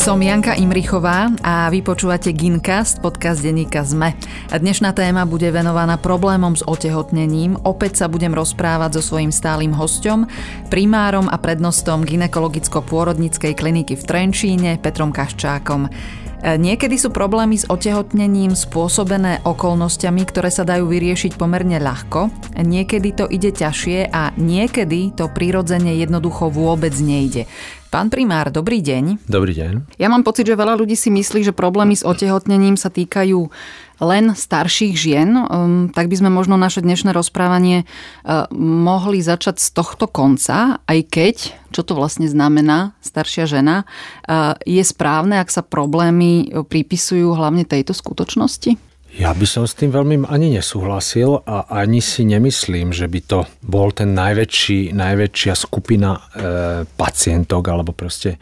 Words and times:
Som 0.00 0.24
Janka 0.24 0.56
Imrichová 0.56 1.28
a 1.44 1.68
vy 1.68 1.84
počúvate 1.84 2.32
Gincast, 2.32 3.04
podcast 3.04 3.44
denníka 3.44 3.84
ZME. 3.84 4.16
Dnešná 4.48 4.96
téma 4.96 5.28
bude 5.28 5.52
venovaná 5.52 6.00
problémom 6.00 6.56
s 6.56 6.64
otehotnením. 6.64 7.60
Opäť 7.68 8.00
sa 8.00 8.06
budem 8.08 8.32
rozprávať 8.32 8.96
so 8.96 9.12
svojím 9.12 9.28
stálym 9.28 9.76
hostom, 9.76 10.24
primárom 10.72 11.28
a 11.28 11.36
prednostom 11.36 12.08
ginekologicko-pôrodnickej 12.08 13.52
kliniky 13.52 13.92
v 13.92 14.06
Trenčíne, 14.08 14.80
Petrom 14.80 15.12
Kaščákom. 15.12 15.92
Niekedy 16.40 16.96
sú 16.96 17.12
problémy 17.12 17.60
s 17.60 17.68
otehotnením 17.68 18.56
spôsobené 18.56 19.44
okolnostiami, 19.44 20.24
ktoré 20.24 20.48
sa 20.48 20.64
dajú 20.64 20.88
vyriešiť 20.88 21.36
pomerne 21.36 21.76
ľahko. 21.76 22.32
Niekedy 22.56 23.20
to 23.20 23.28
ide 23.28 23.52
ťažšie 23.52 24.08
a 24.08 24.32
niekedy 24.40 25.12
to 25.12 25.28
prirodzene 25.28 25.92
jednoducho 26.00 26.48
vôbec 26.48 26.96
nejde. 26.96 27.44
Pán 27.90 28.06
primár, 28.06 28.54
dobrý 28.54 28.78
deň. 28.86 29.26
Dobrý 29.26 29.50
deň. 29.50 29.98
Ja 29.98 30.06
mám 30.06 30.22
pocit, 30.22 30.46
že 30.46 30.54
veľa 30.54 30.78
ľudí 30.78 30.94
si 30.94 31.10
myslí, 31.10 31.42
že 31.42 31.50
problémy 31.50 31.98
s 31.98 32.06
otehotnením 32.06 32.78
sa 32.78 32.86
týkajú 32.86 33.50
len 33.98 34.30
starších 34.30 34.94
žien, 34.94 35.34
um, 35.34 35.90
tak 35.90 36.06
by 36.06 36.22
sme 36.22 36.30
možno 36.30 36.54
naše 36.54 36.86
dnešné 36.86 37.10
rozprávanie 37.10 37.82
uh, 37.82 38.46
mohli 38.54 39.18
začať 39.18 39.58
z 39.58 39.68
tohto 39.74 40.06
konca, 40.06 40.78
aj 40.86 40.98
keď, 41.10 41.36
čo 41.74 41.82
to 41.82 41.98
vlastne 41.98 42.30
znamená 42.30 42.94
staršia 43.02 43.50
žena, 43.50 43.82
uh, 43.82 44.54
je 44.62 44.86
správne, 44.86 45.42
ak 45.42 45.50
sa 45.50 45.66
problémy 45.66 46.62
pripisujú 46.70 47.34
hlavne 47.34 47.66
tejto 47.66 47.90
skutočnosti? 47.90 48.89
Ja 49.10 49.34
by 49.34 49.42
som 49.42 49.66
s 49.66 49.74
tým 49.74 49.90
veľmi 49.90 50.30
ani 50.30 50.54
nesúhlasil 50.54 51.42
a 51.42 51.66
ani 51.66 51.98
si 51.98 52.22
nemyslím, 52.22 52.94
že 52.94 53.10
by 53.10 53.20
to 53.26 53.42
bol 53.58 53.90
ten 53.90 54.14
najväčší, 54.14 54.94
najväčšia 54.94 55.54
skupina 55.58 56.14
e, 56.14 56.20
pacientok 56.86 57.62
alebo 57.66 57.90
proste 57.90 58.38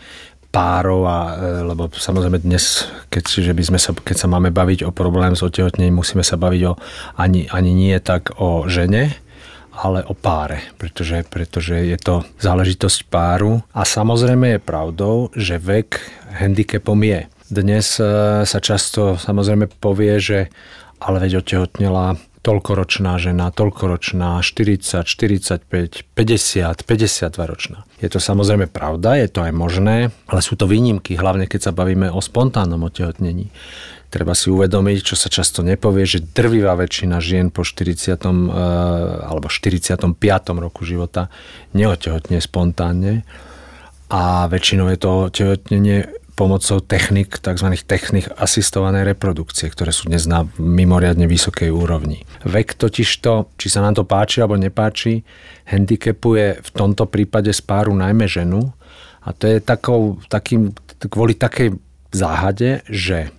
párov, 0.52 1.08
a, 1.08 1.18
e, 1.40 1.64
lebo 1.72 1.88
samozrejme 1.88 2.44
dnes, 2.44 2.84
keď, 3.08 3.24
že 3.48 3.52
by 3.56 3.62
sme 3.64 3.78
sa, 3.80 3.96
keď 3.96 4.16
sa 4.20 4.28
máme 4.28 4.52
baviť 4.52 4.84
o 4.84 4.92
problém 4.92 5.32
s 5.32 5.40
otehotnením, 5.40 6.04
musíme 6.04 6.20
sa 6.20 6.36
baviť 6.36 6.62
o, 6.68 6.76
ani, 7.16 7.48
ani 7.48 7.72
nie 7.72 7.96
tak 8.04 8.36
o 8.36 8.68
žene, 8.68 9.16
ale 9.78 10.02
o 10.04 10.12
páre, 10.12 10.74
pretože, 10.74 11.22
pretože 11.30 11.80
je 11.80 11.96
to 11.96 12.26
záležitosť 12.42 13.06
páru 13.06 13.62
a 13.70 13.86
samozrejme 13.86 14.58
je 14.58 14.60
pravdou, 14.60 15.30
že 15.38 15.56
vek 15.56 16.02
handicapom 16.34 16.98
je. 16.98 17.30
Dnes 17.48 17.96
e, 17.96 18.04
sa 18.44 18.58
často 18.60 19.16
samozrejme 19.16 19.72
povie, 19.80 20.20
že 20.20 20.38
ale 21.00 21.24
veď 21.24 21.40
otehotnela 21.40 22.20
toľkoročná 22.44 23.16
žena, 23.16 23.50
toľkoročná, 23.50 24.40
40, 24.44 25.04
45, 25.04 25.64
50, 26.12 26.84
52 26.84 27.50
ročná. 27.50 27.88
Je 27.98 28.08
to 28.08 28.20
samozrejme 28.22 28.70
pravda, 28.70 29.18
je 29.18 29.28
to 29.28 29.42
aj 29.42 29.52
možné, 29.52 30.14
ale 30.30 30.40
sú 30.40 30.54
to 30.54 30.68
výnimky, 30.70 31.18
hlavne 31.18 31.48
keď 31.48 31.70
sa 31.70 31.72
bavíme 31.72 32.12
o 32.12 32.20
spontánnom 32.20 32.84
otehotnení. 32.88 33.50
Treba 34.08 34.32
si 34.32 34.48
uvedomiť, 34.48 34.98
čo 35.04 35.16
sa 35.20 35.28
často 35.28 35.60
nepovie, 35.60 36.08
že 36.08 36.24
drvivá 36.24 36.72
väčšina 36.80 37.20
žien 37.20 37.52
po 37.52 37.64
40. 37.64 38.16
E, 38.16 38.24
alebo 39.24 39.52
45. 39.52 40.16
roku 40.56 40.88
života 40.88 41.28
neotehotne 41.76 42.40
spontánne 42.40 43.28
a 44.08 44.48
väčšinou 44.48 44.88
je 44.88 44.98
to 44.98 45.12
tehotnenie 45.28 46.17
pomocou 46.38 46.78
technik, 46.78 47.42
tzv. 47.42 47.66
technik 47.82 48.30
asistovanej 48.38 49.10
reprodukcie, 49.10 49.66
ktoré 49.66 49.90
sú 49.90 50.06
dnes 50.06 50.30
na 50.30 50.46
mimoriadne 50.54 51.26
vysokej 51.26 51.74
úrovni. 51.74 52.22
Vek 52.46 52.78
totižto, 52.78 53.58
či 53.58 53.66
sa 53.66 53.82
nám 53.82 53.98
to 53.98 54.06
páči 54.06 54.38
alebo 54.38 54.54
nepáči, 54.54 55.26
handicapuje 55.66 56.62
v 56.62 56.70
tomto 56.70 57.10
prípade 57.10 57.50
z 57.50 57.58
páru 57.66 57.90
najmä 57.98 58.30
ženu 58.30 58.70
a 59.26 59.34
to 59.34 59.50
je 59.50 59.58
takou, 59.58 60.22
takým, 60.30 60.70
kvôli 61.10 61.34
takej 61.34 61.74
záhade, 62.14 62.86
že 62.86 63.34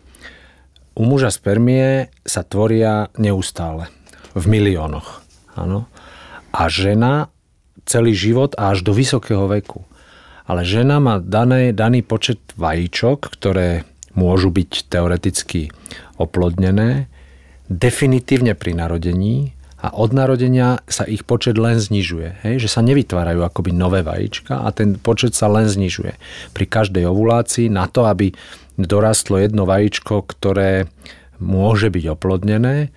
u 0.91 1.07
muža 1.07 1.31
spermie 1.31 2.11
sa 2.27 2.43
tvoria 2.43 3.07
neustále 3.15 3.87
v 4.35 4.43
miliónoch. 4.43 5.23
Áno. 5.55 5.87
A 6.51 6.67
žena 6.67 7.31
celý 7.87 8.11
život 8.11 8.59
a 8.59 8.75
až 8.75 8.83
do 8.83 8.91
vysokého 8.91 9.47
veku 9.47 9.87
ale 10.49 10.65
žena 10.65 10.97
má 10.97 11.21
dané, 11.21 11.69
daný 11.77 12.01
počet 12.01 12.41
vajíčok, 12.57 13.29
ktoré 13.37 13.85
môžu 14.17 14.49
byť 14.49 14.89
teoreticky 14.89 15.69
oplodnené, 16.17 17.05
definitívne 17.69 18.57
pri 18.57 18.73
narodení 18.73 19.53
a 19.79 19.93
od 19.93 20.11
narodenia 20.11 20.81
sa 20.89 21.05
ich 21.05 21.23
počet 21.23 21.55
len 21.55 21.77
znižuje. 21.77 22.43
Hej? 22.43 22.65
Že 22.65 22.69
sa 22.73 22.81
nevytvárajú 22.81 23.45
akoby 23.45 23.71
nové 23.71 24.01
vajíčka 24.01 24.65
a 24.65 24.73
ten 24.73 24.97
počet 24.97 25.37
sa 25.37 25.47
len 25.47 25.69
znižuje. 25.69 26.17
Pri 26.51 26.65
každej 26.65 27.05
ovulácii 27.05 27.69
na 27.69 27.85
to, 27.85 28.09
aby 28.09 28.33
dorastlo 28.75 29.37
jedno 29.37 29.69
vajíčko, 29.69 30.25
ktoré 30.25 30.89
môže 31.39 31.93
byť 31.93 32.05
oplodnené, 32.11 32.91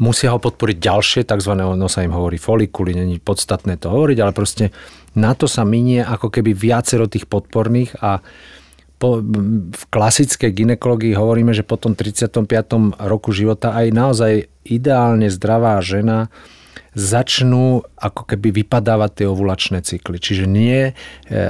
musia 0.00 0.34
ho 0.34 0.42
podporiť 0.42 0.76
ďalšie, 0.82 1.20
tzv. 1.22 1.52
no 1.54 1.86
sa 1.86 2.02
im 2.02 2.10
hovorí 2.16 2.40
folikuly, 2.40 2.98
není 2.98 3.22
podstatné 3.22 3.78
to 3.78 3.92
hovoriť, 3.92 4.18
ale 4.18 4.32
proste 4.34 4.74
na 5.12 5.32
to 5.36 5.44
sa 5.44 5.62
minie 5.66 6.00
ako 6.00 6.32
keby 6.32 6.56
viacero 6.56 7.04
tých 7.08 7.28
podporných 7.28 8.00
a 8.00 8.24
po, 8.96 9.18
v 9.74 9.82
klasickej 9.90 10.54
ginekológii 10.54 11.18
hovoríme, 11.18 11.50
že 11.50 11.66
po 11.66 11.74
tom 11.74 11.98
35. 11.98 12.46
roku 13.02 13.34
života 13.34 13.74
aj 13.74 13.86
naozaj 13.90 14.32
ideálne 14.62 15.26
zdravá 15.26 15.82
žena 15.82 16.30
začnú 16.94 17.82
ako 17.96 18.22
keby 18.30 18.62
vypadávať 18.62 19.10
tie 19.24 19.26
ovulačné 19.26 19.82
cykly. 19.82 20.20
Čiže 20.20 20.44
nie 20.44 20.78
e, 20.86 20.92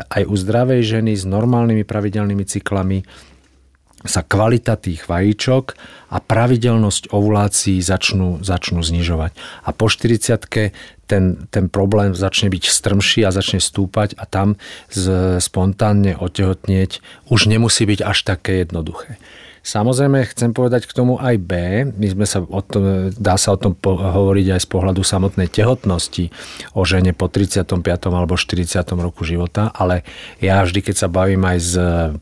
aj 0.00 0.22
u 0.24 0.34
zdravej 0.38 0.80
ženy 0.80 1.12
s 1.18 1.26
normálnymi 1.26 1.82
pravidelnými 1.82 2.46
cyklami 2.46 3.02
sa 4.02 4.26
kvalita 4.26 4.74
tých 4.78 5.06
vajíčok 5.06 5.78
a 6.12 6.18
pravidelnosť 6.18 7.14
ovulácií 7.14 7.78
začnú, 7.80 8.42
začnú 8.42 8.82
znižovať. 8.82 9.32
A 9.66 9.70
po 9.70 9.86
40 9.86 10.72
ten, 11.06 11.24
ten 11.52 11.68
problém 11.68 12.16
začne 12.16 12.48
byť 12.48 12.64
strmší 12.72 13.20
a 13.28 13.34
začne 13.34 13.60
stúpať 13.60 14.16
a 14.16 14.24
tam 14.24 14.56
z, 14.88 15.36
spontánne 15.44 16.16
otehotnieť 16.16 17.04
už 17.28 17.52
nemusí 17.52 17.84
byť 17.84 18.00
až 18.00 18.18
také 18.24 18.64
jednoduché. 18.64 19.20
Samozrejme, 19.62 20.26
chcem 20.26 20.50
povedať 20.50 20.90
k 20.90 20.92
tomu 20.92 21.22
aj 21.22 21.38
B. 21.38 21.52
My 21.94 22.06
sme 22.10 22.26
sa 22.26 22.42
o 22.42 22.60
tom, 22.66 23.14
dá 23.14 23.38
sa 23.38 23.54
o 23.54 23.58
tom 23.58 23.78
hovoriť 23.78 24.58
aj 24.58 24.60
z 24.66 24.68
pohľadu 24.68 25.06
samotnej 25.06 25.46
tehotnosti 25.46 26.34
o 26.74 26.82
žene 26.82 27.14
po 27.14 27.30
35. 27.30 27.78
alebo 28.10 28.34
40. 28.34 28.82
roku 28.98 29.22
života, 29.22 29.70
ale 29.70 30.02
ja 30.42 30.66
vždy, 30.66 30.82
keď 30.82 31.06
sa 31.06 31.08
bavím 31.08 31.46
aj 31.46 31.58
s 31.62 31.72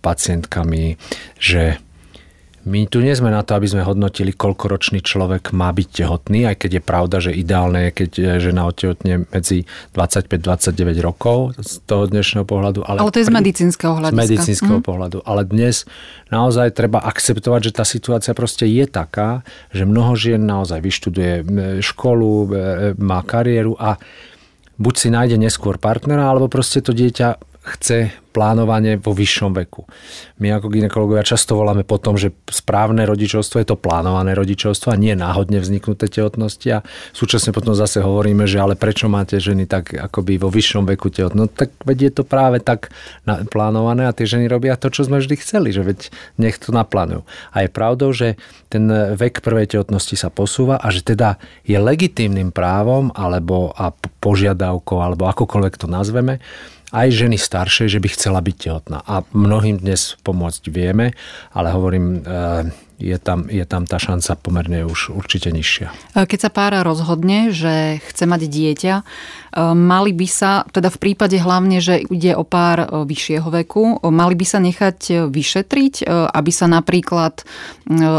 pacientkami, 0.04 1.00
že 1.40 1.80
my 2.68 2.84
tu 2.92 3.00
nie 3.00 3.16
sme 3.16 3.32
na 3.32 3.40
to, 3.40 3.56
aby 3.56 3.64
sme 3.64 3.80
hodnotili, 3.80 4.36
koľko 4.36 4.68
ročný 4.68 5.00
človek 5.00 5.56
má 5.56 5.72
byť 5.72 5.88
tehotný, 5.88 6.44
aj 6.44 6.56
keď 6.60 6.70
je 6.76 6.82
pravda, 6.84 7.16
že 7.16 7.32
ideálne 7.32 7.88
je, 7.88 8.04
keď 8.04 8.10
žena 8.36 8.68
otehotne 8.68 9.24
medzi 9.32 9.64
25-29 9.96 10.76
rokov 11.00 11.56
z 11.56 11.80
toho 11.88 12.04
dnešného 12.04 12.44
pohľadu. 12.44 12.84
Ale, 12.84 13.00
ale 13.00 13.12
to 13.12 13.24
je 13.24 13.28
z 13.28 13.34
medicínskeho 13.34 13.92
hľadiska. 13.96 14.20
Z 14.20 14.22
medicínskeho 14.28 14.78
mm. 14.80 14.84
pohľadu. 14.84 15.18
Ale 15.24 15.48
dnes 15.48 15.88
naozaj 16.28 16.76
treba 16.76 17.00
akceptovať, 17.00 17.72
že 17.72 17.72
tá 17.72 17.84
situácia 17.88 18.36
proste 18.36 18.68
je 18.68 18.84
taká, 18.84 19.40
že 19.72 19.88
mnoho 19.88 20.12
žien 20.12 20.44
naozaj 20.44 20.84
vyštuduje 20.84 21.32
školu, 21.80 22.32
má 23.00 23.24
kariéru 23.24 23.72
a 23.80 23.96
buď 24.80 24.94
si 24.96 25.08
nájde 25.08 25.36
neskôr 25.40 25.76
partnera, 25.76 26.28
alebo 26.28 26.48
proste 26.48 26.84
to 26.84 26.92
dieťa 26.92 27.49
chce 27.60 28.10
plánovanie 28.30 28.96
vo 28.96 29.10
vyššom 29.10 29.52
veku. 29.52 29.84
My 30.38 30.54
ako 30.54 30.70
ginekológovia 30.70 31.26
často 31.26 31.58
voláme 31.58 31.82
po 31.82 31.98
tom, 31.98 32.14
že 32.14 32.30
správne 32.46 33.02
rodičovstvo 33.02 33.58
je 33.58 33.68
to 33.68 33.76
plánované 33.76 34.38
rodičovstvo 34.38 34.94
a 34.94 34.96
nie 34.96 35.18
náhodne 35.18 35.58
vzniknuté 35.58 36.06
tehotnosti 36.06 36.68
a 36.70 36.84
súčasne 37.10 37.50
potom 37.50 37.74
zase 37.74 38.00
hovoríme, 38.00 38.46
že 38.46 38.62
ale 38.62 38.78
prečo 38.78 39.10
máte 39.10 39.36
ženy 39.42 39.66
tak 39.66 39.92
akoby 39.92 40.38
vo 40.38 40.48
vyššom 40.48 40.86
veku 40.88 41.10
tehotnosti? 41.10 41.36
No 41.36 41.50
tak 41.50 41.74
veď 41.82 41.98
je 42.06 42.12
to 42.16 42.22
práve 42.22 42.62
tak 42.62 42.94
plánované 43.50 44.06
a 44.06 44.14
tie 44.14 44.30
ženy 44.30 44.46
robia 44.46 44.78
to, 44.78 44.88
čo 44.88 45.10
sme 45.10 45.18
vždy 45.18 45.34
chceli, 45.42 45.74
že 45.74 45.82
veď 45.82 45.98
nech 46.38 46.56
to 46.56 46.70
naplánujú. 46.70 47.26
A 47.50 47.66
je 47.66 47.68
pravdou, 47.68 48.14
že 48.14 48.38
ten 48.70 48.86
vek 49.18 49.42
prvej 49.42 49.74
tehotnosti 49.74 50.14
sa 50.14 50.30
posúva 50.30 50.78
a 50.78 50.88
že 50.94 51.02
teda 51.02 51.36
je 51.66 51.76
legitímnym 51.76 52.54
právom 52.54 53.10
alebo 53.10 53.74
a 53.74 53.90
požiadavkou 54.22 55.02
alebo 55.02 55.26
akokoľvek 55.26 55.74
to 55.76 55.90
nazveme, 55.90 56.38
aj 56.90 57.08
ženy 57.10 57.38
staršej, 57.38 57.88
že 57.98 58.02
by 58.02 58.08
chcela 58.10 58.42
byť 58.42 58.56
tehotná. 58.56 58.98
A 59.06 59.22
mnohým 59.30 59.78
dnes 59.78 60.18
pomôcť 60.26 60.62
vieme, 60.70 61.14
ale 61.54 61.70
hovorím, 61.70 62.20
e, 62.20 62.70
je 63.00 63.16
tam, 63.16 63.46
je 63.48 63.62
tam 63.64 63.86
tá 63.86 63.96
šanca 63.96 64.36
pomerne 64.42 64.84
už 64.84 65.14
určite 65.14 65.54
nižšia. 65.54 65.88
E, 66.18 66.26
keď 66.26 66.38
sa 66.38 66.50
pára 66.50 66.78
rozhodne, 66.82 67.54
že 67.54 68.02
chce 68.10 68.26
mať 68.26 68.42
dieťa, 68.50 68.94
e, 68.98 69.04
mali 69.72 70.10
by 70.10 70.26
sa, 70.26 70.66
teda 70.66 70.90
v 70.90 70.98
prípade 70.98 71.38
hlavne, 71.38 71.78
že 71.78 72.02
ide 72.02 72.34
o 72.34 72.42
pár 72.42 73.06
vyššieho 73.06 73.48
veku, 73.62 74.02
mali 74.10 74.34
by 74.34 74.46
sa 74.46 74.58
nechať 74.58 75.30
vyšetriť, 75.30 75.94
aby 76.10 76.50
sa 76.50 76.66
napríklad 76.66 77.46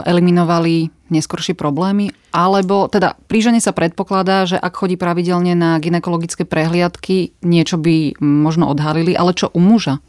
eliminovali 0.07 1.00
neskoršie 1.11 1.53
problémy? 1.53 2.15
Alebo 2.31 2.87
teda 2.87 3.19
pri 3.27 3.51
žene 3.51 3.59
sa 3.59 3.75
predpokladá, 3.75 4.47
že 4.47 4.57
ak 4.57 4.73
chodí 4.79 4.95
pravidelne 4.95 5.53
na 5.53 5.77
ginekologické 5.77 6.47
prehliadky, 6.47 7.35
niečo 7.43 7.75
by 7.75 8.17
možno 8.19 8.71
odhalili, 8.71 9.13
ale 9.13 9.35
čo 9.35 9.51
u 9.51 9.59
muža? 9.59 9.99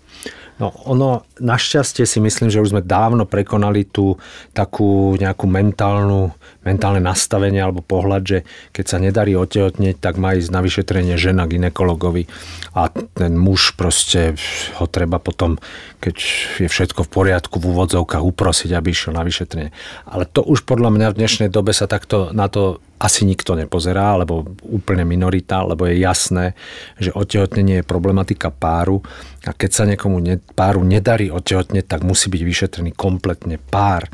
No 0.63 0.71
ono, 0.87 1.27
našťastie 1.43 2.07
si 2.07 2.23
myslím, 2.23 2.47
že 2.47 2.63
už 2.63 2.71
sme 2.77 2.87
dávno 2.87 3.27
prekonali 3.27 3.83
tú 3.83 4.15
takú 4.55 5.19
nejakú 5.19 5.51
mentálnu, 5.51 6.31
mentálne 6.63 7.03
nastavenie 7.03 7.59
alebo 7.59 7.83
pohľad, 7.83 8.23
že 8.23 8.39
keď 8.71 8.85
sa 8.87 8.99
nedarí 9.03 9.35
otehotnieť, 9.35 9.99
tak 9.99 10.19
má 10.19 10.35
ísť 10.39 10.51
na 10.51 10.61
vyšetrenie 10.63 11.15
žena 11.19 11.47
ginekologovi 11.47 12.27
a 12.73 12.89
ten 12.91 13.35
muž 13.35 13.75
proste 13.75 14.39
ho 14.79 14.87
treba 14.87 15.19
potom, 15.19 15.59
keď 15.99 16.17
je 16.63 16.69
všetko 16.71 17.07
v 17.07 17.11
poriadku, 17.11 17.59
v 17.59 17.69
úvodzovkách 17.75 18.23
uprosiť, 18.23 18.71
aby 18.75 18.95
išiel 18.95 19.13
na 19.15 19.27
vyšetrenie. 19.27 19.75
Ale 20.07 20.25
to 20.31 20.47
už 20.47 20.63
podľa 20.65 20.95
mňa 20.95 21.07
v 21.13 21.19
dnešnej 21.19 21.51
dobe 21.51 21.75
sa 21.75 21.91
takto 21.91 22.31
na 22.31 22.47
to 22.47 22.79
asi 23.03 23.27
nikto 23.27 23.59
nepozerá, 23.59 24.15
alebo 24.15 24.47
úplne 24.63 25.03
minorita, 25.03 25.67
lebo 25.67 25.91
je 25.91 25.99
jasné, 25.99 26.55
že 27.03 27.11
otehotnenie 27.11 27.83
je 27.83 27.91
problematika 27.91 28.55
páru 28.55 29.03
a 29.43 29.51
keď 29.51 29.71
sa 29.75 29.85
niekomu 29.91 30.23
páru 30.55 30.87
nedarí 30.87 31.27
otehotneť, 31.27 31.91
tak 31.91 32.07
musí 32.07 32.31
byť 32.31 32.43
vyšetrený 32.47 32.95
kompletne 32.95 33.59
pár. 33.59 34.07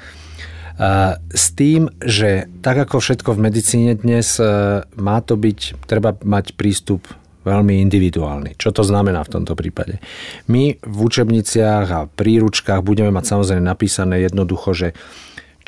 S 1.35 1.45
tým, 1.59 1.91
že 1.99 2.47
tak 2.63 2.79
ako 2.87 3.03
všetko 3.03 3.35
v 3.35 3.51
medicíne 3.51 3.99
dnes, 3.99 4.39
e, 4.39 4.47
má 4.87 5.19
to 5.27 5.35
byť, 5.35 5.75
treba 5.91 6.15
mať 6.15 6.55
prístup 6.55 7.03
veľmi 7.43 7.83
individuálny. 7.83 8.55
Čo 8.55 8.71
to 8.71 8.83
znamená 8.87 9.27
v 9.27 9.33
tomto 9.35 9.59
prípade? 9.59 9.99
My 10.47 10.79
v 10.79 10.99
učebniciach 11.03 11.87
a 11.91 12.07
príručkách 12.07 12.87
budeme 12.87 13.11
mať 13.11 13.25
samozrejme 13.27 13.63
napísané 13.65 14.23
jednoducho, 14.23 14.71
že 14.71 14.89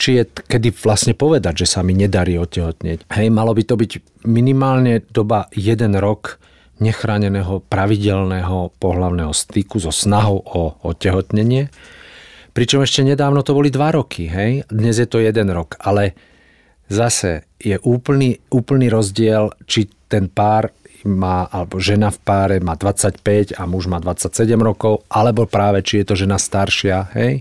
či 0.00 0.22
je 0.22 0.24
kedy 0.24 0.72
vlastne 0.80 1.12
povedať, 1.12 1.66
že 1.66 1.76
sa 1.76 1.84
mi 1.84 1.92
nedarí 1.92 2.40
otehotnieť. 2.40 3.04
Hej, 3.12 3.28
malo 3.28 3.52
by 3.52 3.62
to 3.66 3.74
byť 3.76 4.24
minimálne 4.24 5.04
doba 5.12 5.50
jeden 5.52 5.92
rok 5.98 6.40
nechráneného 6.80 7.60
pravidelného 7.68 8.72
pohlavného 8.80 9.36
styku 9.36 9.76
so 9.76 9.92
snahou 9.92 10.40
o 10.40 10.80
otehotnenie. 10.80 11.68
Pričom 12.50 12.82
ešte 12.82 13.06
nedávno 13.06 13.46
to 13.46 13.54
boli 13.54 13.70
dva 13.70 13.94
roky, 13.94 14.26
hej? 14.26 14.66
Dnes 14.66 14.98
je 14.98 15.06
to 15.06 15.22
jeden 15.22 15.50
rok, 15.54 15.78
ale 15.78 16.18
zase 16.90 17.46
je 17.62 17.78
úplný, 17.86 18.42
úplný 18.50 18.90
rozdiel, 18.90 19.54
či 19.70 19.86
ten 20.10 20.26
pár 20.26 20.74
má, 21.06 21.46
alebo 21.48 21.80
žena 21.80 22.10
v 22.10 22.18
páre 22.20 22.56
má 22.60 22.76
25 22.76 23.56
a 23.56 23.62
muž 23.64 23.86
má 23.86 24.02
27 24.02 24.34
rokov, 24.60 25.06
alebo 25.08 25.46
práve 25.46 25.80
či 25.86 26.02
je 26.02 26.06
to 26.10 26.14
žena 26.18 26.36
staršia, 26.36 27.14
hej? 27.16 27.40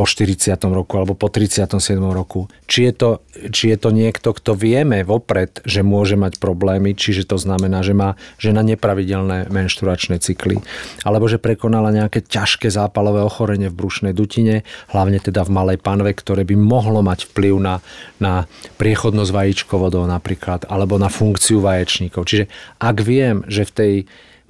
Po 0.00 0.08
40. 0.08 0.56
roku 0.72 0.96
alebo 0.96 1.12
po 1.12 1.28
37. 1.28 1.76
roku. 2.00 2.48
Či 2.64 2.88
je, 2.88 2.92
to, 2.96 3.10
či 3.52 3.68
je 3.68 3.76
to 3.76 3.92
niekto, 3.92 4.32
kto 4.32 4.56
vieme 4.56 5.04
vopred, 5.04 5.60
že 5.68 5.84
môže 5.84 6.16
mať 6.16 6.40
problémy, 6.40 6.96
čiže 6.96 7.28
to 7.28 7.36
znamená, 7.36 7.84
že 7.84 7.92
má 7.92 8.16
žena 8.40 8.64
nepravidelné 8.64 9.52
menšturačné 9.52 10.16
cykly, 10.24 10.56
alebo 11.04 11.28
že 11.28 11.36
prekonala 11.36 11.92
nejaké 11.92 12.24
ťažké 12.24 12.72
zápalové 12.72 13.20
ochorenie 13.20 13.68
v 13.68 13.76
brušnej 13.76 14.16
dutine, 14.16 14.64
hlavne 14.88 15.20
teda 15.20 15.44
v 15.44 15.52
malej 15.52 15.78
panve, 15.84 16.16
ktoré 16.16 16.48
by 16.48 16.56
mohlo 16.56 17.04
mať 17.04 17.28
vplyv 17.28 17.60
na, 17.60 17.84
na 18.16 18.48
priechodnosť 18.80 19.36
vajíčkovodov 19.36 20.08
napríklad, 20.08 20.64
alebo 20.72 20.96
na 20.96 21.12
funkciu 21.12 21.60
vaječníkov. 21.60 22.24
Čiže 22.24 22.48
ak 22.80 22.96
viem, 23.04 23.44
že 23.52 23.68
v 23.68 23.74
tej 23.76 23.94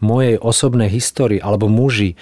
mojej 0.01 0.41
osobnej 0.41 0.89
histórii, 0.89 1.39
alebo 1.41 1.69
muži 1.69 2.13
e, 2.13 2.17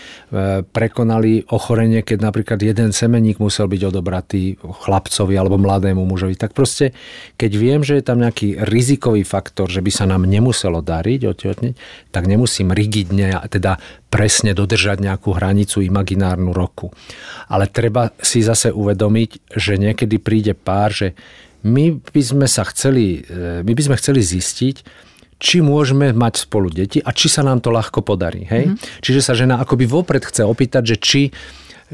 prekonali 0.63 1.47
ochorenie, 1.49 2.03
keď 2.03 2.19
napríklad 2.21 2.59
jeden 2.59 2.91
semeník 2.91 3.39
musel 3.39 3.71
byť 3.71 3.83
odobratý 3.95 4.59
chlapcovi 4.59 5.35
alebo 5.39 5.57
mladému 5.57 6.03
mužovi, 6.03 6.35
tak 6.35 6.53
proste, 6.53 6.93
keď 7.39 7.53
viem, 7.55 7.81
že 7.87 7.99
je 7.99 8.05
tam 8.05 8.19
nejaký 8.19 8.59
rizikový 8.67 9.23
faktor, 9.23 9.71
že 9.71 9.81
by 9.81 9.91
sa 9.95 10.05
nám 10.11 10.27
nemuselo 10.27 10.83
dariť 10.83 11.21
otehotniť, 11.31 11.75
tak 12.11 12.27
nemusím 12.27 12.75
rigidne, 12.75 13.39
teda 13.47 13.79
presne 14.11 14.53
dodržať 14.53 14.99
nejakú 14.99 15.33
hranicu 15.39 15.81
imaginárnu 15.85 16.51
roku. 16.51 16.91
Ale 17.47 17.71
treba 17.71 18.11
si 18.19 18.43
zase 18.43 18.75
uvedomiť, 18.75 19.55
že 19.55 19.79
niekedy 19.79 20.19
príde 20.19 20.53
pár, 20.59 20.91
že 20.91 21.09
my 21.63 21.99
by 21.99 22.23
sme 22.23 22.47
sa 22.47 22.63
chceli, 22.71 23.23
e, 23.27 23.63
my 23.63 23.73
by 23.75 23.83
sme 23.83 23.97
chceli 23.99 24.21
zistiť, 24.23 25.08
či 25.39 25.63
môžeme 25.63 26.11
mať 26.11 26.51
spolu 26.51 26.69
deti 26.69 26.99
a 26.99 27.15
či 27.15 27.31
sa 27.31 27.47
nám 27.47 27.63
to 27.63 27.71
ľahko 27.71 28.03
podarí. 28.03 28.43
Hej? 28.47 28.75
Mm. 28.75 28.77
Čiže 29.03 29.21
sa 29.23 29.33
žena 29.39 29.63
akoby 29.63 29.87
vopred 29.87 30.27
chce 30.27 30.43
opýtať, 30.43 30.95
že 30.95 30.97
či, 30.99 31.23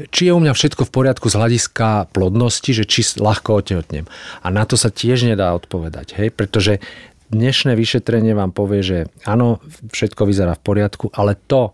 či 0.09 0.21
je 0.29 0.33
u 0.33 0.41
mňa 0.41 0.57
všetko 0.57 0.89
v 0.89 0.91
poriadku 0.91 1.29
z 1.29 1.37
hľadiska 1.37 2.09
plodnosti, 2.09 2.71
že 2.73 2.89
či 2.89 3.05
ľahko 3.21 3.61
otehotnem. 3.61 4.09
A 4.41 4.47
na 4.49 4.65
to 4.65 4.75
sa 4.75 4.89
tiež 4.89 5.29
nedá 5.29 5.53
odpovedať, 5.53 6.17
hej? 6.17 6.33
pretože 6.33 6.81
dnešné 7.29 7.77
vyšetrenie 7.77 8.33
vám 8.33 8.49
povie, 8.49 8.81
že 8.81 8.97
áno, 9.29 9.61
všetko 9.93 10.25
vyzerá 10.25 10.57
v 10.57 10.65
poriadku, 10.65 11.13
ale 11.13 11.37
to, 11.37 11.69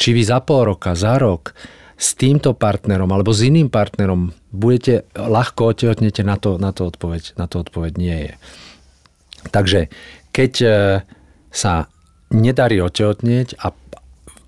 či 0.00 0.16
vy 0.16 0.24
za 0.24 0.40
pol 0.40 0.72
roka, 0.72 0.96
za 0.96 1.20
rok 1.20 1.52
s 2.02 2.18
týmto 2.18 2.56
partnerom 2.56 3.06
alebo 3.12 3.30
s 3.30 3.46
iným 3.46 3.68
partnerom 3.70 4.34
budete 4.50 5.06
ľahko 5.14 5.76
otehotnete, 5.76 6.24
na 6.26 6.40
to, 6.40 6.56
na 6.56 6.74
to, 6.74 6.88
odpoveď, 6.88 7.36
na 7.36 7.46
to 7.46 7.62
odpoveď 7.62 7.92
nie 8.00 8.18
je. 8.26 8.34
Takže 9.54 9.90
keď 10.32 10.52
e, 10.64 10.68
sa 11.52 11.86
nedarí 12.32 12.80
otehotnieť 12.80 13.60
a 13.60 13.76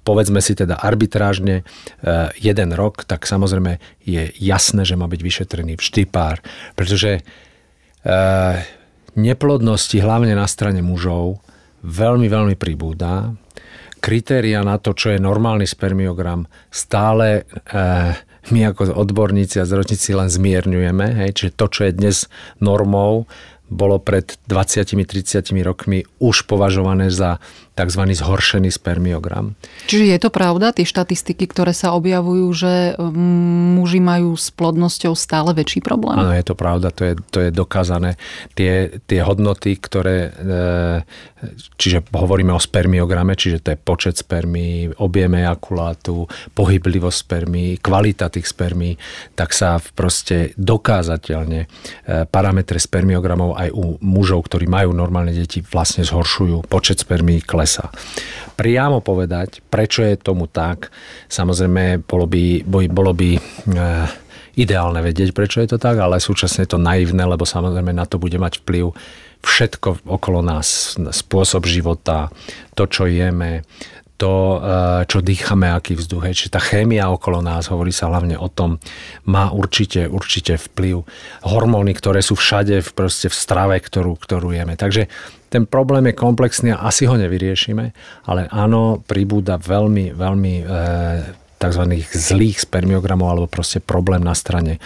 povedzme 0.04 0.40
si 0.40 0.56
teda 0.56 0.81
arbitrážne 0.81 1.60
e, 1.60 1.64
jeden 2.40 2.72
rok, 2.72 3.04
tak 3.04 3.28
samozrejme 3.28 3.78
je 4.04 4.32
jasné, 4.40 4.88
že 4.88 4.96
má 4.96 5.04
byť 5.04 5.20
vyšetrený 5.20 5.76
vždy 5.76 6.02
pár. 6.08 6.40
Pretože 6.72 7.20
e, 7.20 7.22
neplodnosti 9.14 9.96
hlavne 10.00 10.32
na 10.32 10.48
strane 10.48 10.81
mužov 10.81 11.44
veľmi, 11.84 12.26
veľmi 12.26 12.56
pribúda. 12.56 13.37
Kritéria 14.00 14.60
na 14.64 14.76
to, 14.76 14.92
čo 14.92 15.16
je 15.16 15.20
normálny 15.20 15.64
spermiogram, 15.64 16.44
stále 16.69 17.48
my 18.52 18.60
ako 18.69 18.92
odborníci 18.92 19.56
a 19.60 19.64
zdravotníci 19.64 20.12
len 20.12 20.28
zmierňujeme. 20.28 21.06
Hej? 21.25 21.30
Čiže 21.32 21.56
to, 21.56 21.66
čo 21.72 21.80
je 21.88 21.92
dnes 21.96 22.16
normou, 22.60 23.25
bolo 23.70 23.99
pred 23.99 24.37
20-30 24.49 25.50
rokmi 25.64 26.05
už 26.20 26.44
považované 26.44 27.08
za 27.08 27.40
tzv. 27.75 28.03
zhoršený 28.15 28.71
spermiogram. 28.71 29.59
Čiže 29.91 30.15
je 30.15 30.19
to 30.23 30.31
pravda, 30.31 30.71
tie 30.71 30.87
štatistiky, 30.87 31.50
ktoré 31.50 31.75
sa 31.75 31.93
objavujú, 31.99 32.47
že 32.55 32.75
mm, 32.94 33.82
muži 33.82 33.99
majú 33.99 34.38
s 34.38 34.55
plodnosťou 34.55 35.12
stále 35.19 35.50
väčší 35.53 35.82
problém? 35.82 36.15
Áno, 36.15 36.31
je 36.31 36.47
to 36.47 36.55
pravda, 36.55 36.94
to 36.94 37.03
je, 37.03 37.15
to 37.35 37.38
je 37.43 37.50
dokázané. 37.50 38.15
Tie, 38.55 39.03
tie 39.11 39.21
hodnoty, 39.26 39.75
ktoré, 39.75 40.31
e, 40.31 41.53
čiže 41.75 42.06
hovoríme 42.15 42.55
o 42.55 42.62
spermiograme, 42.62 43.35
čiže 43.35 43.59
to 43.67 43.69
je 43.75 43.79
počet 43.82 44.15
spermí, 44.23 44.94
objem 45.03 45.35
ejakulátu, 45.43 46.31
pohyblivosť 46.55 47.19
spermí, 47.26 47.82
kvalita 47.82 48.31
tých 48.31 48.47
spermí, 48.55 48.95
tak 49.35 49.50
sa 49.50 49.83
proste 49.99 50.54
dokázateľne 50.54 51.61
e, 51.61 51.69
parametre 52.31 52.78
spermiogramov 52.78 53.59
aj 53.59 53.69
u 53.75 53.99
mužov, 53.99 54.47
ktorí 54.47 54.71
majú 54.71 54.95
normálne 54.95 55.35
deti, 55.35 55.59
vlastne 55.59 56.07
zhoršujú. 56.07 56.71
Počet 56.71 57.02
spermí 57.02 57.43
klesá 57.43 57.63
klesá. 57.64 57.88
Priamo 58.61 59.00
povedať, 59.00 59.64
prečo 59.73 60.04
je 60.04 60.21
tomu 60.21 60.44
tak, 60.44 60.92
samozrejme 61.33 62.04
bolo 62.04 62.28
by, 62.28 62.61
bolo 62.92 63.16
by 63.16 63.30
e, 63.35 63.40
ideálne 64.61 65.00
vedieť, 65.00 65.33
prečo 65.33 65.64
je 65.64 65.73
to 65.73 65.78
tak, 65.80 65.97
ale 65.97 66.21
súčasne 66.21 66.68
je 66.68 66.76
to 66.76 66.78
naivné, 66.78 67.25
lebo 67.25 67.49
samozrejme 67.49 67.97
na 67.97 68.04
to 68.04 68.21
bude 68.21 68.37
mať 68.37 68.61
vplyv 68.61 68.92
všetko 69.44 70.09
okolo 70.09 70.40
nás, 70.40 70.97
spôsob 70.97 71.68
života, 71.68 72.33
to, 72.73 72.88
čo 72.88 73.04
jeme, 73.04 73.64
to, 74.14 74.62
eh, 74.62 75.02
čo 75.04 75.21
dýchame, 75.21 75.68
aký 75.68 75.99
vzduch. 75.99 76.30
Čiže 76.30 76.54
tá 76.54 76.61
chémia 76.62 77.11
okolo 77.11 77.42
nás, 77.42 77.68
hovorí 77.68 77.90
sa 77.90 78.09
hlavne 78.09 78.38
o 78.38 78.49
tom, 78.49 78.78
má 79.26 79.50
určite, 79.50 80.06
určite 80.06 80.56
vplyv. 80.56 81.04
Hormóny, 81.44 81.92
ktoré 81.92 82.23
sú 82.23 82.38
všade 82.38 82.80
v, 82.80 82.88
proste 82.94 83.28
v 83.28 83.37
strave, 83.37 83.76
ktorú, 83.83 84.16
ktorú 84.16 84.54
jeme. 84.54 84.78
Takže 84.78 85.11
ten 85.54 85.70
problém 85.70 86.11
je 86.11 86.18
komplexný 86.18 86.75
a 86.75 86.90
asi 86.90 87.06
ho 87.06 87.14
nevyriešime, 87.14 87.94
ale 88.26 88.50
áno, 88.50 88.99
pribúda 89.06 89.54
veľmi, 89.54 90.11
veľmi 90.11 90.54
e, 90.58 90.64
tzv. 91.58 91.82
zlých 92.12 92.62
spermiogramov 92.62 93.28
alebo 93.30 93.46
proste 93.46 93.78
problém 93.80 94.20
na 94.20 94.34
strane 94.37 94.78
e, 94.78 94.80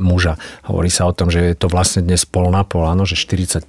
muža. 0.00 0.40
Hovorí 0.66 0.88
sa 0.88 1.06
o 1.06 1.12
tom, 1.14 1.28
že 1.28 1.52
je 1.52 1.56
to 1.56 1.68
vlastne 1.68 2.02
dnes 2.02 2.24
pol 2.26 2.48
na 2.50 2.66
pol, 2.66 2.88
áno, 2.88 3.04
že 3.04 3.16
40%, 3.18 3.64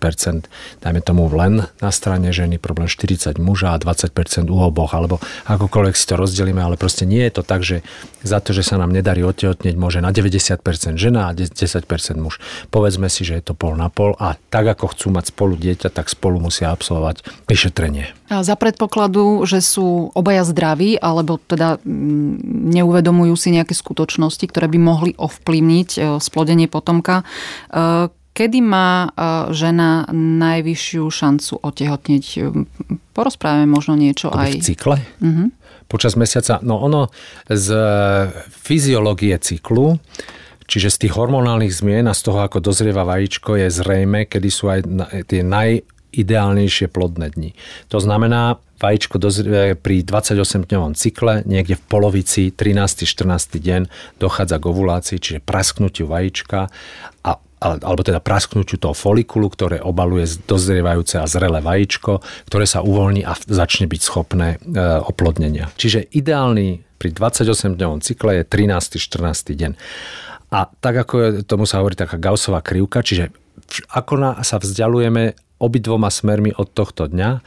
dajme 0.81 1.01
tomu 1.03 1.27
len 1.31 1.67
na 1.79 1.91
strane 1.91 2.31
ženy, 2.31 2.57
problém 2.57 2.87
40 2.87 3.37
muža 3.37 3.75
a 3.75 3.81
20% 3.81 4.49
u 4.49 4.57
oboch, 4.59 4.95
alebo 4.95 5.19
akokoľvek 5.47 5.95
si 5.95 6.05
to 6.07 6.15
rozdelíme, 6.15 6.59
ale 6.59 6.79
proste 6.79 7.03
nie 7.03 7.21
je 7.27 7.39
to 7.39 7.43
tak, 7.43 7.61
že 7.61 7.85
za 8.23 8.39
to, 8.39 8.55
že 8.55 8.63
sa 8.63 8.79
nám 8.79 8.95
nedarí 8.95 9.21
otehotneť, 9.21 9.75
môže 9.75 9.99
na 9.99 10.15
90% 10.15 10.63
žena 10.95 11.29
a 11.29 11.35
10% 11.35 11.83
muž. 12.15 12.39
Povedzme 12.71 13.11
si, 13.11 13.27
že 13.27 13.37
je 13.39 13.43
to 13.43 13.53
pol 13.53 13.75
na 13.75 13.91
pol 13.91 14.15
a 14.15 14.39
tak 14.49 14.65
ako 14.71 14.95
chcú 14.95 15.11
mať 15.11 15.35
spolu 15.35 15.59
dieťa, 15.59 15.91
tak 15.91 16.07
spolu 16.07 16.39
musia 16.39 16.71
absolvovať 16.71 17.27
vyšetrenie. 17.51 18.15
Za 18.41 18.57
predpokladu, 18.57 19.45
že 19.45 19.61
sú 19.61 20.09
obaja 20.17 20.41
zdraví, 20.47 20.97
alebo 20.97 21.37
teda 21.37 21.77
neuvedomujú 21.85 23.37
si 23.37 23.53
nejaké 23.53 23.77
skutočnosti, 23.77 24.41
ktoré 24.49 24.65
by 24.71 24.79
mohli 24.81 25.11
ovplyvniť 25.13 25.89
e, 25.93 25.99
splodenie 26.17 26.65
potomka. 26.65 27.21
E, 27.21 28.09
kedy 28.33 28.59
má 28.65 29.05
e, 29.05 29.07
žena 29.53 30.09
najvyššiu 30.15 31.03
šancu 31.05 31.53
otehotneť? 31.61 32.25
Porozprávame 33.13 33.69
možno 33.69 33.93
niečo 33.93 34.33
to 34.33 34.39
aj... 34.39 34.51
V 34.57 34.65
cykle? 34.65 34.97
Uh-huh. 35.21 35.53
počas 35.85 36.17
mesiaca. 36.17 36.57
No 36.65 36.81
ono 36.81 37.13
z 37.45 37.67
fyziológie 38.49 39.37
cyklu, 39.37 40.01
čiže 40.65 40.89
z 40.89 40.97
tých 41.05 41.13
hormonálnych 41.13 41.69
zmien 41.69 42.09
a 42.09 42.17
z 42.17 42.25
toho, 42.25 42.41
ako 42.41 42.63
dozrieva 42.63 43.05
vajíčko, 43.05 43.59
je 43.59 43.67
zrejme, 43.69 44.25
kedy 44.25 44.49
sú 44.49 44.71
aj 44.71 44.81
tie 45.29 45.45
najideálnejšie 46.13 46.93
plodné 46.93 47.33
dni. 47.33 47.57
To 47.89 47.97
znamená, 47.97 48.61
vajíčko 48.77 49.17
dozrie 49.17 49.73
pri 49.73 50.05
28-dňovom 50.05 50.93
cykle, 50.93 51.41
niekde 51.49 51.73
v 51.73 51.83
polovici 51.89 52.53
13. 52.53 53.09
14. 53.09 53.57
deň 53.57 53.81
dochádza 54.21 54.61
k 54.61 54.69
ovulácii, 54.69 55.17
čiže 55.17 55.39
prasknutiu 55.41 56.05
vajíčka 56.05 56.69
a 57.25 57.31
alebo 57.63 58.03
teda 58.03 58.19
prasknutiu 58.19 58.75
toho 58.75 58.91
folikulu, 58.91 59.47
ktoré 59.47 59.79
obaluje 59.79 60.27
dozrievajúce 60.43 61.15
a 61.15 61.23
zrelé 61.23 61.63
vajíčko, 61.63 62.19
ktoré 62.51 62.67
sa 62.67 62.83
uvoľní 62.83 63.23
a 63.23 63.39
začne 63.39 63.87
byť 63.87 64.01
schopné 64.03 64.59
e, 64.59 64.77
oplodnenia. 64.99 65.71
Čiže 65.79 66.11
ideálny 66.11 66.83
pri 66.99 67.15
28-dňovom 67.15 68.03
cykle 68.03 68.43
je 68.43 68.51
13. 68.51 68.99
14. 68.99 69.55
deň. 69.55 69.71
A 70.51 70.67
tak 70.75 71.07
ako 71.07 71.15
je, 71.23 71.29
tomu 71.47 71.63
sa 71.63 71.79
hovorí 71.79 71.95
taká 71.95 72.19
Gaussová 72.19 72.59
krivka, 72.59 72.99
čiže 72.99 73.31
ako 73.95 74.43
sa 74.43 74.59
vzdialujeme 74.59 75.31
obidvoma 75.63 76.11
smermi 76.11 76.51
od 76.51 76.67
tohto 76.75 77.07
dňa, 77.07 77.39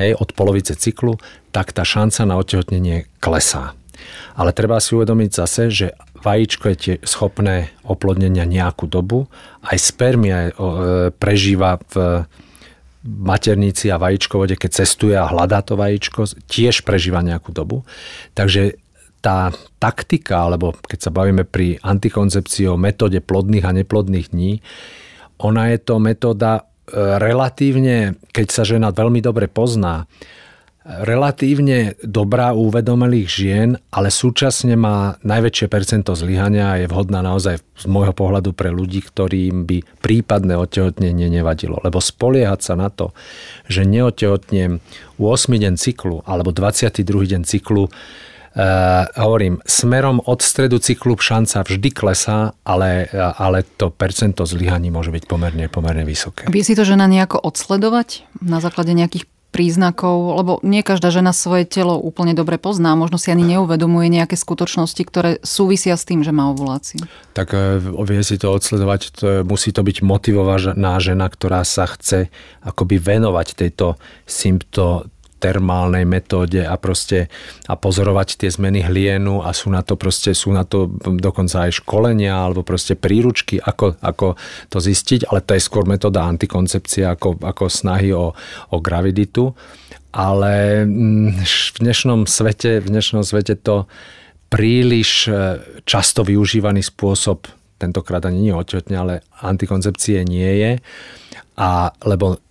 hej, 0.00 0.16
od 0.16 0.32
polovice 0.32 0.72
cyklu, 0.72 1.20
tak 1.52 1.76
tá 1.76 1.84
šanca 1.84 2.24
na 2.24 2.40
otehotnenie 2.40 3.04
klesá. 3.20 3.76
Ale 4.38 4.56
treba 4.56 4.80
si 4.80 4.94
uvedomiť 4.96 5.30
zase, 5.34 5.62
že 5.68 5.86
vajíčko 6.22 6.64
je 6.72 6.76
tie 6.76 6.94
schopné 7.02 7.74
oplodnenia 7.84 8.46
nejakú 8.46 8.86
dobu. 8.86 9.26
Aj 9.60 9.74
spermia 9.74 10.48
e, 10.48 10.52
prežíva 11.12 11.82
v 11.92 12.24
maternici 13.02 13.90
a 13.90 14.00
vajíčkovode, 14.00 14.58
keď 14.58 14.70
cestuje 14.84 15.14
a 15.14 15.30
hľadá 15.30 15.62
to 15.62 15.78
vajíčko, 15.78 16.26
tiež 16.50 16.82
prežíva 16.82 17.22
nejakú 17.22 17.54
dobu. 17.54 17.86
Takže 18.34 18.78
tá 19.18 19.50
taktika, 19.82 20.46
alebo 20.46 20.74
keď 20.86 20.98
sa 20.98 21.10
bavíme 21.10 21.42
pri 21.42 21.82
antikoncepcii 21.82 22.70
o 22.70 22.78
metóde 22.78 23.18
plodných 23.18 23.66
a 23.66 23.74
neplodných 23.74 24.30
dní, 24.30 24.62
ona 25.38 25.70
je 25.74 25.78
to 25.78 26.02
metóda 26.02 26.52
e, 26.58 26.62
relatívne, 26.94 28.16
keď 28.32 28.46
sa 28.48 28.62
žena 28.64 28.90
veľmi 28.92 29.20
dobre 29.20 29.46
pozná, 29.48 30.08
relatívne 30.88 32.00
dobrá 32.00 32.56
u 32.56 32.72
uvedomelých 32.72 33.28
žien, 33.28 33.76
ale 33.92 34.08
súčasne 34.08 34.72
má 34.72 35.20
najväčšie 35.20 35.68
percento 35.68 36.16
zlyhania 36.16 36.72
a 36.72 36.80
je 36.80 36.88
vhodná 36.88 37.20
naozaj 37.20 37.60
z 37.60 37.84
môjho 37.84 38.16
pohľadu 38.16 38.56
pre 38.56 38.72
ľudí, 38.72 39.04
ktorým 39.04 39.68
by 39.68 39.84
prípadné 40.00 40.56
otehotnenie 40.56 41.28
nevadilo. 41.28 41.76
Lebo 41.84 42.00
spoliehať 42.00 42.60
sa 42.64 42.74
na 42.80 42.88
to, 42.88 43.12
že 43.68 43.84
neotehotnem 43.84 44.80
u 45.20 45.24
8 45.28 45.60
deň 45.60 45.76
cyklu 45.76 46.24
alebo 46.24 46.56
22. 46.56 47.04
deň 47.04 47.42
cyklu, 47.44 47.92
hovorím, 49.14 49.62
smerom 49.62 50.18
od 50.26 50.42
stredu 50.42 50.82
cyklu 50.82 51.14
šanca 51.14 51.62
vždy 51.62 51.90
klesá, 51.94 52.58
ale, 52.66 53.06
ale 53.14 53.62
to 53.62 53.94
percento 53.94 54.42
zlyhaní 54.42 54.90
môže 54.90 55.14
byť 55.14 55.24
pomerne, 55.30 55.70
pomerne 55.70 56.02
vysoké. 56.02 56.50
Vie 56.50 56.66
si 56.66 56.74
to 56.74 56.82
žena 56.82 57.06
nejako 57.06 57.38
odsledovať 57.38 58.26
na 58.42 58.58
základe 58.58 58.90
nejakých 58.90 59.30
príznakov, 59.48 60.36
lebo 60.36 60.52
nie 60.60 60.84
každá 60.84 61.08
žena 61.08 61.32
svoje 61.32 61.64
telo 61.64 61.96
úplne 61.96 62.36
dobre 62.36 62.60
pozná, 62.60 62.92
možno 62.92 63.16
si 63.16 63.32
ani 63.32 63.56
neuvedomuje 63.56 64.12
nejaké 64.12 64.36
skutočnosti, 64.36 65.02
ktoré 65.08 65.30
súvisia 65.40 65.96
s 65.96 66.04
tým, 66.04 66.20
že 66.20 66.36
má 66.36 66.52
ovuláciu. 66.52 67.00
Tak 67.32 67.56
e, 67.56 67.80
vie 67.80 68.20
si 68.20 68.36
to 68.36 68.52
odsledovať, 68.52 69.00
to, 69.16 69.26
musí 69.48 69.72
to 69.72 69.80
byť 69.80 70.04
motivovaná 70.04 71.00
žena, 71.00 71.26
ktorá 71.32 71.64
sa 71.64 71.88
chce 71.88 72.28
akoby 72.60 73.00
venovať 73.00 73.56
tejto 73.56 73.96
sympto, 74.28 75.08
termálnej 75.38 76.02
metóde 76.02 76.66
a 76.66 76.74
proste 76.74 77.30
a 77.70 77.78
pozorovať 77.78 78.44
tie 78.44 78.50
zmeny 78.50 78.82
hlienu 78.82 79.40
a 79.40 79.54
sú 79.54 79.70
na 79.70 79.86
to 79.86 79.94
proste, 79.94 80.34
sú 80.34 80.50
na 80.50 80.66
to 80.66 80.90
dokonca 81.00 81.70
aj 81.70 81.80
školenia 81.80 82.34
alebo 82.34 82.66
proste 82.66 82.98
príručky, 82.98 83.62
ako, 83.62 83.96
ako 84.02 84.34
to 84.68 84.78
zistiť, 84.82 85.30
ale 85.30 85.40
to 85.46 85.54
je 85.54 85.62
skôr 85.62 85.86
metóda 85.86 86.26
antikoncepcie 86.26 87.06
ako, 87.06 87.38
ako 87.38 87.70
snahy 87.70 88.10
o, 88.10 88.34
o 88.74 88.76
graviditu. 88.82 89.54
Ale 90.10 90.82
mm, 90.82 91.46
v 91.46 91.78
dnešnom 91.78 92.26
svete, 92.26 92.82
v 92.82 92.90
dnešnom 92.90 93.22
svete 93.22 93.54
to 93.54 93.86
príliš 94.48 95.28
e, 95.28 95.60
často 95.84 96.24
využívaný 96.24 96.80
spôsob 96.80 97.46
tentokrát 97.78 98.26
ani 98.26 98.50
nie 98.50 98.54
otehotne, 98.56 98.96
ale 98.98 99.14
antikoncepcie 99.38 100.26
nie 100.26 100.50
je. 100.58 100.72
A 101.54 101.94
lebo 102.02 102.42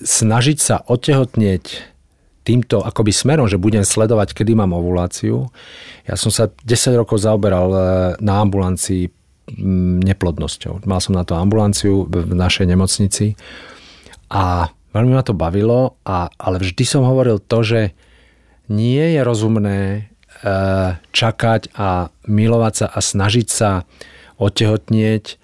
snažiť 0.00 0.58
sa 0.58 0.76
otehotnieť 0.80 1.89
týmto 2.42 2.80
akoby 2.80 3.12
smerom, 3.12 3.46
že 3.46 3.60
budem 3.60 3.84
sledovať, 3.84 4.32
kedy 4.32 4.56
mám 4.56 4.72
ovuláciu. 4.72 5.52
Ja 6.08 6.16
som 6.16 6.32
sa 6.32 6.48
10 6.48 7.00
rokov 7.00 7.20
zaoberal 7.20 7.68
e, 7.70 7.80
na 8.24 8.40
ambulancii 8.40 9.12
neplodnosťou. 10.06 10.86
Mal 10.86 11.00
som 11.02 11.16
na 11.16 11.26
to 11.26 11.34
ambulanciu 11.34 12.06
v 12.06 12.32
našej 12.32 12.70
nemocnici 12.70 13.34
a 14.30 14.70
veľmi 14.94 15.12
ma 15.14 15.26
to 15.26 15.34
bavilo, 15.34 15.98
a, 16.06 16.30
ale 16.38 16.62
vždy 16.62 16.84
som 16.86 17.02
hovoril 17.02 17.42
to, 17.42 17.58
že 17.66 17.80
nie 18.70 19.18
je 19.18 19.20
rozumné 19.26 19.78
e, 19.82 20.00
čakať 21.10 21.74
a 21.74 22.14
milovať 22.30 22.74
sa 22.78 22.86
a 22.86 22.98
snažiť 23.02 23.46
sa 23.50 23.70
otehotnieť 24.38 25.36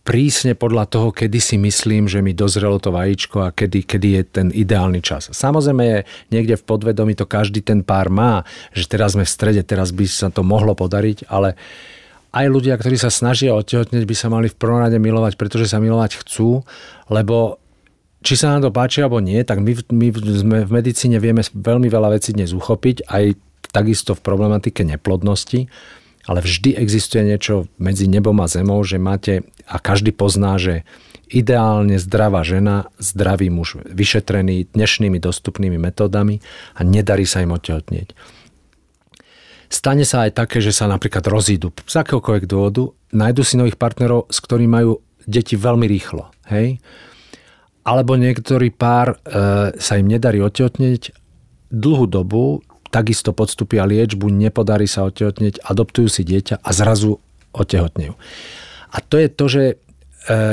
prísne 0.00 0.56
podľa 0.56 0.88
toho, 0.88 1.08
kedy 1.12 1.38
si 1.38 1.56
myslím, 1.60 2.08
že 2.08 2.24
mi 2.24 2.32
dozrelo 2.32 2.80
to 2.80 2.88
vajíčko 2.88 3.44
a 3.44 3.52
kedy, 3.52 3.84
kedy 3.84 4.08
je 4.16 4.22
ten 4.24 4.46
ideálny 4.48 5.04
čas. 5.04 5.28
Samozrejme 5.28 6.08
niekde 6.32 6.56
v 6.56 6.66
podvedomí 6.66 7.12
to 7.12 7.28
každý 7.28 7.60
ten 7.60 7.84
pár 7.84 8.08
má, 8.08 8.42
že 8.72 8.88
teraz 8.88 9.12
sme 9.12 9.28
v 9.28 9.32
strede, 9.32 9.62
teraz 9.62 9.92
by 9.92 10.04
sa 10.08 10.32
to 10.32 10.40
mohlo 10.40 10.72
podariť, 10.72 11.28
ale 11.28 11.54
aj 12.32 12.46
ľudia, 12.46 12.78
ktorí 12.78 12.96
sa 12.96 13.12
snažia 13.12 13.52
otehotneť, 13.52 14.06
by 14.06 14.16
sa 14.16 14.32
mali 14.32 14.48
v 14.48 14.56
prvom 14.56 14.80
rade 14.80 14.96
milovať, 14.96 15.36
pretože 15.36 15.68
sa 15.68 15.82
milovať 15.82 16.24
chcú, 16.24 16.64
lebo 17.12 17.60
či 18.20 18.36
sa 18.36 18.52
nám 18.56 18.68
to 18.68 18.70
páči 18.72 19.04
alebo 19.04 19.20
nie, 19.20 19.40
tak 19.44 19.60
my, 19.60 19.72
my 19.92 20.06
sme 20.16 20.56
v 20.64 20.70
medicíne 20.70 21.20
vieme 21.20 21.44
veľmi 21.44 21.88
veľa 21.88 22.16
vecí 22.16 22.32
dnes 22.32 22.52
uchopiť, 22.52 23.08
aj 23.08 23.36
takisto 23.72 24.16
v 24.16 24.24
problematike 24.24 24.80
neplodnosti 24.84 25.68
ale 26.28 26.44
vždy 26.44 26.76
existuje 26.76 27.24
niečo 27.24 27.66
medzi 27.80 28.04
nebom 28.04 28.36
a 28.38 28.46
zemou, 28.50 28.84
že 28.84 29.00
máte, 29.00 29.42
a 29.70 29.78
každý 29.78 30.10
pozná, 30.10 30.58
že 30.58 30.82
ideálne 31.30 31.94
zdravá 32.02 32.42
žena, 32.42 32.90
zdravý 32.98 33.54
muž, 33.54 33.78
vyšetrený 33.86 34.74
dnešnými 34.74 35.22
dostupnými 35.22 35.78
metódami 35.78 36.42
a 36.74 36.82
nedarí 36.82 37.22
sa 37.22 37.46
im 37.46 37.54
otehotnieť. 37.54 38.12
Stane 39.70 40.02
sa 40.02 40.26
aj 40.26 40.34
také, 40.34 40.58
že 40.58 40.74
sa 40.74 40.90
napríklad 40.90 41.22
rozídu 41.30 41.70
z 41.86 41.94
akéhokoľvek 42.02 42.50
dôvodu, 42.50 42.90
nájdu 43.14 43.46
si 43.46 43.54
nových 43.54 43.78
partnerov, 43.78 44.26
s 44.26 44.42
ktorými 44.42 44.66
majú 44.66 44.98
deti 45.30 45.54
veľmi 45.54 45.86
rýchlo. 45.86 46.26
Hej? 46.50 46.82
Alebo 47.86 48.18
niektorý 48.18 48.74
pár 48.74 49.14
e, 49.14 49.16
sa 49.78 49.94
im 49.94 50.10
nedarí 50.10 50.42
otehotnieť 50.42 51.14
dlhú 51.70 52.10
dobu, 52.10 52.66
takisto 52.90 53.30
podstúpia 53.30 53.86
liečbu, 53.86 54.26
nepodarí 54.26 54.90
sa 54.90 55.06
otehotneť, 55.06 55.62
adoptujú 55.62 56.10
si 56.10 56.26
dieťa 56.26 56.58
a 56.58 56.70
zrazu 56.74 57.22
otehotnejú. 57.54 58.18
A 58.90 58.98
to 58.98 59.16
je 59.18 59.28
to, 59.30 59.44
že 59.46 59.64
e, 59.70 59.74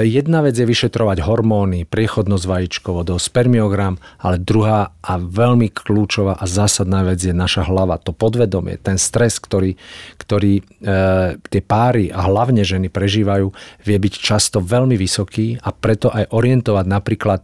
jedna 0.06 0.46
vec 0.46 0.54
je 0.54 0.66
vyšetrovať 0.66 1.26
hormóny, 1.26 1.90
priechodnosť 1.90 2.46
vajíčkovodov, 2.46 3.18
spermiogram, 3.18 3.98
ale 4.22 4.38
druhá 4.38 4.94
a 5.02 5.14
veľmi 5.18 5.74
kľúčová 5.74 6.38
a 6.38 6.46
zásadná 6.46 7.02
vec 7.02 7.18
je 7.22 7.34
naša 7.34 7.66
hlava, 7.66 7.98
to 7.98 8.14
podvedomie, 8.14 8.78
ten 8.78 9.02
stres, 9.02 9.42
ktorý, 9.42 9.76
ktorý 10.22 10.62
e, 10.62 10.64
tie 11.38 11.62
páry 11.66 12.14
a 12.14 12.30
hlavne 12.30 12.62
ženy 12.62 12.94
prežívajú, 12.94 13.50
vie 13.84 13.98
byť 13.98 14.14
často 14.22 14.62
veľmi 14.62 14.94
vysoký 14.94 15.58
a 15.58 15.74
preto 15.74 16.14
aj 16.14 16.30
orientovať 16.30 16.86
napríklad 16.86 17.42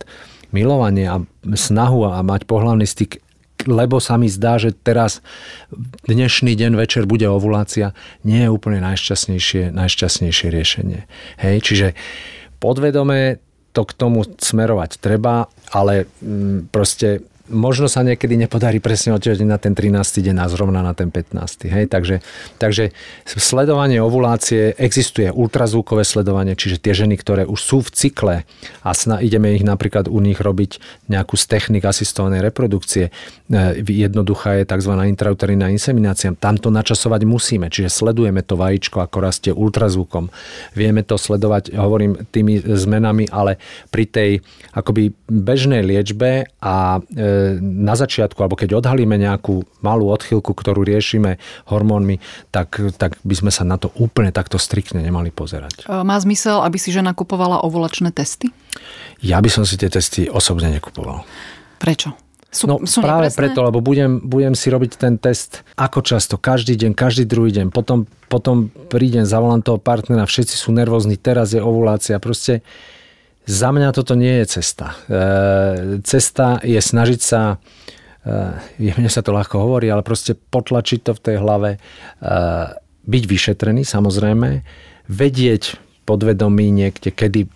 milovanie 0.53 1.09
a 1.09 1.17
snahu 1.43 2.13
a 2.13 2.21
mať 2.21 2.45
pohľavný 2.45 2.85
styk 2.85 3.23
lebo 3.65 3.99
sa 3.99 4.15
mi 4.19 4.29
zdá, 4.29 4.61
že 4.61 4.71
teraz 4.71 5.23
dnešný 6.07 6.53
deň 6.53 6.77
večer 6.77 7.03
bude 7.09 7.25
ovulácia, 7.27 7.91
nie 8.21 8.45
je 8.45 8.49
úplne 8.49 8.83
najšťastnejšie, 8.83 9.73
najšťastnejšie 9.73 10.47
riešenie. 10.53 10.99
Hej, 11.41 11.55
čiže 11.65 11.87
podvedome 12.61 13.41
to 13.73 13.81
k 13.89 13.91
tomu 13.97 14.21
smerovať 14.23 15.01
treba, 15.01 15.49
ale 15.73 16.05
mm, 16.21 16.69
proste 16.69 17.25
možno 17.51 17.91
sa 17.91 18.07
niekedy 18.07 18.39
nepodarí 18.39 18.79
presne 18.79 19.11
otehotniť 19.19 19.49
na 19.49 19.59
ten 19.59 19.75
13. 19.75 19.99
deň 20.23 20.35
a 20.39 20.47
zrovna 20.47 20.79
na 20.79 20.95
ten 20.95 21.11
15. 21.11 21.67
Hej? 21.67 21.91
Takže, 21.91 22.23
takže 22.55 22.95
sledovanie 23.27 23.99
ovulácie, 23.99 24.71
existuje 24.79 25.27
ultrazvukové 25.27 26.07
sledovanie, 26.07 26.55
čiže 26.55 26.79
tie 26.79 26.95
ženy, 26.95 27.19
ktoré 27.19 27.43
už 27.43 27.59
sú 27.59 27.77
v 27.83 27.89
cykle 27.91 28.35
a 28.79 28.89
sna, 28.95 29.19
ideme 29.19 29.51
ich 29.51 29.67
napríklad 29.67 30.07
u 30.07 30.23
nich 30.23 30.39
robiť 30.39 30.79
nejakú 31.11 31.35
z 31.35 31.45
technik 31.51 31.83
asistovanej 31.83 32.39
reprodukcie. 32.47 33.11
E, 33.51 33.83
jednoduchá 33.83 34.63
je 34.63 34.69
tzv. 34.69 34.93
intrauterinná 34.95 35.67
inseminácia. 35.67 36.31
Tam 36.39 36.55
to 36.55 36.71
načasovať 36.71 37.27
musíme, 37.27 37.67
čiže 37.67 37.91
sledujeme 37.91 38.39
to 38.39 38.55
vajíčko, 38.55 39.03
ako 39.03 39.17
rastie 39.19 39.51
ultrazvukom. 39.51 40.31
Vieme 40.79 41.03
to 41.03 41.19
sledovať, 41.19 41.75
hovorím, 41.75 42.23
tými 42.31 42.63
zmenami, 42.63 43.27
ale 43.27 43.59
pri 43.91 44.07
tej 44.07 44.31
akoby 44.71 45.11
bežnej 45.27 45.83
liečbe 45.83 46.47
a 46.63 47.03
e, 47.03 47.32
na 47.61 47.93
začiatku, 47.97 48.39
alebo 48.41 48.59
keď 48.59 48.79
odhalíme 48.79 49.15
nejakú 49.17 49.63
malú 49.83 50.09
odchylku, 50.13 50.53
ktorú 50.53 50.85
riešime 50.85 51.37
hormónmi, 51.69 52.21
tak, 52.53 52.79
tak 52.97 53.17
by 53.21 53.35
sme 53.35 53.51
sa 53.51 53.63
na 53.65 53.77
to 53.77 53.91
úplne 53.97 54.33
takto 54.33 54.57
striktne 54.61 55.01
nemali 55.01 55.29
pozerať. 55.33 55.85
Má 55.87 56.17
zmysel, 56.19 56.61
aby 56.63 56.77
si 56.79 56.93
žena 56.93 57.11
kupovala 57.15 57.61
ovulačné 57.63 58.13
testy? 58.13 58.51
Ja 59.23 59.39
by 59.39 59.49
som 59.49 59.63
si 59.63 59.79
tie 59.79 59.87
testy 59.87 60.27
osobne 60.27 60.71
nekupoval. 60.73 61.23
Prečo? 61.79 62.15
Sú, 62.53 62.69
no 62.69 62.85
sú 62.85 63.01
práve 63.01 63.33
nepresné? 63.33 63.39
preto, 63.41 63.59
lebo 63.65 63.81
budem, 63.81 64.21
budem 64.21 64.53
si 64.53 64.69
robiť 64.69 65.01
ten 65.01 65.17
test 65.17 65.65
ako 65.73 66.05
často, 66.05 66.37
každý 66.37 66.77
deň, 66.77 66.93
každý 66.93 67.25
druhý 67.25 67.49
deň. 67.49 67.73
Potom, 67.73 68.05
potom 68.29 68.69
prídem, 68.93 69.25
zavolám 69.25 69.65
toho 69.65 69.81
partnera, 69.81 70.29
všetci 70.29 70.53
sú 70.53 70.69
nervózni, 70.69 71.17
teraz 71.17 71.57
je 71.57 71.61
ovulácia. 71.65 72.21
Proste 72.21 72.61
za 73.43 73.69
mňa 73.75 73.89
toto 73.91 74.15
nie 74.15 74.43
je 74.43 74.59
cesta. 74.59 74.95
E, 75.11 75.99
cesta 76.07 76.63
je 76.63 76.79
snažiť 76.79 77.19
sa, 77.19 77.59
e, 78.23 78.95
mne 78.95 79.11
sa 79.11 79.19
to 79.19 79.35
ľahko 79.35 79.59
hovorí, 79.59 79.91
ale 79.91 80.05
proste 80.05 80.35
potlačiť 80.35 80.99
to 81.03 81.11
v 81.11 81.23
tej 81.23 81.35
hlave, 81.43 81.69
e, 81.75 81.79
byť 83.03 83.23
vyšetrený 83.27 83.83
samozrejme, 83.83 84.63
vedieť 85.11 85.75
podvedomí 86.07 86.71
niekde, 86.71 87.11
kedy 87.11 87.51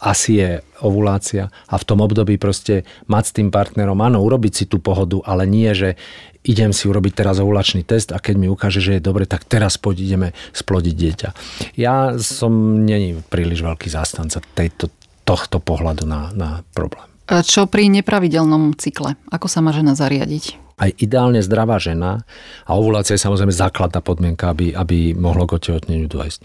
asi 0.00 0.40
je 0.40 0.50
ovulácia 0.80 1.52
a 1.68 1.76
v 1.76 1.84
tom 1.84 2.00
období 2.00 2.40
proste 2.40 2.88
mať 3.04 3.24
s 3.28 3.34
tým 3.36 3.52
partnerom, 3.52 4.00
áno, 4.00 4.24
urobiť 4.24 4.52
si 4.52 4.64
tú 4.64 4.80
pohodu, 4.80 5.20
ale 5.28 5.44
nie, 5.44 5.68
že 5.76 6.00
idem 6.40 6.72
si 6.72 6.88
urobiť 6.88 7.12
teraz 7.20 7.36
ovulačný 7.36 7.84
test 7.84 8.16
a 8.16 8.18
keď 8.20 8.34
mi 8.40 8.48
ukáže, 8.48 8.80
že 8.80 8.96
je 8.96 9.04
dobre, 9.04 9.28
tak 9.28 9.44
teraz 9.44 9.76
poď 9.76 9.96
ideme 10.00 10.28
splodiť 10.56 10.94
dieťa. 10.96 11.28
Ja 11.76 12.16
som 12.16 12.80
není 12.80 13.20
príliš 13.28 13.60
veľký 13.60 13.92
zástanca 13.92 14.40
tejto, 14.56 14.88
tohto 15.30 15.62
pohľadu 15.62 16.10
na, 16.10 16.34
na 16.34 16.50
problém. 16.74 17.06
Čo 17.30 17.70
pri 17.70 17.86
nepravidelnom 17.86 18.74
cykle? 18.74 19.14
Ako 19.30 19.46
sa 19.46 19.62
má 19.62 19.70
žena 19.70 19.94
zariadiť? 19.94 20.70
aj 20.80 20.96
ideálne 20.96 21.44
zdravá 21.44 21.76
žena, 21.76 22.24
a 22.64 22.70
ovulácia 22.72 23.14
je 23.14 23.20
samozrejme 23.20 23.52
základná 23.52 24.00
podmienka, 24.00 24.56
aby, 24.56 24.72
aby 24.72 25.12
mohlo 25.12 25.44
k 25.44 25.60
otehotneniu 25.60 26.08
dôjsť. 26.08 26.40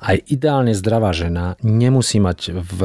Aj 0.00 0.16
ideálne 0.24 0.72
zdravá 0.72 1.12
žena 1.12 1.60
nemusí 1.60 2.16
mať 2.16 2.56
v, 2.56 2.78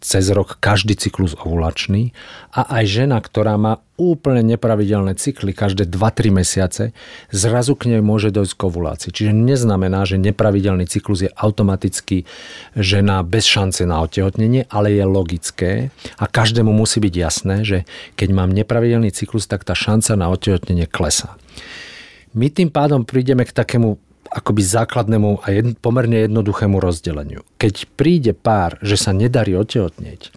cez 0.00 0.24
rok 0.32 0.56
každý 0.56 0.96
cyklus 0.96 1.36
ovulačný 1.36 2.16
a 2.56 2.80
aj 2.80 2.84
žena, 2.88 3.20
ktorá 3.20 3.60
má 3.60 3.84
úplne 3.98 4.46
nepravidelné 4.46 5.18
cykly 5.18 5.50
každé 5.50 5.90
2-3 5.90 6.30
mesiace, 6.30 6.94
zrazu 7.34 7.74
k 7.74 7.90
nej 7.92 8.00
môže 8.00 8.30
dojsť 8.30 8.54
k 8.54 8.64
ovulácii. 8.70 9.10
Čiže 9.10 9.34
neznamená, 9.34 10.06
že 10.06 10.22
nepravidelný 10.22 10.86
cyklus 10.86 11.26
je 11.26 11.30
automaticky 11.34 12.24
žena 12.78 13.26
bez 13.26 13.44
šance 13.44 13.82
na 13.82 13.98
otehotnenie, 14.06 14.70
ale 14.70 14.94
je 14.94 15.04
logické 15.04 15.90
a 16.16 16.24
každému 16.30 16.70
musí 16.70 17.02
byť 17.02 17.14
jasné, 17.18 17.56
že 17.66 17.78
keď 18.14 18.28
mám 18.30 18.54
nepravidelný 18.54 19.10
cyklus, 19.10 19.50
tak 19.50 19.66
tá 19.66 19.74
šanca 19.74 20.14
na 20.14 20.30
otehotnenie 20.30 20.86
klesá. 20.86 21.34
My 22.38 22.54
tým 22.54 22.70
pádom 22.70 23.02
prídeme 23.02 23.42
k 23.42 23.50
takému 23.50 23.98
akoby 24.28 24.62
základnému 24.62 25.40
a 25.40 25.46
jedn, 25.50 25.72
pomerne 25.80 26.28
jednoduchému 26.28 26.76
rozdeleniu. 26.78 27.42
Keď 27.56 27.88
príde 27.96 28.32
pár, 28.36 28.76
že 28.84 29.00
sa 29.00 29.16
nedarí 29.16 29.56
otehotnieť, 29.56 30.30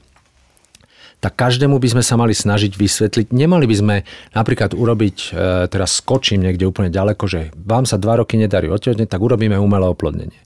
tak 1.22 1.38
každému 1.38 1.78
by 1.78 1.88
sme 1.94 2.04
sa 2.04 2.18
mali 2.18 2.34
snažiť 2.34 2.74
vysvetliť. 2.74 3.30
Nemali 3.30 3.70
by 3.70 3.76
sme 3.78 3.96
napríklad 4.34 4.74
urobiť, 4.74 5.18
e, 5.22 5.70
teraz 5.70 6.02
skočím 6.02 6.42
niekde 6.42 6.66
úplne 6.66 6.90
ďaleko, 6.90 7.24
že 7.30 7.54
vám 7.62 7.86
sa 7.86 8.02
dva 8.02 8.26
roky 8.26 8.42
nedarí 8.42 8.74
otehotnieť, 8.74 9.06
tak 9.06 9.22
urobíme 9.22 9.54
umelé 9.62 9.86
oplodnenie. 9.86 10.42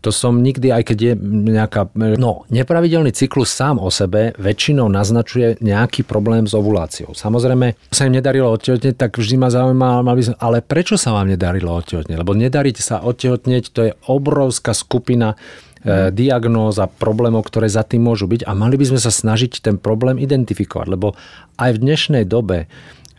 To 0.00 0.08
som 0.08 0.40
nikdy, 0.40 0.72
aj 0.72 0.82
keď 0.92 0.98
je 0.98 1.12
nejaká... 1.52 1.92
No, 2.16 2.48
nepravidelný 2.48 3.12
cyklus 3.12 3.52
sám 3.52 3.76
o 3.76 3.92
sebe 3.92 4.32
väčšinou 4.40 4.88
naznačuje 4.88 5.60
nejaký 5.60 6.08
problém 6.08 6.48
s 6.48 6.56
ovuláciou. 6.56 7.12
Samozrejme, 7.12 7.76
sa 7.92 8.08
im 8.08 8.16
nedarilo 8.16 8.48
otehotneť, 8.48 8.96
tak 8.96 9.20
vždy 9.20 9.36
ma 9.36 9.52
zaujíma, 9.52 10.00
ale 10.40 10.64
prečo 10.64 10.96
sa 10.96 11.12
vám 11.12 11.28
nedarilo 11.28 11.76
otehotneť? 11.76 12.16
Lebo 12.16 12.32
nedariť 12.32 12.76
sa 12.80 13.04
otehotneť, 13.04 13.64
to 13.76 13.80
je 13.92 13.96
obrovská 14.08 14.72
skupina 14.72 15.36
e, 15.36 15.69
diagnóz 16.12 16.76
a 16.76 16.86
problémov, 16.88 17.48
ktoré 17.48 17.72
za 17.72 17.80
tým 17.80 18.04
môžu 18.04 18.28
byť 18.28 18.44
a 18.44 18.52
mali 18.52 18.76
by 18.76 18.92
sme 18.92 19.00
sa 19.00 19.08
snažiť 19.08 19.64
ten 19.64 19.80
problém 19.80 20.20
identifikovať, 20.20 20.86
lebo 20.92 21.16
aj 21.56 21.70
v 21.76 21.82
dnešnej 21.82 22.24
dobe 22.28 22.68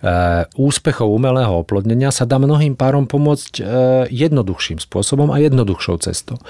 Eh, 0.02 0.50
úspechov 0.58 1.13
umelého 1.13 1.62
oplodnenia 1.62 2.10
sa 2.10 2.26
dá 2.26 2.41
mnohým 2.41 2.74
párom 2.74 3.06
pomôcť 3.06 3.54
eh, 3.62 3.65
jednoduchším 4.10 4.82
spôsobom 4.82 5.30
a 5.30 5.38
jednoduchšou 5.38 6.02
cestou. 6.02 6.41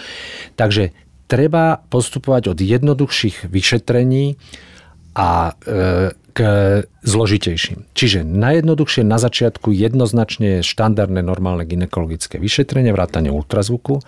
Takže 0.56 0.96
treba 1.28 1.84
postupovať 1.92 2.56
od 2.56 2.64
jednoduchších 2.64 3.52
vyšetrení 3.52 4.40
a 5.20 5.52
eh, 5.68 6.16
k 6.32 6.40
zložitejším. 7.04 7.92
Čiže 7.92 8.24
najjednoduchšie 8.24 9.04
na 9.04 9.20
začiatku 9.20 9.76
jednoznačne 9.76 10.64
je 10.64 10.70
štandardné 10.72 11.20
normálne 11.20 11.68
ginekologické 11.68 12.40
vyšetrenie, 12.40 12.96
vrátanie 12.96 13.36
ultrazvuku 13.36 14.00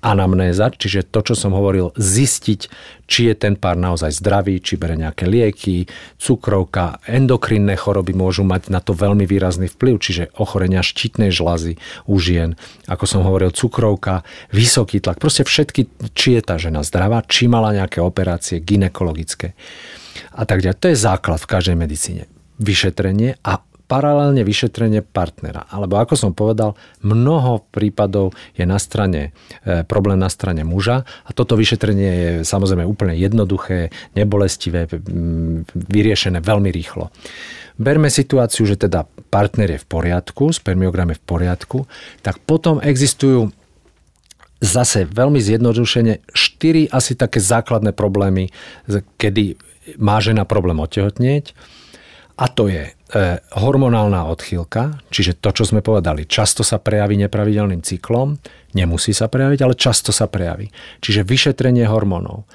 anamnéza, 0.00 0.72
čiže 0.72 1.08
to, 1.08 1.20
čo 1.20 1.34
som 1.36 1.52
hovoril, 1.52 1.92
zistiť, 1.96 2.60
či 3.04 3.20
je 3.28 3.34
ten 3.36 3.54
pár 3.56 3.76
naozaj 3.76 4.16
zdravý, 4.16 4.60
či 4.60 4.80
bere 4.80 4.96
nejaké 4.96 5.28
lieky, 5.28 5.84
cukrovka, 6.16 7.00
endokrinné 7.04 7.76
choroby 7.76 8.16
môžu 8.16 8.42
mať 8.42 8.72
na 8.72 8.80
to 8.80 8.96
veľmi 8.96 9.28
výrazný 9.28 9.68
vplyv, 9.68 9.94
čiže 10.00 10.24
ochorenia 10.40 10.80
štítnej 10.80 11.28
žlazy 11.28 11.76
u 12.08 12.16
žien, 12.16 12.56
ako 12.88 13.04
som 13.04 13.20
hovoril, 13.22 13.52
cukrovka, 13.52 14.24
vysoký 14.50 15.04
tlak, 15.04 15.20
proste 15.20 15.44
všetky, 15.44 16.12
či 16.16 16.40
je 16.40 16.42
tá 16.42 16.56
žena 16.56 16.80
zdravá, 16.80 17.20
či 17.28 17.46
mala 17.46 17.76
nejaké 17.76 18.00
operácie 18.00 18.58
ginekologické 18.64 19.52
a 20.34 20.42
tak 20.48 20.64
ďalej. 20.64 20.80
To 20.80 20.88
je 20.90 20.96
základ 20.96 21.38
v 21.40 21.50
každej 21.50 21.76
medicíne. 21.76 22.24
Vyšetrenie 22.60 23.40
a 23.40 23.60
paralelne 23.90 24.46
vyšetrenie 24.46 25.02
partnera. 25.02 25.66
Alebo 25.66 25.98
ako 25.98 26.14
som 26.14 26.30
povedal, 26.30 26.78
mnoho 27.02 27.66
prípadov 27.74 28.38
je 28.54 28.62
na 28.62 28.78
strane, 28.78 29.34
e, 29.66 29.82
problém 29.82 30.14
na 30.14 30.30
strane 30.30 30.62
muža 30.62 31.02
a 31.26 31.30
toto 31.34 31.58
vyšetrenie 31.58 32.10
je 32.14 32.30
samozrejme 32.46 32.86
úplne 32.86 33.18
jednoduché, 33.18 33.90
nebolestivé, 34.14 34.86
vyriešené 35.74 36.38
veľmi 36.38 36.70
rýchlo. 36.70 37.10
Berme 37.82 38.06
situáciu, 38.06 38.62
že 38.62 38.78
teda 38.78 39.10
partner 39.34 39.74
je 39.74 39.82
v 39.82 39.86
poriadku, 39.90 40.54
spermiogram 40.54 41.10
je 41.10 41.18
v 41.18 41.24
poriadku, 41.26 41.78
tak 42.22 42.38
potom 42.46 42.78
existujú 42.78 43.50
zase 44.62 45.08
veľmi 45.08 45.40
zjednodušene 45.40 46.30
štyri 46.30 46.86
asi 46.92 47.18
také 47.18 47.42
základné 47.42 47.96
problémy, 47.96 48.52
kedy 49.18 49.58
má 49.98 50.20
žena 50.22 50.46
problém 50.46 50.78
otehotnieť 50.78 51.56
a 52.40 52.48
to 52.48 52.72
je 52.72 52.88
e, 52.88 52.92
hormonálna 53.52 54.24
odchýlka, 54.32 55.04
čiže 55.12 55.36
to, 55.44 55.52
čo 55.52 55.68
sme 55.68 55.84
povedali, 55.84 56.24
často 56.24 56.64
sa 56.64 56.80
prejaví 56.80 57.20
nepravidelným 57.20 57.84
cyklom, 57.84 58.40
nemusí 58.72 59.12
sa 59.12 59.28
prejaviť, 59.28 59.60
ale 59.60 59.76
často 59.76 60.08
sa 60.08 60.24
prejaví. 60.24 60.72
Čiže 61.04 61.28
vyšetrenie 61.28 61.84
hormónov. 61.84 62.48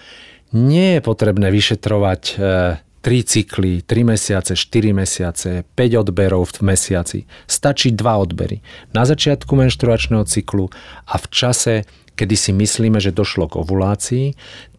Nie 0.57 0.97
je 0.97 1.05
potrebné 1.05 1.53
vyšetrovať 1.53 2.21
e, 2.33 2.35
3 2.81 3.21
cykly, 3.21 3.85
3 3.85 4.01
mesiace, 4.09 4.57
4 4.57 4.89
mesiace, 4.89 5.49
5 5.61 6.01
odberov 6.01 6.49
v 6.49 6.73
mesiaci. 6.73 7.29
Stačí 7.45 7.93
2 7.93 8.01
odbery. 8.01 8.65
Na 8.97 9.05
začiatku 9.05 9.53
menštruačného 9.53 10.25
cyklu 10.25 10.73
a 11.05 11.21
v 11.21 11.25
čase, 11.29 11.85
kedy 12.17 12.33
si 12.33 12.49
myslíme, 12.57 12.97
že 12.97 13.13
došlo 13.13 13.45
k 13.45 13.61
ovulácii, 13.61 14.25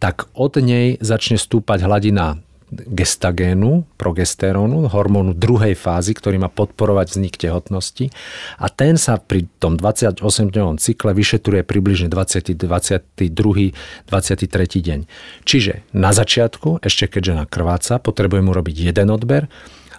tak 0.03 0.27
od 0.35 0.59
nej 0.59 0.99
začne 0.99 1.39
stúpať 1.39 1.87
hladina 1.87 2.43
gestagénu, 2.71 3.87
progesterónu, 3.95 4.91
hormónu 4.91 5.31
druhej 5.31 5.71
fázy, 5.71 6.11
ktorý 6.11 6.43
má 6.43 6.51
podporovať 6.51 7.15
vznik 7.15 7.39
tehotnosti. 7.39 8.11
A 8.59 8.67
ten 8.67 8.99
sa 8.99 9.15
pri 9.15 9.47
tom 9.63 9.79
28-dňovom 9.79 10.75
cykle 10.75 11.15
vyšetruje 11.15 11.63
približne 11.63 12.11
20, 12.11 12.59
22. 12.59 13.71
23. 14.11 14.87
deň. 14.87 14.99
Čiže 15.47 15.87
na 15.95 16.11
začiatku, 16.11 16.83
ešte 16.83 17.07
keď 17.07 17.21
žena 17.23 17.43
krváca, 17.47 18.03
potrebujeme 18.03 18.51
urobiť 18.51 18.91
jeden 18.91 19.07
odber 19.15 19.47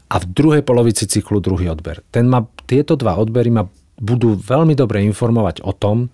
a 0.09 0.17
v 0.21 0.25
druhej 0.29 0.63
polovici 0.65 1.09
cyklu 1.09 1.41
druhý 1.41 1.73
odber. 1.73 2.05
Ten 2.13 2.29
má, 2.29 2.45
tieto 2.69 2.97
dva 3.01 3.17
odbery 3.17 3.49
ma 3.49 3.65
budú 3.99 4.37
veľmi 4.39 4.77
dobre 4.79 5.03
informovať 5.09 5.65
o 5.65 5.73
tom, 5.73 6.13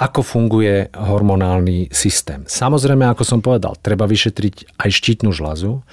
ako 0.00 0.24
funguje 0.24 0.88
hormonálny 0.96 1.92
systém. 1.92 2.48
Samozrejme, 2.48 3.04
ako 3.04 3.20
som 3.20 3.44
povedal, 3.44 3.76
treba 3.84 4.08
vyšetriť 4.08 4.80
aj 4.80 4.90
štítnu 4.90 5.28
žlazu, 5.36 5.84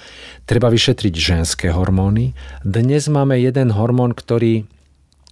treba 0.48 0.72
vyšetriť 0.72 1.12
ženské 1.12 1.68
hormóny. 1.68 2.32
Dnes 2.64 3.12
máme 3.12 3.36
jeden 3.36 3.68
hormón, 3.76 4.16
ktorý 4.16 4.64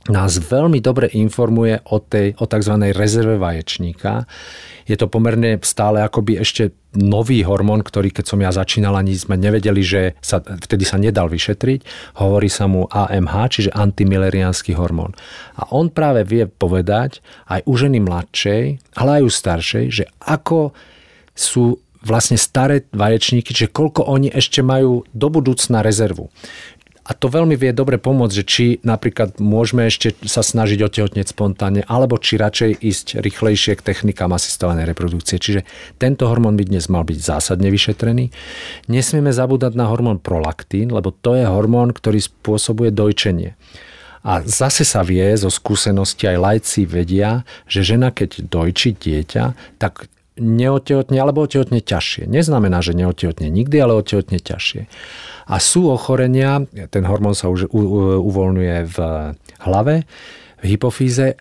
nás 0.06 0.38
veľmi 0.38 0.78
dobre 0.78 1.10
informuje 1.10 1.82
o, 1.90 1.98
tej, 1.98 2.38
o 2.38 2.44
tzv. 2.46 2.74
rezerve 2.94 3.36
vaječníka. 3.38 4.26
Je 4.86 4.94
to 4.94 5.10
pomerne 5.10 5.58
stále 5.66 5.98
akoby 6.02 6.38
ešte 6.38 6.70
nový 6.96 7.42
hormón, 7.42 7.82
ktorý 7.82 8.14
keď 8.14 8.24
som 8.24 8.38
ja 8.40 8.54
začínal, 8.54 8.96
ani 8.96 9.18
sme 9.18 9.36
nevedeli, 9.36 9.82
že 9.82 10.02
sa, 10.22 10.38
vtedy 10.40 10.86
sa 10.86 10.96
nedal 10.96 11.26
vyšetriť. 11.26 11.82
Hovorí 12.22 12.46
sa 12.46 12.70
mu 12.70 12.86
AMH, 12.88 13.34
čiže 13.50 13.74
antimileriánsky 13.74 14.72
hormón. 14.78 15.12
A 15.58 15.68
on 15.74 15.90
práve 15.90 16.22
vie 16.24 16.46
povedať 16.46 17.20
aj 17.50 17.66
u 17.66 17.74
ženy 17.74 17.98
mladšej, 18.00 18.62
ale 18.96 19.10
aj 19.20 19.22
u 19.26 19.30
staršej, 19.30 19.84
že 19.90 20.04
ako 20.22 20.70
sú 21.36 21.82
vlastne 22.06 22.38
staré 22.38 22.86
vaječníky, 22.94 23.50
že 23.50 23.66
koľko 23.66 24.06
oni 24.06 24.30
ešte 24.30 24.62
majú 24.62 25.02
do 25.10 25.26
budúcna 25.26 25.82
rezervu 25.82 26.30
A 27.06 27.14
to 27.14 27.30
veľmi 27.30 27.54
vie 27.54 27.70
dobre 27.70 28.02
pomôcť, 28.02 28.34
že 28.34 28.44
či 28.44 28.64
napríklad 28.82 29.38
môžeme 29.38 29.86
ešte 29.86 30.18
sa 30.26 30.42
snažiť 30.42 30.82
otehotnieť 30.82 31.30
spontánne, 31.30 31.86
alebo 31.86 32.18
či 32.18 32.34
radšej 32.34 32.82
ísť 32.82 33.06
rýchlejšie 33.22 33.78
k 33.78 33.86
technikám 33.86 34.34
asistovanej 34.34 34.90
reprodukcie. 34.90 35.38
Čiže 35.38 35.62
tento 36.02 36.26
hormón 36.26 36.58
by 36.58 36.66
dnes 36.66 36.90
mal 36.90 37.06
byť 37.06 37.18
zásadne 37.22 37.70
vyšetrený. 37.70 38.34
Nesmieme 38.90 39.30
zabúdať 39.30 39.78
na 39.78 39.86
hormón 39.86 40.18
prolaktín, 40.18 40.90
lebo 40.90 41.14
to 41.14 41.38
je 41.38 41.46
hormón, 41.46 41.94
ktorý 41.94 42.18
spôsobuje 42.18 42.90
dojčenie. 42.90 43.54
A 44.26 44.42
zase 44.42 44.82
sa 44.82 45.06
vie 45.06 45.22
zo 45.38 45.46
skúsenosti, 45.46 46.26
aj 46.26 46.42
lajci 46.42 46.82
vedia, 46.90 47.46
že 47.70 47.86
žena 47.86 48.10
keď 48.10 48.50
dojčí 48.50 48.98
dieťa, 48.98 49.78
tak 49.78 50.10
neotehotne 50.36 51.16
alebo 51.16 51.44
otehotne 51.44 51.80
ťažšie. 51.80 52.28
Neznamená, 52.28 52.84
že 52.84 52.92
neotehotne 52.92 53.48
nikdy, 53.48 53.76
ale 53.80 53.96
otehotne 53.96 54.36
ťažšie. 54.36 54.88
A 55.46 55.56
sú 55.62 55.88
ochorenia, 55.88 56.64
ten 56.92 57.04
hormón 57.08 57.32
sa 57.32 57.48
už 57.48 57.72
uvoľňuje 57.72 58.76
v 58.88 58.98
hlave, 59.64 60.04
v 60.60 60.64
hypofíze, 60.64 61.40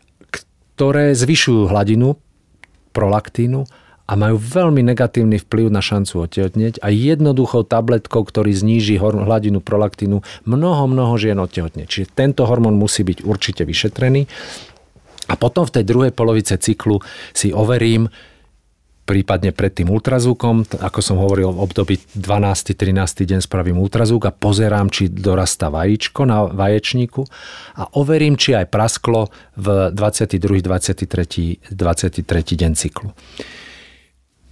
ktoré 0.75 1.15
zvyšujú 1.15 1.71
hladinu 1.71 2.19
prolaktínu 2.95 3.67
a 4.05 4.13
majú 4.13 4.37
veľmi 4.37 4.85
negatívny 4.85 5.41
vplyv 5.41 5.73
na 5.73 5.81
šancu 5.81 6.29
otehotneť 6.29 6.77
a 6.85 6.93
jednoduchou 6.93 7.65
tabletkou, 7.65 8.21
ktorý 8.21 8.53
zníži 8.53 9.01
hladinu 9.01 9.65
prolaktínu, 9.65 10.21
mnoho, 10.45 10.83
mnoho 10.85 11.17
žien 11.17 11.41
otehotne. 11.41 11.89
Čiže 11.89 12.13
tento 12.13 12.45
hormón 12.45 12.77
musí 12.77 13.01
byť 13.01 13.25
určite 13.25 13.65
vyšetrený. 13.65 14.29
A 15.25 15.33
potom 15.41 15.65
v 15.65 15.73
tej 15.81 15.83
druhej 15.89 16.13
polovice 16.13 16.53
cyklu 16.53 17.01
si 17.33 17.49
overím, 17.49 18.13
prípadne 19.05 19.53
pred 19.53 19.69
tým 19.69 19.93
ultrazvukom, 19.93 20.81
ako 20.81 20.99
som 20.99 21.21
hovoril, 21.21 21.53
v 21.53 21.61
období 21.61 21.95
12. 22.17 22.73
13. 22.73 23.29
deň 23.29 23.39
spravím 23.45 23.77
ultrazvuk 23.77 24.25
a 24.25 24.33
pozerám, 24.33 24.89
či 24.89 25.07
dorasta 25.07 25.69
vajíčko 25.69 26.25
na 26.25 26.49
vaječníku 26.49 27.21
a 27.77 27.85
overím, 28.01 28.33
či 28.35 28.57
aj 28.57 28.73
prasklo 28.73 29.29
v 29.55 29.93
22. 29.93 30.65
23. 30.65 31.69
23. 31.69 32.59
deň 32.59 32.71
cyklu. 32.73 33.13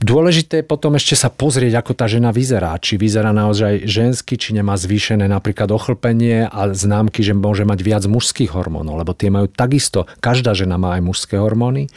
Dôležité 0.03 0.59
je 0.59 0.67
potom 0.67 0.99
ešte 0.99 1.15
sa 1.15 1.31
pozrieť, 1.31 1.79
ako 1.79 1.95
tá 1.95 2.11
žena 2.11 2.35
vyzerá. 2.35 2.75
Či 2.75 2.99
vyzerá 2.99 3.31
naozaj 3.31 3.87
žensky, 3.87 4.35
či 4.35 4.51
nemá 4.51 4.75
zvýšené 4.75 5.31
napríklad 5.31 5.71
ochlpenie 5.71 6.51
a 6.51 6.75
známky, 6.75 7.23
že 7.23 7.31
môže 7.31 7.63
mať 7.63 7.79
viac 7.79 8.03
mužských 8.03 8.51
hormónov, 8.51 8.99
lebo 8.99 9.15
tie 9.15 9.31
majú 9.31 9.47
takisto, 9.47 10.03
každá 10.19 10.51
žena 10.51 10.75
má 10.75 10.99
aj 10.99 11.07
mužské 11.07 11.39
hormóny, 11.39 11.87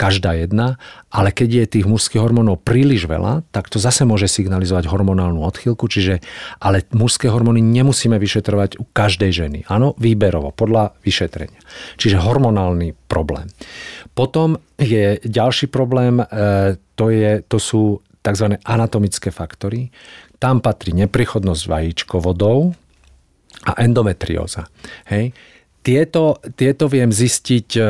každá 0.00 0.32
jedna, 0.32 0.80
ale 1.12 1.28
keď 1.28 1.48
je 1.68 1.72
tých 1.76 1.84
mužských 1.84 2.24
hormónov 2.24 2.64
príliš 2.64 3.04
veľa, 3.04 3.44
tak 3.52 3.68
to 3.68 3.76
zase 3.76 4.08
môže 4.08 4.32
signalizovať 4.32 4.88
hormonálnu 4.88 5.44
odchýlku, 5.44 5.84
čiže 5.92 6.24
ale 6.56 6.88
mužské 6.96 7.28
hormóny 7.28 7.60
nemusíme 7.60 8.16
vyšetrovať 8.16 8.80
u 8.80 8.88
každej 8.88 9.28
ženy. 9.28 9.58
Áno, 9.68 9.92
výberovo, 10.00 10.56
podľa 10.56 10.96
vyšetrenia. 11.04 11.60
Čiže 12.00 12.16
hormonálny 12.16 12.96
problém. 13.12 13.52
Potom 14.16 14.56
je 14.80 15.20
ďalší 15.20 15.68
problém, 15.68 16.24
e, 16.24 16.24
to, 17.02 17.10
je, 17.10 17.42
to 17.42 17.58
sú 17.58 17.98
tzv. 18.22 18.62
anatomické 18.62 19.34
faktory. 19.34 19.90
Tam 20.38 20.62
patrí 20.62 20.94
neprichodnosť 20.94 21.62
vajíčkovodov 21.66 22.78
a 23.66 23.72
endometrióza. 23.82 24.70
Hej. 25.10 25.34
Tieto, 25.82 26.38
tieto 26.54 26.86
viem 26.86 27.10
zistiť 27.10 27.68
e, 27.74 27.82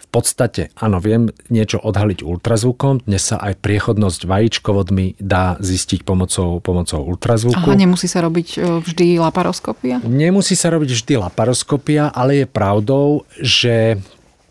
v 0.00 0.06
podstate, 0.08 0.72
áno, 0.80 1.04
viem 1.04 1.28
niečo 1.52 1.76
odhaliť 1.76 2.24
ultrazvukom, 2.24 3.04
dnes 3.04 3.28
sa 3.28 3.36
aj 3.44 3.60
priechodnosť 3.60 4.24
vajíčkovodmi 4.24 5.20
dá 5.20 5.60
zistiť 5.60 6.00
pomocou, 6.08 6.64
pomocou 6.64 7.04
ultrazvuku. 7.04 7.60
Aha, 7.60 7.76
nemusí 7.76 8.08
sa 8.08 8.24
robiť 8.24 8.48
e, 8.56 8.80
vždy 8.80 9.20
laparoskopia? 9.20 10.00
Nemusí 10.08 10.56
sa 10.56 10.72
robiť 10.72 10.96
vždy 10.96 11.14
laparoskopia, 11.20 12.08
ale 12.08 12.44
je 12.44 12.46
pravdou, 12.48 13.28
že 13.36 14.00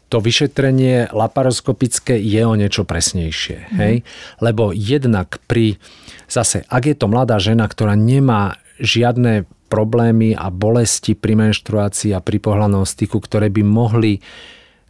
to 0.09 0.17
vyšetrenie 0.17 1.13
laparoskopické 1.13 2.17
je 2.17 2.41
o 2.41 2.57
niečo 2.57 2.83
presnejšie. 2.83 3.69
Mm. 3.69 3.77
Hej? 3.77 3.95
Lebo 4.41 4.73
jednak 4.73 5.37
pri, 5.45 5.77
zase, 6.25 6.65
ak 6.65 6.83
je 6.89 6.95
to 6.97 7.05
mladá 7.07 7.37
žena, 7.37 7.69
ktorá 7.69 7.93
nemá 7.93 8.57
žiadne 8.81 9.45
problémy 9.69 10.33
a 10.33 10.49
bolesti 10.49 11.13
pri 11.13 11.37
menštruácii 11.37 12.17
a 12.17 12.25
pri 12.25 12.41
pohľadnom 12.41 12.83
styku, 12.89 13.21
ktoré 13.21 13.53
by 13.53 13.61
mohli 13.61 14.17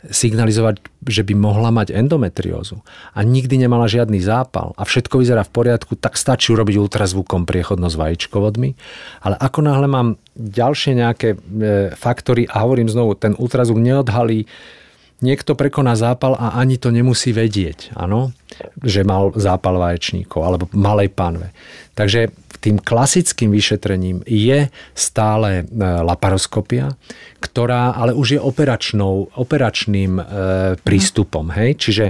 signalizovať, 0.07 0.79
že 1.03 1.27
by 1.27 1.35
mohla 1.35 1.75
mať 1.75 1.91
endometriózu 1.91 2.79
a 3.11 3.19
nikdy 3.19 3.59
nemala 3.59 3.83
žiadny 3.83 4.23
zápal 4.23 4.71
a 4.79 4.87
všetko 4.87 5.19
vyzerá 5.19 5.43
v 5.43 5.51
poriadku, 5.51 5.99
tak 5.99 6.15
stačí 6.15 6.55
urobiť 6.55 6.79
ultrazvukom 6.79 7.43
priechodnosť 7.43 7.99
vajíčkovodmi. 7.99 8.69
Ale 9.27 9.35
ako 9.35 9.59
náhle 9.59 9.87
mám 9.91 10.15
ďalšie 10.39 11.03
nejaké 11.03 11.35
e, 11.35 11.37
faktory 11.99 12.47
a 12.47 12.63
hovorím 12.63 12.87
znovu, 12.87 13.19
ten 13.19 13.35
ultrazvuk 13.35 13.75
neodhalí 13.75 14.47
niekto 15.19 15.55
prekoná 15.55 15.95
zápal 15.95 16.35
a 16.35 16.55
ani 16.59 16.79
to 16.79 16.89
nemusí 16.89 17.35
vedieť, 17.35 17.95
áno, 17.95 18.31
že 18.83 19.03
mal 19.03 19.35
zápal 19.35 19.79
vaječníkov 19.79 20.39
alebo 20.41 20.65
malej 20.75 21.11
panve. 21.11 21.51
Takže 21.95 22.31
tým 22.59 22.79
klasickým 22.79 23.55
vyšetrením 23.55 24.23
je 24.27 24.67
stále 24.91 25.63
e, 25.63 25.63
laparoskopia, 25.79 26.91
ktorá 27.39 27.95
ale 27.95 28.11
už 28.11 28.35
je 28.35 28.39
operačnou, 28.39 29.31
operačným 29.31 30.19
e, 30.19 30.23
prístupom. 30.83 31.47
Hej? 31.55 31.79
Čiže 31.79 32.05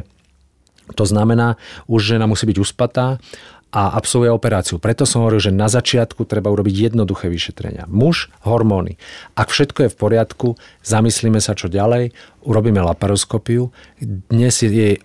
to 0.98 1.06
znamená, 1.06 1.54
už 1.86 2.18
žena 2.18 2.26
musí 2.26 2.50
byť 2.50 2.58
uspatá 2.58 3.22
a 3.70 3.94
absolvuje 3.94 4.34
operáciu. 4.34 4.82
Preto 4.82 5.06
som 5.06 5.22
hovoril, 5.22 5.50
že 5.50 5.54
na 5.54 5.70
začiatku 5.70 6.26
treba 6.26 6.50
urobiť 6.50 6.90
jednoduché 6.90 7.30
vyšetrenia. 7.30 7.86
Muž, 7.86 8.34
hormóny. 8.42 8.98
Ak 9.38 9.54
všetko 9.54 9.86
je 9.86 9.94
v 9.94 10.00
poriadku, 10.00 10.48
zamyslíme 10.82 11.38
sa 11.38 11.54
čo 11.54 11.70
ďalej, 11.70 12.10
urobíme 12.50 12.82
laparoskopiu. 12.82 13.70
Dnes 14.02 14.66
je 14.66 14.70
jej 14.74 14.96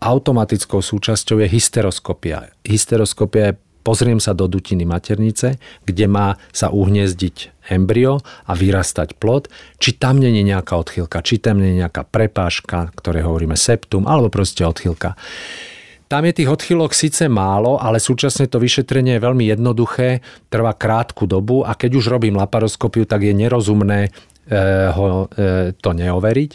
automatickou 0.00 0.84
súčasťou 0.84 1.40
je 1.44 1.48
hysteroskopia. 1.48 2.52
Hysteroskopia 2.64 3.52
je 3.52 3.58
pozriem 3.80 4.20
sa 4.20 4.36
do 4.36 4.44
dutiny 4.44 4.84
maternice, 4.84 5.56
kde 5.88 6.06
má 6.06 6.36
sa 6.52 6.68
uhniezdiť 6.68 7.64
embryo 7.72 8.20
a 8.44 8.52
vyrastať 8.52 9.16
plod, 9.16 9.48
či 9.80 9.96
tam 9.96 10.20
není 10.20 10.44
nejaká 10.44 10.76
odchylka, 10.76 11.24
či 11.24 11.40
tam 11.40 11.64
není 11.64 11.80
nejaká 11.80 12.04
prepážka, 12.04 12.92
ktoré 12.92 13.24
hovoríme 13.24 13.56
septum, 13.56 14.04
alebo 14.04 14.28
proste 14.28 14.66
odchylka. 14.66 15.16
Tam 16.10 16.26
je 16.26 16.42
tých 16.42 16.50
odchylok 16.50 16.90
síce 16.90 17.30
málo, 17.30 17.78
ale 17.78 18.02
súčasne 18.02 18.50
to 18.50 18.58
vyšetrenie 18.58 19.14
je 19.14 19.22
veľmi 19.22 19.46
jednoduché, 19.46 20.18
trvá 20.50 20.74
krátku 20.74 21.30
dobu 21.30 21.62
a 21.62 21.78
keď 21.78 22.02
už 22.02 22.10
robím 22.10 22.34
laparoskopiu, 22.34 23.06
tak 23.06 23.22
je 23.22 23.30
nerozumné 23.30 24.10
ho 24.90 25.30
eh, 25.30 25.70
to 25.78 25.90
neoveriť. 25.94 26.50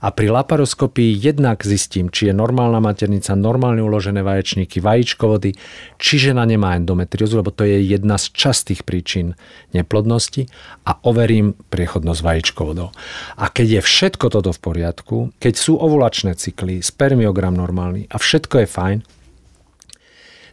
A 0.00 0.14
pri 0.14 0.28
laparoskopii 0.30 1.18
jednak 1.18 1.66
zistím, 1.66 2.08
či 2.08 2.30
je 2.30 2.34
normálna 2.36 2.78
maternica, 2.78 3.34
normálne 3.34 3.82
uložené 3.82 4.22
vaječníky, 4.22 4.78
vajíčkovody, 4.78 5.58
či 5.98 6.14
žena 6.30 6.46
nemá 6.46 6.78
endometriózu, 6.78 7.42
lebo 7.42 7.50
to 7.50 7.66
je 7.66 7.82
jedna 7.82 8.16
z 8.16 8.30
častých 8.32 8.86
príčin 8.86 9.34
neplodnosti 9.74 10.46
a 10.86 10.96
overím 11.04 11.58
priechodnosť 11.74 12.20
vajíčkovodov. 12.22 12.94
A 13.36 13.44
keď 13.50 13.80
je 13.80 13.82
všetko 13.82 14.26
toto 14.30 14.54
v 14.54 14.60
poriadku, 14.60 15.16
keď 15.42 15.54
sú 15.58 15.74
ovulačné 15.76 16.38
cykly, 16.38 16.80
spermiogram 16.80 17.56
normálny 17.56 18.06
a 18.08 18.16
všetko 18.16 18.62
je 18.62 18.68
fajn, 18.68 18.98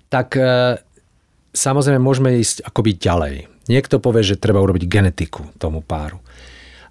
tak 0.10 0.34
eh, 0.34 0.82
samozrejme 1.54 2.02
môžeme 2.02 2.41
ísť 2.41 2.65
akoby 2.65 2.97
ďalej. 2.97 3.36
Niekto 3.67 4.00
povie, 4.00 4.23
že 4.23 4.39
treba 4.39 4.63
urobiť 4.63 4.88
genetiku 4.88 5.43
tomu 5.60 5.84
páru 5.84 6.23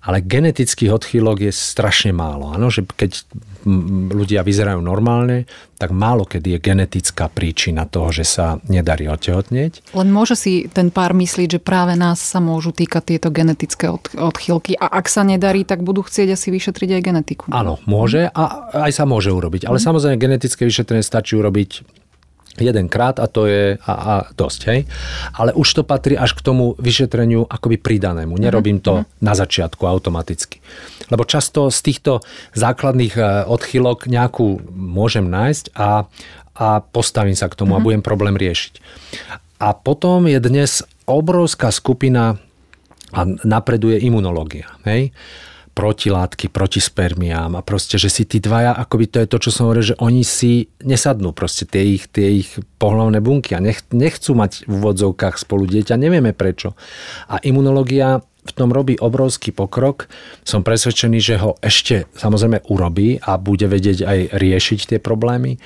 ale 0.07 0.23
genetických 0.23 0.95
odchýlok 0.95 1.51
je 1.51 1.53
strašne 1.53 2.15
málo. 2.15 2.55
Ano, 2.55 2.71
že 2.71 2.87
keď 2.87 3.27
ľudia 4.15 4.47
vyzerajú 4.47 4.79
normálne, 4.79 5.51
tak 5.77 5.91
málo 5.91 6.23
kedy 6.23 6.57
je 6.57 6.59
genetická 6.63 7.27
príčina 7.27 7.85
toho, 7.85 8.15
že 8.15 8.23
sa 8.23 8.63
nedarí 8.71 9.11
otehotnieť. 9.11 9.91
Len 9.93 10.09
môže 10.09 10.39
si 10.39 10.71
ten 10.71 10.95
pár 10.95 11.13
myslieť, 11.13 11.59
že 11.59 11.61
práve 11.61 11.99
nás 11.99 12.23
sa 12.23 12.39
môžu 12.39 12.71
týkať 12.71 13.19
tieto 13.19 13.29
genetické 13.35 13.91
odchýlky 14.15 14.79
a 14.79 14.87
ak 14.87 15.11
sa 15.11 15.27
nedarí, 15.27 15.67
tak 15.67 15.83
budú 15.83 16.07
chcieť 16.07 16.39
asi 16.39 16.55
vyšetriť 16.55 16.91
aj 16.97 17.03
genetiku. 17.03 17.45
Áno, 17.51 17.83
môže 17.85 18.31
a 18.31 18.71
aj 18.87 18.93
sa 18.95 19.05
môže 19.05 19.35
urobiť. 19.35 19.67
Ale 19.67 19.83
mm. 19.83 19.85
samozrejme 19.85 20.17
genetické 20.23 20.63
vyšetrenie 20.65 21.03
stačí 21.03 21.35
urobiť 21.35 21.83
jedenkrát 22.61 23.21
a 23.21 23.27
to 23.27 23.47
je 23.47 23.77
a, 23.79 23.93
a 23.93 24.15
dosť, 24.35 24.61
hej. 24.73 24.81
Ale 25.37 25.53
už 25.53 25.69
to 25.81 25.83
patrí 25.83 26.17
až 26.19 26.37
k 26.37 26.45
tomu 26.45 26.75
vyšetreniu 26.79 27.47
akoby 27.47 27.77
pridanému. 27.81 28.37
Nerobím 28.37 28.81
to 28.81 29.03
mm-hmm. 29.03 29.23
na 29.23 29.33
začiatku 29.37 29.83
automaticky. 29.87 30.61
Lebo 31.13 31.23
často 31.23 31.71
z 31.71 31.79
týchto 31.83 32.25
základných 32.57 33.15
e, 33.15 33.23
odchylok 33.47 34.11
nejakú 34.11 34.61
môžem 34.75 35.27
nájsť 35.31 35.77
a, 35.79 36.07
a 36.57 36.67
postavím 36.83 37.39
sa 37.39 37.47
k 37.47 37.59
tomu 37.59 37.75
mm-hmm. 37.75 37.79
a 37.79 37.83
mhm. 37.83 37.87
budem 37.87 38.03
problém 38.03 38.35
riešiť. 38.35 38.75
A 39.57 39.73
potom 39.73 40.29
je 40.29 40.37
dnes 40.37 40.85
obrovská 41.09 41.73
skupina 41.73 42.37
a 43.15 43.21
napreduje 43.47 44.03
imunológia. 44.03 44.77
Hej? 44.85 45.15
Protilátky 45.77 46.49
proti 46.49 46.81
spermiám 46.81 47.53
a 47.53 47.61
proste, 47.61 48.01
že 48.01 48.09
si 48.09 48.25
tí 48.25 48.41
dvaja, 48.41 48.73
akoby 48.73 49.05
to 49.13 49.17
je 49.21 49.29
to, 49.29 49.39
čo 49.45 49.51
som 49.53 49.69
hovoril, 49.69 49.93
že 49.93 50.01
oni 50.01 50.25
si 50.25 50.73
nesadnú 50.81 51.37
proste 51.37 51.69
tie 51.69 52.01
ich, 52.01 52.09
tie 52.09 52.41
ich 52.41 52.57
pohľavné 52.81 53.21
bunky 53.21 53.53
a 53.53 53.61
nech, 53.61 53.85
nechcú 53.93 54.33
mať 54.33 54.65
v 54.65 54.73
úvodzovkách 54.73 55.37
spolu 55.37 55.69
dieťa, 55.69 56.01
nevieme 56.01 56.33
prečo. 56.33 56.73
A 57.29 57.37
imunológia 57.45 58.25
v 58.47 58.53
tom 58.55 58.71
robí 58.71 58.95
obrovský 58.97 59.51
pokrok. 59.51 60.07
Som 60.47 60.63
presvedčený, 60.63 61.19
že 61.19 61.37
ho 61.43 61.59
ešte 61.61 62.07
samozrejme 62.15 62.71
urobí 62.71 63.19
a 63.21 63.37
bude 63.37 63.67
vedieť 63.67 64.07
aj 64.07 64.19
riešiť 64.39 64.81
tie 64.95 64.99
problémy 65.03 65.59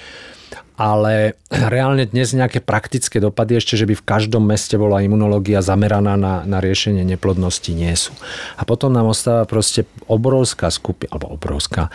ale 0.80 1.36
reálne 1.74 2.08
dnes 2.08 2.32
nejaké 2.32 2.64
praktické 2.64 3.20
dopady 3.20 3.60
ešte, 3.60 3.76
že 3.76 3.84
by 3.84 3.94
v 4.00 4.06
každom 4.08 4.48
meste 4.48 4.80
bola 4.80 5.04
imunológia 5.04 5.60
zameraná 5.60 6.16
na, 6.16 6.40
na 6.48 6.58
riešenie 6.64 7.04
neplodnosti, 7.04 7.68
nie 7.76 7.92
sú. 7.92 8.16
A 8.56 8.64
potom 8.64 8.88
nám 8.88 9.12
ostáva 9.12 9.44
proste 9.44 9.84
obrovská 10.08 10.72
skupina, 10.72 11.12
alebo 11.12 11.36
obrovská, 11.36 11.92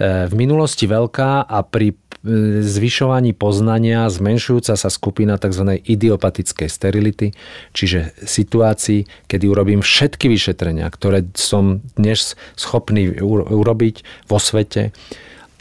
e, 0.00 0.24
v 0.24 0.34
minulosti 0.34 0.88
veľká 0.88 1.44
a 1.44 1.60
pri 1.60 1.92
e, 1.92 1.96
zvyšovaní 2.64 3.36
poznania 3.36 4.08
zmenšujúca 4.08 4.80
sa 4.80 4.88
skupina 4.88 5.36
tzv. 5.36 5.76
idiopatickej 5.84 6.68
sterility, 6.72 7.36
čiže 7.76 8.16
situácií, 8.24 9.28
kedy 9.28 9.44
urobím 9.44 9.84
všetky 9.84 10.32
vyšetrenia, 10.32 10.88
ktoré 10.88 11.28
som 11.36 11.84
dnes 12.00 12.32
schopný 12.56 13.12
urobiť 13.20 14.24
vo 14.24 14.40
svete, 14.40 14.96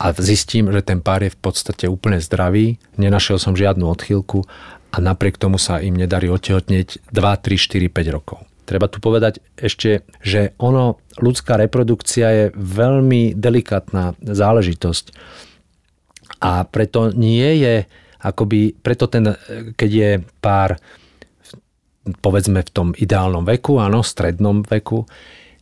a 0.03 0.11
zistím, 0.19 0.67
že 0.67 0.83
ten 0.83 0.99
pár 0.99 1.23
je 1.23 1.31
v 1.31 1.39
podstate 1.39 1.87
úplne 1.87 2.19
zdravý, 2.19 2.75
nenašiel 2.99 3.39
som 3.39 3.55
žiadnu 3.55 3.87
odchýlku 3.87 4.43
a 4.91 4.99
napriek 4.99 5.39
tomu 5.39 5.55
sa 5.55 5.79
im 5.79 5.95
nedarí 5.95 6.27
otehotnieť 6.27 7.07
2, 7.07 7.15
3, 7.15 7.55
4, 7.55 7.87
5 7.87 8.11
rokov. 8.11 8.43
Treba 8.67 8.91
tu 8.91 8.99
povedať 8.99 9.39
ešte, 9.55 10.03
že 10.19 10.51
ono, 10.59 10.99
ľudská 11.23 11.55
reprodukcia 11.55 12.27
je 12.31 12.45
veľmi 12.51 13.31
delikátna 13.31 14.19
záležitosť 14.19 15.15
a 16.43 16.67
preto 16.67 17.15
nie 17.15 17.63
je 17.63 17.87
akoby, 18.19 18.75
preto 18.75 19.07
ten, 19.07 19.35
keď 19.79 19.91
je 19.91 20.11
pár 20.43 20.75
povedzme 22.19 22.59
v 22.59 22.71
tom 22.75 22.87
ideálnom 22.91 23.47
veku, 23.47 23.79
áno, 23.79 24.03
strednom 24.03 24.67
veku, 24.67 25.07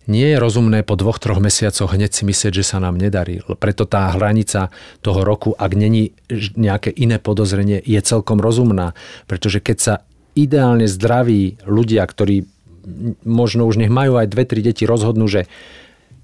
nie 0.09 0.33
je 0.33 0.37
rozumné 0.41 0.81
po 0.81 0.97
dvoch, 0.97 1.21
troch 1.21 1.37
mesiacoch 1.37 1.93
hneď 1.93 2.11
si 2.13 2.23
myslieť, 2.25 2.53
že 2.57 2.65
sa 2.65 2.77
nám 2.81 2.97
nedarí. 2.97 3.41
Preto 3.61 3.85
tá 3.85 4.09
hranica 4.13 4.73
toho 5.05 5.21
roku, 5.21 5.53
ak 5.53 5.71
není 5.77 6.17
nejaké 6.57 6.89
iné 6.89 7.21
podozrenie, 7.21 7.77
je 7.81 7.99
celkom 8.01 8.41
rozumná. 8.41 8.97
Pretože 9.29 9.61
keď 9.61 9.77
sa 9.77 9.93
ideálne 10.33 10.89
zdraví 10.89 11.61
ľudia, 11.67 12.01
ktorí 12.07 12.49
možno 13.21 13.69
už 13.69 13.77
nech 13.77 13.93
majú 13.93 14.17
aj 14.17 14.31
dve, 14.31 14.43
tri 14.49 14.65
deti, 14.65 14.89
rozhodnú, 14.89 15.29
že 15.29 15.45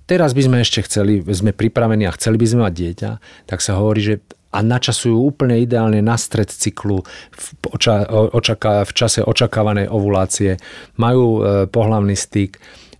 teraz 0.09 0.33
by 0.33 0.41
sme 0.47 0.57
ešte 0.65 0.81
chceli, 0.89 1.21
sme 1.21 1.53
pripravení 1.53 2.09
a 2.09 2.15
chceli 2.17 2.41
by 2.41 2.45
sme 2.49 2.61
mať 2.65 2.73
dieťa, 2.73 3.11
tak 3.45 3.59
sa 3.61 3.77
hovorí, 3.77 4.01
že 4.01 4.15
a 4.47 4.63
načasujú 4.63 5.27
úplne 5.27 5.59
ideálne 5.59 5.99
na 5.99 6.15
stred 6.15 6.47
cyklu 6.47 7.03
v, 7.35 7.45
oča, 7.67 8.07
očaká, 8.09 8.87
v 8.87 8.91
čase 8.95 9.19
očakávanej 9.21 9.91
ovulácie, 9.91 10.55
majú 10.95 11.25
e, 11.37 11.39
pohlavný 11.67 12.15
styk, 12.15 12.55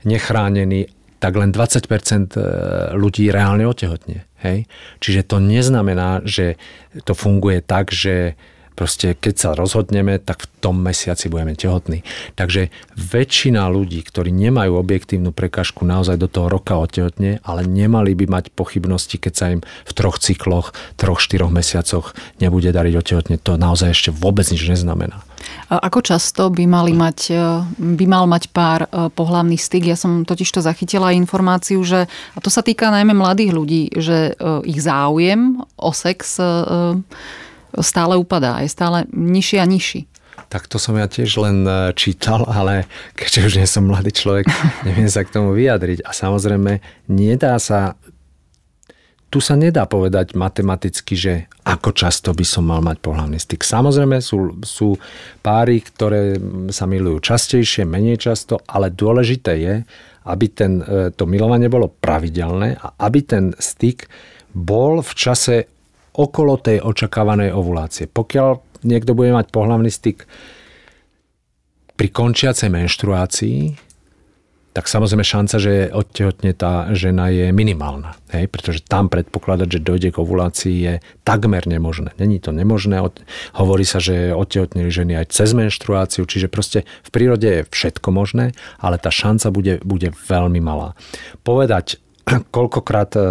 nechránený, 0.05 0.91
tak 1.17 1.33
len 1.33 1.49
20% 1.49 2.37
e, 2.37 2.41
ľudí 2.93 3.33
reálne 3.33 3.65
otehotne. 3.65 4.29
Hej? 4.45 4.69
Čiže 5.01 5.25
to 5.25 5.41
neznamená, 5.41 6.21
že 6.21 6.61
to 7.07 7.17
funguje 7.17 7.65
tak, 7.65 7.89
že 7.89 8.37
proste 8.77 9.17
keď 9.17 9.35
sa 9.35 9.49
rozhodneme, 9.57 10.21
tak 10.21 10.45
v 10.45 10.47
tom 10.61 10.77
mesiaci 10.77 11.33
budeme 11.33 11.57
tehotní. 11.57 12.05
Takže 12.37 12.69
väčšina 12.93 13.65
ľudí, 13.65 14.05
ktorí 14.05 14.29
nemajú 14.29 14.77
objektívnu 14.77 15.33
prekažku 15.33 15.81
naozaj 15.81 16.21
do 16.21 16.29
toho 16.29 16.53
roka 16.53 16.77
otehotne, 16.77 17.41
ale 17.41 17.65
nemali 17.65 18.13
by 18.13 18.29
mať 18.29 18.45
pochybnosti, 18.53 19.17
keď 19.17 19.33
sa 19.33 19.45
im 19.49 19.65
v 19.65 19.91
troch 19.97 20.21
cykloch, 20.21 20.77
troch, 20.93 21.17
štyroch 21.17 21.49
mesiacoch 21.49 22.13
nebude 22.37 22.69
dariť 22.69 22.93
otehotne, 22.93 23.35
to 23.41 23.57
naozaj 23.57 23.97
ešte 23.97 24.13
vôbec 24.13 24.45
nič 24.45 24.61
neznamená. 24.69 25.25
Ako 25.69 26.03
často 26.03 26.49
by, 26.49 26.65
mali 26.65 26.93
mať, 26.97 27.19
e, 27.31 27.37
by 27.77 28.05
mal 28.09 28.25
mať 28.27 28.51
pár 28.51 28.87
e, 28.87 29.07
pohlavný 29.13 29.55
styk? 29.55 29.85
Ja 29.85 29.97
som 29.99 30.25
totiž 30.25 30.49
to 30.49 30.65
zachytila 30.65 31.15
informáciu, 31.15 31.79
že, 31.85 32.07
a 32.07 32.37
to 32.41 32.49
sa 32.51 32.65
týka 32.65 32.89
najmä 32.91 33.13
mladých 33.15 33.51
ľudí, 33.53 33.83
že 33.95 34.33
e, 34.33 34.51
ich 34.67 34.81
záujem 34.81 35.61
o 35.77 35.91
sex 35.93 36.41
stále 37.81 38.17
upadá, 38.17 38.61
je 38.63 38.69
stále 38.71 39.05
nižší 39.11 39.57
a 39.59 39.65
nižší. 39.65 40.01
Tak 40.47 40.69
to 40.71 40.79
som 40.79 40.95
ja 40.95 41.09
tiež 41.11 41.43
len 41.43 41.67
čítal, 41.97 42.47
ale 42.47 42.87
keďže 43.19 43.39
už 43.43 43.53
nie 43.59 43.67
som 43.67 43.83
mladý 43.83 44.15
človek, 44.15 44.47
neviem 44.87 45.11
sa 45.11 45.25
k 45.27 45.33
tomu 45.33 45.51
vyjadriť. 45.51 46.05
A 46.07 46.15
samozrejme, 46.15 46.79
nedá 47.11 47.59
sa 47.59 47.99
tu 49.27 49.43
sa 49.43 49.59
nedá 49.59 49.83
povedať 49.83 50.39
matematicky, 50.39 51.13
že 51.19 51.33
ako 51.67 51.91
často 51.91 52.31
by 52.31 52.45
som 52.47 52.63
mal 52.63 52.79
mať 52.79 53.03
pohľavný 53.03 53.35
styk. 53.35 53.59
Samozrejme 53.59 54.23
sú, 54.23 54.55
sú 54.63 54.95
páry, 55.43 55.83
ktoré 55.83 56.39
sa 56.71 56.87
milujú 56.87 57.35
častejšie, 57.35 57.83
menej 57.83 58.23
často, 58.23 58.63
ale 58.63 58.87
dôležité 58.87 59.53
je, 59.59 59.75
aby 60.31 60.45
ten, 60.47 60.79
e, 60.79 61.11
to 61.11 61.27
milovanie 61.27 61.67
bolo 61.67 61.91
pravidelné 61.91 62.79
a 62.79 62.95
aby 63.03 63.19
ten 63.19 63.51
styk 63.59 64.07
bol 64.55 65.03
v 65.03 65.11
čase 65.11 65.55
okolo 66.17 66.57
tej 66.57 66.81
očakávanej 66.81 67.53
ovulácie. 67.53 68.09
Pokiaľ 68.09 68.81
niekto 68.83 69.13
bude 69.13 69.31
mať 69.31 69.53
pohľavný 69.53 69.93
styk 69.93 70.25
pri 71.97 72.07
končiacej 72.09 72.69
menštruácii, 72.73 73.87
tak 74.77 74.85
samozrejme 74.85 75.25
šanca, 75.25 75.57
že 75.57 75.89
odtehotne 75.89 76.53
tá 76.53 76.93
žena 76.93 77.33
je 77.33 77.49
minimálna. 77.49 78.13
Hej? 78.29 78.45
Pretože 78.45 78.85
tam 78.85 79.09
predpokladať, 79.09 79.65
že 79.73 79.81
dojde 79.81 80.09
k 80.13 80.21
ovulácii 80.21 80.77
je 80.77 80.93
takmer 81.25 81.65
nemožné. 81.65 82.13
Není 82.21 82.37
to 82.37 82.53
nemožné. 82.53 83.01
Hovorí 83.57 83.89
sa, 83.89 83.97
že 83.97 84.37
odtehotnili 84.37 84.93
ženy 84.93 85.17
aj 85.17 85.33
cez 85.33 85.57
menštruáciu, 85.57 86.29
čiže 86.29 86.45
proste 86.45 86.85
v 87.01 87.09
prírode 87.09 87.49
je 87.49 87.65
všetko 87.73 88.13
možné, 88.13 88.53
ale 88.77 89.01
tá 89.01 89.09
šanca 89.09 89.49
bude, 89.49 89.73
bude 89.81 90.13
veľmi 90.13 90.61
malá. 90.61 90.93
Povedať 91.41 91.97
koľkokrát, 92.27 93.15
e, 93.15 93.23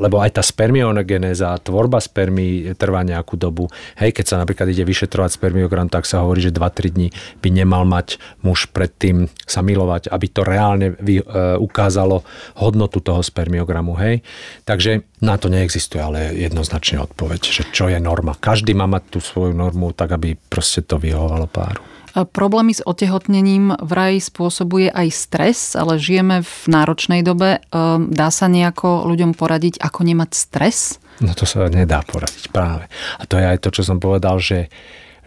lebo 0.00 0.16
aj 0.20 0.40
tá 0.40 0.42
spermiogenéza, 0.42 1.60
tvorba 1.60 2.00
spermí 2.00 2.72
trvá 2.74 3.04
nejakú 3.04 3.36
dobu. 3.36 3.68
Hej, 4.00 4.16
keď 4.16 4.24
sa 4.24 4.36
napríklad 4.40 4.72
ide 4.72 4.84
vyšetrovať 4.88 5.36
spermiogram, 5.36 5.92
tak 5.92 6.08
sa 6.08 6.24
hovorí, 6.24 6.40
že 6.40 6.54
2-3 6.54 6.96
dní 6.96 7.08
by 7.44 7.48
nemal 7.52 7.84
mať 7.84 8.16
muž 8.40 8.72
predtým 8.72 9.28
sa 9.44 9.60
milovať, 9.60 10.08
aby 10.08 10.26
to 10.32 10.40
reálne 10.42 10.96
vy, 10.96 11.20
e, 11.20 11.24
ukázalo 11.60 12.24
hodnotu 12.56 13.04
toho 13.04 13.20
spermiogramu. 13.20 13.92
Hej. 14.00 14.24
Takže 14.64 15.04
na 15.20 15.36
to 15.36 15.52
neexistuje 15.52 16.00
ale 16.00 16.32
jednoznačne 16.32 17.04
odpoveď, 17.04 17.40
že 17.44 17.62
čo 17.68 17.92
je 17.92 18.00
norma. 18.00 18.32
Každý 18.32 18.72
má 18.72 18.88
mať 18.88 19.12
tú 19.12 19.18
svoju 19.20 19.52
normu 19.52 19.92
tak, 19.92 20.16
aby 20.16 20.32
proste 20.34 20.80
to 20.80 20.96
vyhovovalo 20.96 21.44
páru. 21.44 21.99
Problémy 22.14 22.74
s 22.74 22.82
otehotnením 22.82 23.74
vraj 23.78 24.18
spôsobuje 24.18 24.90
aj 24.90 25.08
stres, 25.14 25.58
ale 25.78 26.00
žijeme 26.00 26.42
v 26.42 26.54
náročnej 26.66 27.22
dobe. 27.22 27.62
Ehm, 27.70 28.10
dá 28.10 28.34
sa 28.34 28.50
nejako 28.50 29.06
ľuďom 29.06 29.38
poradiť, 29.38 29.78
ako 29.78 30.00
nemať 30.02 30.30
stres? 30.34 30.98
No 31.22 31.36
to 31.36 31.46
sa 31.46 31.68
nedá 31.70 32.02
poradiť 32.02 32.50
práve. 32.50 32.90
A 33.20 33.22
to 33.28 33.38
je 33.38 33.46
aj 33.46 33.58
to, 33.62 33.68
čo 33.70 33.82
som 33.86 34.02
povedal, 34.02 34.42
že 34.42 34.72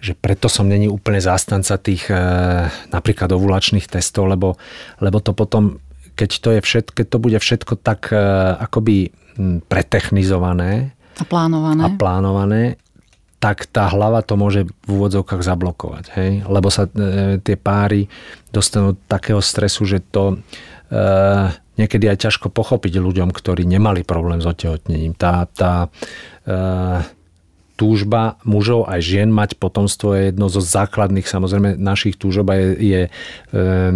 že 0.04 0.20
preto 0.20 0.52
som 0.52 0.68
není 0.68 0.92
úplne 0.92 1.24
zástanca 1.24 1.80
tých 1.80 2.12
e, 2.12 2.20
napríklad 2.92 3.32
ovulačných 3.32 3.88
testov, 3.88 4.28
lebo, 4.28 4.60
lebo 5.00 5.24
to 5.24 5.32
potom, 5.32 5.80
keď 6.20 6.30
to, 6.44 6.50
je 6.52 6.60
všetko, 6.60 6.92
keď 6.92 7.06
to 7.08 7.18
bude 7.24 7.40
všetko 7.40 7.74
tak 7.80 8.12
e, 8.12 8.20
akoby 8.60 9.16
pretechnizované 9.72 10.92
a 11.16 11.24
plánované. 11.24 11.82
a 11.86 11.90
plánované, 11.96 12.64
tak 13.44 13.68
tá 13.68 13.92
hlava 13.92 14.24
to 14.24 14.40
môže 14.40 14.64
v 14.88 14.90
úvodzovkách 14.96 15.44
zablokovať. 15.44 16.06
Hej? 16.16 16.32
Lebo 16.48 16.72
sa 16.72 16.88
e, 16.88 17.44
tie 17.44 17.60
páry 17.60 18.08
dostanú 18.56 18.96
takého 19.12 19.44
stresu, 19.44 19.84
že 19.84 20.00
to 20.00 20.40
e, 20.88 21.04
niekedy 21.76 22.08
aj 22.08 22.24
ťažko 22.24 22.48
pochopiť 22.48 23.04
ľuďom, 23.04 23.36
ktorí 23.36 23.68
nemali 23.68 24.08
problém 24.08 24.40
s 24.40 24.48
otehotnením. 24.48 25.12
Tá, 25.20 25.44
tá 25.52 25.92
e, 26.48 26.58
túžba 27.74 28.38
mužov 28.46 28.86
aj 28.86 29.02
žien 29.02 29.30
mať 29.34 29.58
potomstvo 29.58 30.14
je 30.14 30.22
jedno 30.30 30.46
zo 30.46 30.62
základných. 30.62 31.26
Samozrejme 31.26 31.76
našich 31.82 32.22
túžob 32.22 32.54
je, 32.54 32.66
je 32.78 33.02
e, 33.06 33.10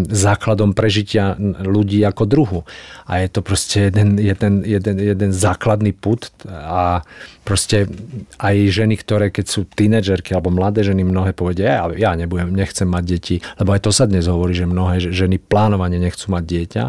základom 0.09 0.73
prežitia 0.73 1.37
ľudí 1.61 2.01
ako 2.01 2.23
druhu. 2.25 2.59
A 3.05 3.21
je 3.21 3.29
to 3.29 3.45
proste 3.45 3.93
jeden, 3.93 4.17
jeden, 4.17 4.65
jeden, 4.65 4.95
jeden 4.97 5.29
základný 5.29 5.93
put 5.93 6.33
a 6.49 7.05
proste 7.45 7.85
aj 8.41 8.55
ženy, 8.73 8.97
ktoré 8.97 9.29
keď 9.29 9.45
sú 9.45 9.63
tínedžerky 9.69 10.33
alebo 10.33 10.49
mladé 10.49 10.81
ženy, 10.81 11.05
mnohé 11.05 11.37
povedia, 11.37 11.79
ja, 11.79 11.83
ja 11.93 12.11
nebudem, 12.17 12.51
nechcem 12.51 12.89
mať 12.89 13.03
deti, 13.05 13.35
lebo 13.61 13.77
aj 13.77 13.87
to 13.87 13.91
sa 13.93 14.09
dnes 14.09 14.25
hovorí, 14.25 14.57
že 14.57 14.67
mnohé 14.67 14.99
ženy 14.99 15.37
plánovane 15.37 16.01
nechcú 16.01 16.33
mať 16.33 16.43
dieťa 16.43 16.85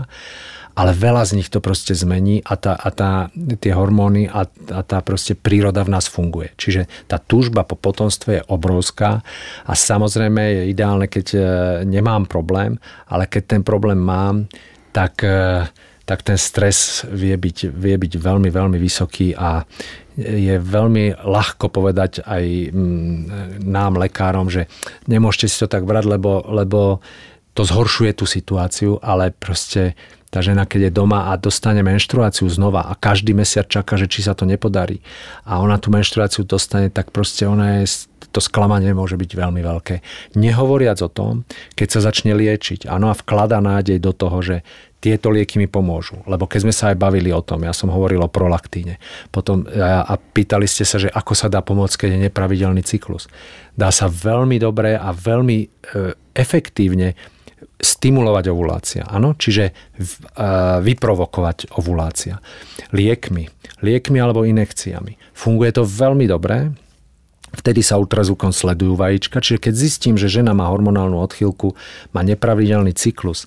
ale 0.79 0.95
veľa 0.95 1.27
z 1.27 1.43
nich 1.43 1.51
to 1.51 1.59
proste 1.59 1.91
zmení 1.91 2.39
a, 2.47 2.55
tá, 2.55 2.79
a 2.79 2.89
tá, 2.95 3.11
tie 3.59 3.75
hormóny 3.75 4.31
a, 4.31 4.47
a 4.47 4.81
tá 4.87 5.03
proste 5.03 5.35
príroda 5.35 5.83
v 5.83 5.91
nás 5.91 6.07
funguje. 6.07 6.55
Čiže 6.55 6.87
tá 7.11 7.19
túžba 7.19 7.67
po 7.67 7.75
potomstve 7.75 8.31
je 8.39 8.47
obrovská 8.47 9.27
a 9.67 9.73
samozrejme 9.75 10.39
je 10.39 10.63
ideálne, 10.71 11.11
keď 11.11 11.27
e, 11.35 11.41
nemám 11.83 12.31
problém, 12.31 12.79
ale 13.11 13.27
keď 13.27 13.59
ten 13.59 13.63
problém 13.67 13.99
mám, 13.99 14.47
tak, 14.95 15.27
e, 15.27 15.67
tak 16.07 16.23
ten 16.23 16.39
stres 16.39 17.03
vie 17.11 17.35
byť, 17.35 17.75
vie 17.75 17.99
byť 17.99 18.13
veľmi, 18.15 18.47
veľmi 18.47 18.79
vysoký 18.79 19.35
a 19.35 19.67
je 20.19 20.63
veľmi 20.63 21.27
ľahko 21.27 21.75
povedať 21.75 22.23
aj 22.23 22.45
mm, 22.71 23.67
nám, 23.67 23.99
lekárom, 23.99 24.47
že 24.47 24.71
nemôžete 25.11 25.47
si 25.51 25.59
to 25.59 25.67
tak 25.67 25.83
brať, 25.83 26.07
lebo, 26.07 26.47
lebo 26.55 27.03
to 27.55 27.67
zhoršuje 27.67 28.15
tú 28.15 28.23
situáciu, 28.23 29.03
ale 29.03 29.35
proste 29.35 29.99
tá 30.29 30.45
žena, 30.45 30.69
keď 30.69 30.89
je 30.89 30.93
doma 30.93 31.33
a 31.33 31.41
dostane 31.41 31.81
menštruáciu 31.81 32.45
znova 32.53 32.85
a 32.85 32.93
každý 32.93 33.33
mesiac 33.33 33.65
čaká, 33.65 33.97
že 33.97 34.09
či 34.09 34.21
sa 34.21 34.37
to 34.37 34.45
nepodarí 34.45 35.01
a 35.49 35.61
ona 35.65 35.81
tú 35.81 35.89
menštruáciu 35.89 36.45
dostane, 36.45 36.93
tak 36.93 37.09
proste 37.11 37.49
ona 37.49 37.81
je, 37.81 38.09
to 38.29 38.45
sklamanie 38.45 38.93
môže 38.93 39.17
byť 39.17 39.31
veľmi 39.33 39.65
veľké. 39.65 40.05
Nehovoriac 40.37 41.01
o 41.01 41.09
tom, 41.09 41.49
keď 41.73 41.89
sa 41.89 42.01
začne 42.13 42.37
liečiť, 42.37 42.85
áno, 42.85 43.09
a 43.09 43.17
vklada 43.17 43.57
nádej 43.65 43.97
do 44.05 44.13
toho, 44.13 44.45
že 44.45 44.57
tieto 44.99 45.31
lieky 45.31 45.63
mi 45.63 45.71
pomôžu. 45.71 46.21
Lebo 46.27 46.51
keď 46.51 46.69
sme 46.69 46.75
sa 46.75 46.91
aj 46.91 46.99
bavili 46.99 47.31
o 47.31 47.39
tom, 47.39 47.63
ja 47.63 47.71
som 47.71 47.89
hovoril 47.89 48.19
o 48.19 48.29
prolaktíne, 48.29 48.99
potom 49.31 49.63
a, 49.65 50.19
pýtali 50.19 50.67
ste 50.67 50.83
sa, 50.83 50.99
že 50.99 51.09
ako 51.09 51.33
sa 51.39 51.47
dá 51.47 51.63
pomôcť, 51.63 52.05
keď 52.05 52.09
je 52.13 52.25
nepravidelný 52.29 52.83
cyklus. 52.83 53.31
Dá 53.79 53.95
sa 53.95 54.11
veľmi 54.11 54.59
dobre 54.59 54.99
a 54.99 55.15
veľmi 55.15 55.59
e, 55.63 55.67
efektívne 56.35 57.15
stimulovať 57.79 58.51
ovulácia. 58.51 59.03
Áno? 59.07 59.39
Čiže 59.39 59.71
vyprovokovať 60.83 61.79
ovulácia. 61.79 62.43
Liekmi. 62.91 63.47
Liekmi 63.87 64.19
alebo 64.19 64.43
inekciami. 64.43 65.15
Funguje 65.35 65.71
to 65.71 65.87
veľmi 65.87 66.27
dobre. 66.27 66.75
Vtedy 67.55 67.81
sa 67.81 67.97
ultrazvukom 67.97 68.53
sledujú 68.53 68.99
vajíčka. 68.99 69.41
Čiže 69.41 69.71
keď 69.71 69.75
zistím, 69.79 70.15
že 70.19 70.29
žena 70.29 70.53
má 70.53 70.69
hormonálnu 70.69 71.17
odchýlku, 71.23 71.73
má 72.13 72.21
nepravidelný 72.27 72.93
cyklus 72.93 73.47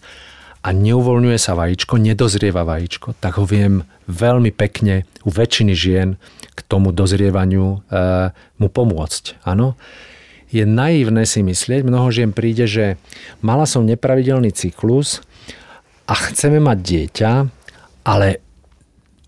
a 0.61 0.69
neuvoľňuje 0.73 1.37
sa 1.41 1.57
vajíčko, 1.57 1.97
nedozrieva 1.97 2.61
vajíčko, 2.61 3.17
tak 3.17 3.41
ho 3.41 3.45
viem 3.45 3.81
veľmi 4.05 4.53
pekne 4.53 5.09
u 5.25 5.29
väčšiny 5.33 5.73
žien 5.73 6.21
k 6.53 6.59
tomu 6.69 6.93
dozrievaniu 6.93 7.81
e, 7.81 7.99
mu 8.61 8.67
pomôcť. 8.69 9.41
Áno? 9.41 9.73
Je 10.51 10.67
naivné 10.67 11.23
si 11.23 11.41
myslieť, 11.41 11.87
mnoho 11.87 12.11
žien 12.11 12.35
príde, 12.35 12.67
že 12.67 12.99
mala 13.39 13.63
som 13.63 13.87
nepravidelný 13.87 14.51
cyklus 14.51 15.23
a 16.05 16.13
chceme 16.13 16.59
mať 16.59 16.77
dieťa, 16.83 17.31
ale 18.03 18.43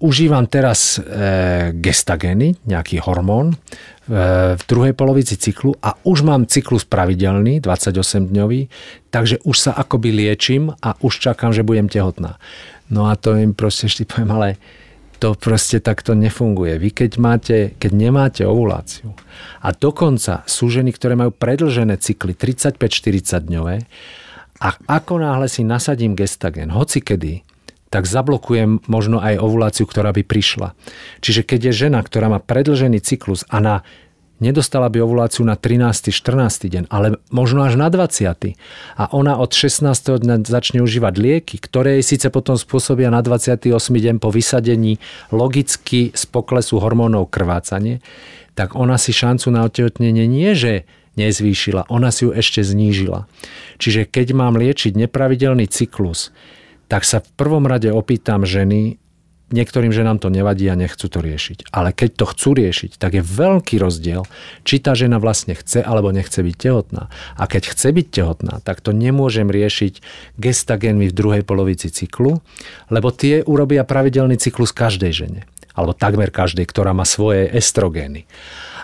užívam 0.04 0.44
teraz 0.52 1.00
e, 1.00 1.72
gestageny, 1.80 2.60
nejaký 2.68 3.00
hormón, 3.00 3.56
e, 3.56 3.58
v 4.60 4.64
druhej 4.68 4.92
polovici 4.92 5.40
cyklu 5.40 5.80
a 5.80 5.96
už 6.04 6.28
mám 6.28 6.44
cyklus 6.44 6.84
pravidelný, 6.84 7.64
28-dňový, 7.64 8.68
takže 9.08 9.40
už 9.48 9.56
sa 9.56 9.72
akoby 9.80 10.12
liečím 10.12 10.76
a 10.84 11.00
už 11.00 11.24
čakám, 11.24 11.56
že 11.56 11.64
budem 11.64 11.88
tehotná. 11.88 12.36
No 12.92 13.08
a 13.08 13.16
to 13.16 13.40
im 13.40 13.56
proste 13.56 13.88
ešte 13.88 14.04
poviem, 14.04 14.32
ale 14.36 14.50
to 15.24 15.40
proste 15.40 15.80
takto 15.80 16.20
nefunguje. 16.20 16.76
Vy 16.76 16.92
keď, 16.92 17.12
máte, 17.16 17.58
keď 17.80 17.92
nemáte 17.96 18.44
ovuláciu 18.44 19.16
a 19.64 19.72
dokonca 19.72 20.44
sú 20.44 20.68
ženy, 20.68 20.92
ktoré 20.92 21.16
majú 21.16 21.32
predlžené 21.32 21.96
cykly 21.96 22.36
35-40 22.36 23.48
dňové 23.48 23.76
a 24.60 24.68
ako 24.84 25.24
náhle 25.24 25.48
si 25.48 25.64
nasadím 25.64 26.20
gestagen, 26.20 26.76
hoci 26.76 27.00
kedy, 27.00 27.40
tak 27.88 28.04
zablokujem 28.04 28.84
možno 28.92 29.24
aj 29.24 29.40
ovuláciu, 29.40 29.88
ktorá 29.88 30.12
by 30.12 30.28
prišla. 30.28 30.76
Čiže 31.24 31.48
keď 31.48 31.72
je 31.72 31.88
žena, 31.88 32.04
ktorá 32.04 32.28
má 32.28 32.44
predlžený 32.44 33.00
cyklus 33.00 33.48
a 33.48 33.64
na 33.64 33.76
nedostala 34.44 34.92
by 34.92 35.00
ovuláciu 35.00 35.48
na 35.48 35.56
13. 35.56 36.12
14. 36.12 36.68
deň, 36.68 36.84
ale 36.92 37.16
možno 37.32 37.64
až 37.64 37.80
na 37.80 37.88
20. 37.88 38.60
A 39.00 39.04
ona 39.16 39.40
od 39.40 39.56
16. 39.56 39.88
dňa 40.20 40.44
začne 40.44 40.84
užívať 40.84 41.14
lieky, 41.16 41.56
ktoré 41.64 42.04
jej 42.04 42.16
síce 42.16 42.28
potom 42.28 42.60
spôsobia 42.60 43.08
na 43.08 43.24
28. 43.24 43.72
deň 43.72 44.16
po 44.20 44.28
vysadení 44.28 45.00
logicky 45.32 46.12
z 46.12 46.24
poklesu 46.28 46.84
hormónov 46.84 47.32
krvácanie, 47.32 48.04
tak 48.54 48.76
ona 48.76 49.00
si 49.00 49.16
šancu 49.16 49.50
na 49.50 49.64
otehotnenie 49.64 50.28
nie, 50.28 50.52
že 50.54 50.84
nezvýšila, 51.16 51.90
ona 51.90 52.10
si 52.10 52.26
ju 52.26 52.32
ešte 52.34 52.66
znížila. 52.66 53.30
Čiže 53.78 54.10
keď 54.10 54.34
mám 54.34 54.58
liečiť 54.58 54.98
nepravidelný 54.98 55.70
cyklus, 55.70 56.34
tak 56.90 57.06
sa 57.08 57.22
v 57.22 57.30
prvom 57.38 57.66
rade 57.66 57.90
opýtam 57.90 58.46
ženy, 58.46 59.02
Niektorým 59.54 59.94
ženám 59.94 60.18
to 60.18 60.34
nevadí 60.34 60.66
a 60.66 60.74
nechcú 60.74 61.06
to 61.06 61.22
riešiť. 61.22 61.70
Ale 61.70 61.94
keď 61.94 62.10
to 62.18 62.26
chcú 62.34 62.50
riešiť, 62.58 62.98
tak 62.98 63.14
je 63.14 63.22
veľký 63.22 63.78
rozdiel, 63.78 64.26
či 64.66 64.82
tá 64.82 64.98
žena 64.98 65.22
vlastne 65.22 65.54
chce 65.54 65.86
alebo 65.86 66.10
nechce 66.10 66.42
byť 66.42 66.56
tehotná. 66.58 67.14
A 67.38 67.44
keď 67.46 67.78
chce 67.78 67.94
byť 67.94 68.08
tehotná, 68.10 68.66
tak 68.66 68.82
to 68.82 68.90
nemôžem 68.90 69.54
riešiť 69.54 70.02
gestagénmi 70.42 71.06
v 71.06 71.14
druhej 71.14 71.44
polovici 71.46 71.94
cyklu, 71.94 72.42
lebo 72.90 73.14
tie 73.14 73.46
urobia 73.46 73.86
pravidelný 73.86 74.42
cyklus 74.42 74.74
každej 74.74 75.14
žene. 75.14 75.42
Alebo 75.78 75.94
takmer 75.94 76.34
každej, 76.34 76.66
ktorá 76.66 76.98
má 76.98 77.06
svoje 77.06 77.46
estrogény 77.54 78.26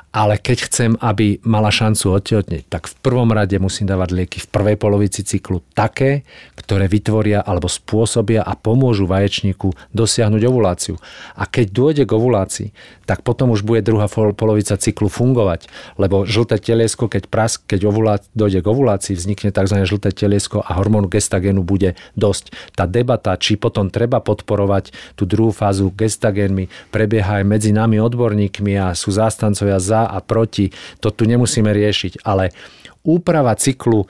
ale 0.09 0.41
keď 0.41 0.57
chcem, 0.65 0.91
aby 0.97 1.37
mala 1.45 1.69
šancu 1.69 2.17
odtehotneť, 2.17 2.65
tak 2.65 2.89
v 2.89 2.95
prvom 3.05 3.29
rade 3.29 3.53
musím 3.61 3.85
dávať 3.85 4.09
lieky 4.17 4.37
v 4.41 4.47
prvej 4.49 4.77
polovici 4.81 5.21
cyklu 5.21 5.61
také, 5.77 6.25
ktoré 6.57 6.89
vytvoria 6.89 7.45
alebo 7.45 7.69
spôsobia 7.69 8.41
a 8.41 8.57
pomôžu 8.57 9.05
vaječníku 9.05 9.69
dosiahnuť 9.93 10.41
ovuláciu. 10.49 10.95
A 11.37 11.45
keď 11.45 11.65
dôjde 11.69 12.03
k 12.09 12.15
ovulácii, 12.17 12.69
tak 13.05 13.21
potom 13.21 13.53
už 13.53 13.61
bude 13.61 13.85
druhá 13.85 14.09
polovica 14.09 14.77
cyklu 14.77 15.09
fungovať, 15.13 15.69
lebo 16.01 16.25
žlté 16.25 16.57
teliesko, 16.57 17.05
keď 17.05 17.29
pras, 17.29 17.61
keď 17.61 17.89
ovulá, 17.89 18.17
dojde 18.33 18.65
k 18.65 18.69
ovulácii, 18.69 19.13
vznikne 19.13 19.53
tzv. 19.53 19.77
žlté 19.85 20.09
teliesko 20.09 20.61
a 20.61 20.77
hormónu 20.77 21.09
gestagénu 21.09 21.61
bude 21.61 21.93
dosť. 22.17 22.53
Tá 22.73 22.89
debata, 22.89 23.37
či 23.37 23.57
potom 23.57 23.93
treba 23.93 24.21
podporovať 24.21 24.93
tú 25.13 25.29
druhú 25.29 25.53
fázu 25.53 25.93
gestagénmi, 25.93 26.69
prebieha 26.89 27.41
aj 27.41 27.45
medzi 27.45 27.69
nami 27.73 28.01
odborníkmi 28.01 28.73
a 28.77 28.93
sú 28.97 29.13
zástancovia 29.13 29.77
za 29.81 29.98
za 29.99 30.07
a 30.07 30.17
proti, 30.23 30.71
to 31.03 31.11
tu 31.11 31.27
nemusíme 31.27 31.67
riešiť, 31.67 32.23
ale 32.23 32.55
úprava 33.03 33.51
cyklu 33.59 34.07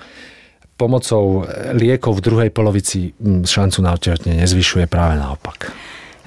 pomocou 0.77 1.43
liekov 1.75 2.21
v 2.21 2.23
druhej 2.23 2.49
polovici 2.53 3.11
mm, 3.11 3.43
šancu 3.43 3.83
na 3.83 3.91
otehotnenie 3.97 4.45
nezvyšuje 4.45 4.87
práve 4.87 5.19
naopak. 5.19 5.75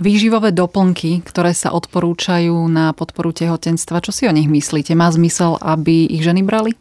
Výživové 0.02 0.50
doplnky, 0.50 1.22
ktoré 1.22 1.54
sa 1.54 1.70
odporúčajú 1.72 2.52
na 2.68 2.90
podporu 2.92 3.30
tehotenstva, 3.30 4.02
čo 4.02 4.10
si 4.10 4.26
o 4.26 4.34
nich 4.34 4.50
myslíte? 4.50 4.92
Má 4.98 5.08
zmysel, 5.14 5.56
aby 5.62 6.10
ich 6.10 6.26
ženy 6.26 6.42
brali? 6.42 6.74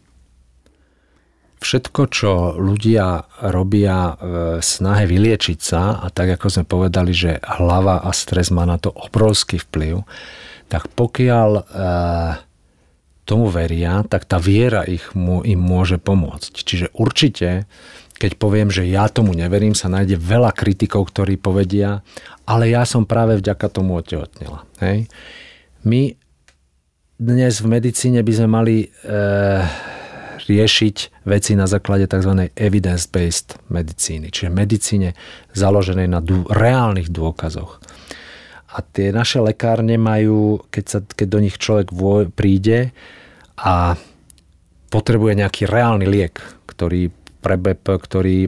Všetko, 1.61 2.01
čo 2.09 2.57
ľudia 2.57 3.29
robia 3.53 4.17
v 4.17 4.57
snahe 4.65 5.05
vyliečiť 5.05 5.59
sa, 5.61 6.01
a 6.01 6.09
tak 6.09 6.33
ako 6.33 6.49
sme 6.49 6.65
povedali, 6.65 7.13
že 7.13 7.37
hlava 7.45 8.01
a 8.01 8.09
stres 8.17 8.49
má 8.49 8.65
na 8.65 8.81
to 8.81 8.89
obrovský 8.89 9.61
vplyv, 9.61 10.01
tak 10.73 10.89
pokiaľ 10.97 11.49
e, 11.59 11.63
tomu 13.25 13.47
veria, 13.47 14.03
tak 14.05 14.25
tá 14.25 14.41
viera 14.41 14.83
ich, 14.83 15.13
im 15.15 15.61
môže 15.61 16.01
pomôcť. 16.01 16.53
Čiže 16.65 16.87
určite, 16.97 17.69
keď 18.17 18.31
poviem, 18.37 18.69
že 18.69 18.85
ja 18.85 19.09
tomu 19.09 19.33
neverím, 19.33 19.73
sa 19.73 19.89
nájde 19.89 20.17
veľa 20.17 20.53
kritikov, 20.53 21.09
ktorí 21.09 21.37
povedia, 21.41 22.05
ale 22.45 22.69
ja 22.69 22.85
som 22.85 23.05
práve 23.07 23.37
vďaka 23.39 23.67
tomu 23.69 23.97
otehotnila. 23.97 24.65
Hej. 24.81 25.09
My 25.81 26.13
dnes 27.21 27.61
v 27.61 27.67
medicíne 27.69 28.25
by 28.25 28.33
sme 28.33 28.49
mali 28.49 28.75
e, 28.81 28.87
riešiť 30.41 31.25
veci 31.29 31.53
na 31.53 31.69
základe 31.69 32.09
tzv. 32.09 32.49
evidence-based 32.57 33.61
medicíny, 33.69 34.33
čiže 34.33 34.49
medicíne 34.49 35.13
založenej 35.53 36.09
na 36.09 36.19
dô, 36.19 36.49
reálnych 36.49 37.13
dôkazoch. 37.13 37.77
A 38.71 38.79
tie 38.79 39.11
naše 39.11 39.43
lekárne 39.43 39.99
majú, 39.99 40.63
keď, 40.71 40.85
sa, 40.87 40.99
keď 41.03 41.27
do 41.27 41.39
nich 41.43 41.59
človek 41.59 41.91
voj, 41.91 42.31
príde 42.31 42.95
a 43.59 43.99
potrebuje 44.91 45.43
nejaký 45.43 45.63
reálny 45.67 46.07
liek, 46.07 46.39
ktorý, 46.67 47.11
prebe, 47.43 47.75
ktorý 47.75 48.47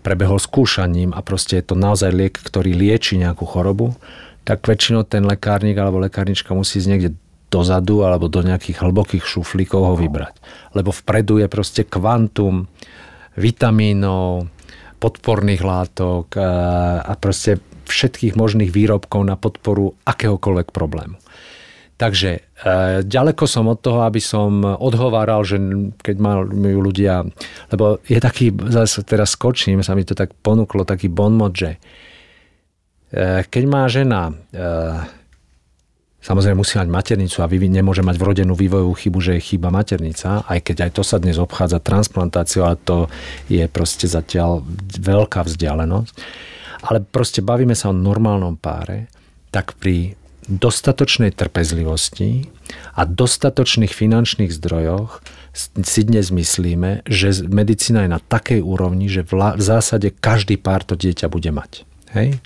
prebehol 0.00 0.40
skúšaním 0.40 1.12
a 1.12 1.20
proste 1.20 1.60
je 1.60 1.68
to 1.68 1.76
naozaj 1.76 2.08
liek, 2.12 2.32
ktorý 2.32 2.72
lieči 2.72 3.20
nejakú 3.20 3.44
chorobu, 3.44 3.92
tak 4.48 4.64
väčšinou 4.64 5.04
ten 5.04 5.28
lekárnik 5.28 5.76
alebo 5.76 6.00
lekárnička 6.00 6.56
musí 6.56 6.80
ísť 6.80 6.88
niekde 6.88 7.10
dozadu 7.52 8.04
alebo 8.04 8.28
do 8.28 8.40
nejakých 8.40 8.84
hlbokých 8.84 9.24
šuflíkov 9.24 9.80
ho 9.84 9.94
vybrať. 9.96 10.40
Lebo 10.72 10.92
vpredu 10.92 11.40
je 11.40 11.48
proste 11.48 11.84
kvantum 11.84 12.68
vitamínov, 13.36 14.48
podporných 14.98 15.62
látok 15.62 16.36
a 17.04 17.12
proste 17.20 17.60
všetkých 17.88 18.36
možných 18.36 18.70
výrobkov 18.70 19.24
na 19.24 19.34
podporu 19.34 19.96
akéhokoľvek 20.04 20.68
problému. 20.70 21.16
Takže 21.98 22.30
e, 22.30 22.40
ďaleko 23.02 23.42
som 23.50 23.66
od 23.66 23.82
toho, 23.82 24.06
aby 24.06 24.22
som 24.22 24.62
odhováral, 24.62 25.42
že 25.42 25.58
keď 25.98 26.16
majú 26.22 26.78
ľudia, 26.78 27.26
lebo 27.74 27.98
je 28.06 28.22
taký, 28.22 28.54
zase 28.70 29.02
teraz 29.02 29.34
skočím, 29.34 29.82
sa 29.82 29.98
mi 29.98 30.06
to 30.06 30.14
tak 30.14 30.30
ponúklo, 30.38 30.86
taký 30.86 31.10
bonmot, 31.10 31.58
že 31.58 31.74
e, 31.74 31.78
keď 33.42 33.64
má 33.66 33.82
žena, 33.90 34.30
e, 34.30 34.62
samozrejme 36.22 36.62
musí 36.62 36.78
mať 36.78 36.86
maternicu 36.86 37.42
a 37.42 37.50
nemôže 37.50 38.06
mať 38.06 38.14
vrodenú 38.14 38.54
vývojovú 38.54 38.94
chybu, 38.94 39.18
že 39.18 39.32
je 39.34 39.46
chyba 39.58 39.74
maternica, 39.74 40.46
aj 40.46 40.70
keď 40.70 40.76
aj 40.86 40.90
to 40.94 41.02
sa 41.02 41.18
dnes 41.18 41.34
obchádza 41.34 41.82
transplantáciou, 41.82 42.62
ale 42.62 42.78
to 42.78 43.10
je 43.50 43.66
proste 43.66 44.06
zatiaľ 44.06 44.62
veľká 45.02 45.42
vzdialenosť 45.42 46.14
ale 46.82 47.02
proste 47.02 47.42
bavíme 47.42 47.74
sa 47.74 47.90
o 47.90 47.96
normálnom 47.96 48.58
páre, 48.58 49.10
tak 49.50 49.74
pri 49.78 50.18
dostatočnej 50.48 51.36
trpezlivosti 51.36 52.48
a 52.96 53.04
dostatočných 53.04 53.92
finančných 53.92 54.48
zdrojoch 54.48 55.20
si 55.84 56.00
dnes 56.08 56.32
myslíme, 56.32 57.04
že 57.04 57.44
medicína 57.44 58.08
je 58.08 58.10
na 58.16 58.20
takej 58.20 58.64
úrovni, 58.64 59.12
že 59.12 59.26
v 59.26 59.60
zásade 59.60 60.14
každý 60.14 60.56
pár 60.56 60.88
to 60.88 60.96
dieťa 60.96 61.28
bude 61.28 61.52
mať. 61.52 61.84
Hej? 62.16 62.40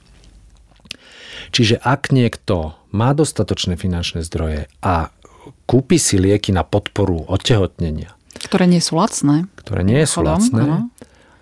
Čiže 1.53 1.78
ak 1.78 2.11
niekto 2.11 2.74
má 2.91 3.14
dostatočné 3.14 3.78
finančné 3.78 4.24
zdroje 4.26 4.66
a 4.83 5.12
kúpi 5.68 6.01
si 6.01 6.18
lieky 6.18 6.51
na 6.51 6.66
podporu 6.66 7.28
odtehotnenia, 7.28 8.16
ktoré 8.43 8.66
nie 8.66 8.83
sú 8.83 8.99
lacné. 8.99 9.47
Ktoré 9.61 9.87
nie 9.87 10.03
sú 10.09 10.24
lacné, 10.24 10.89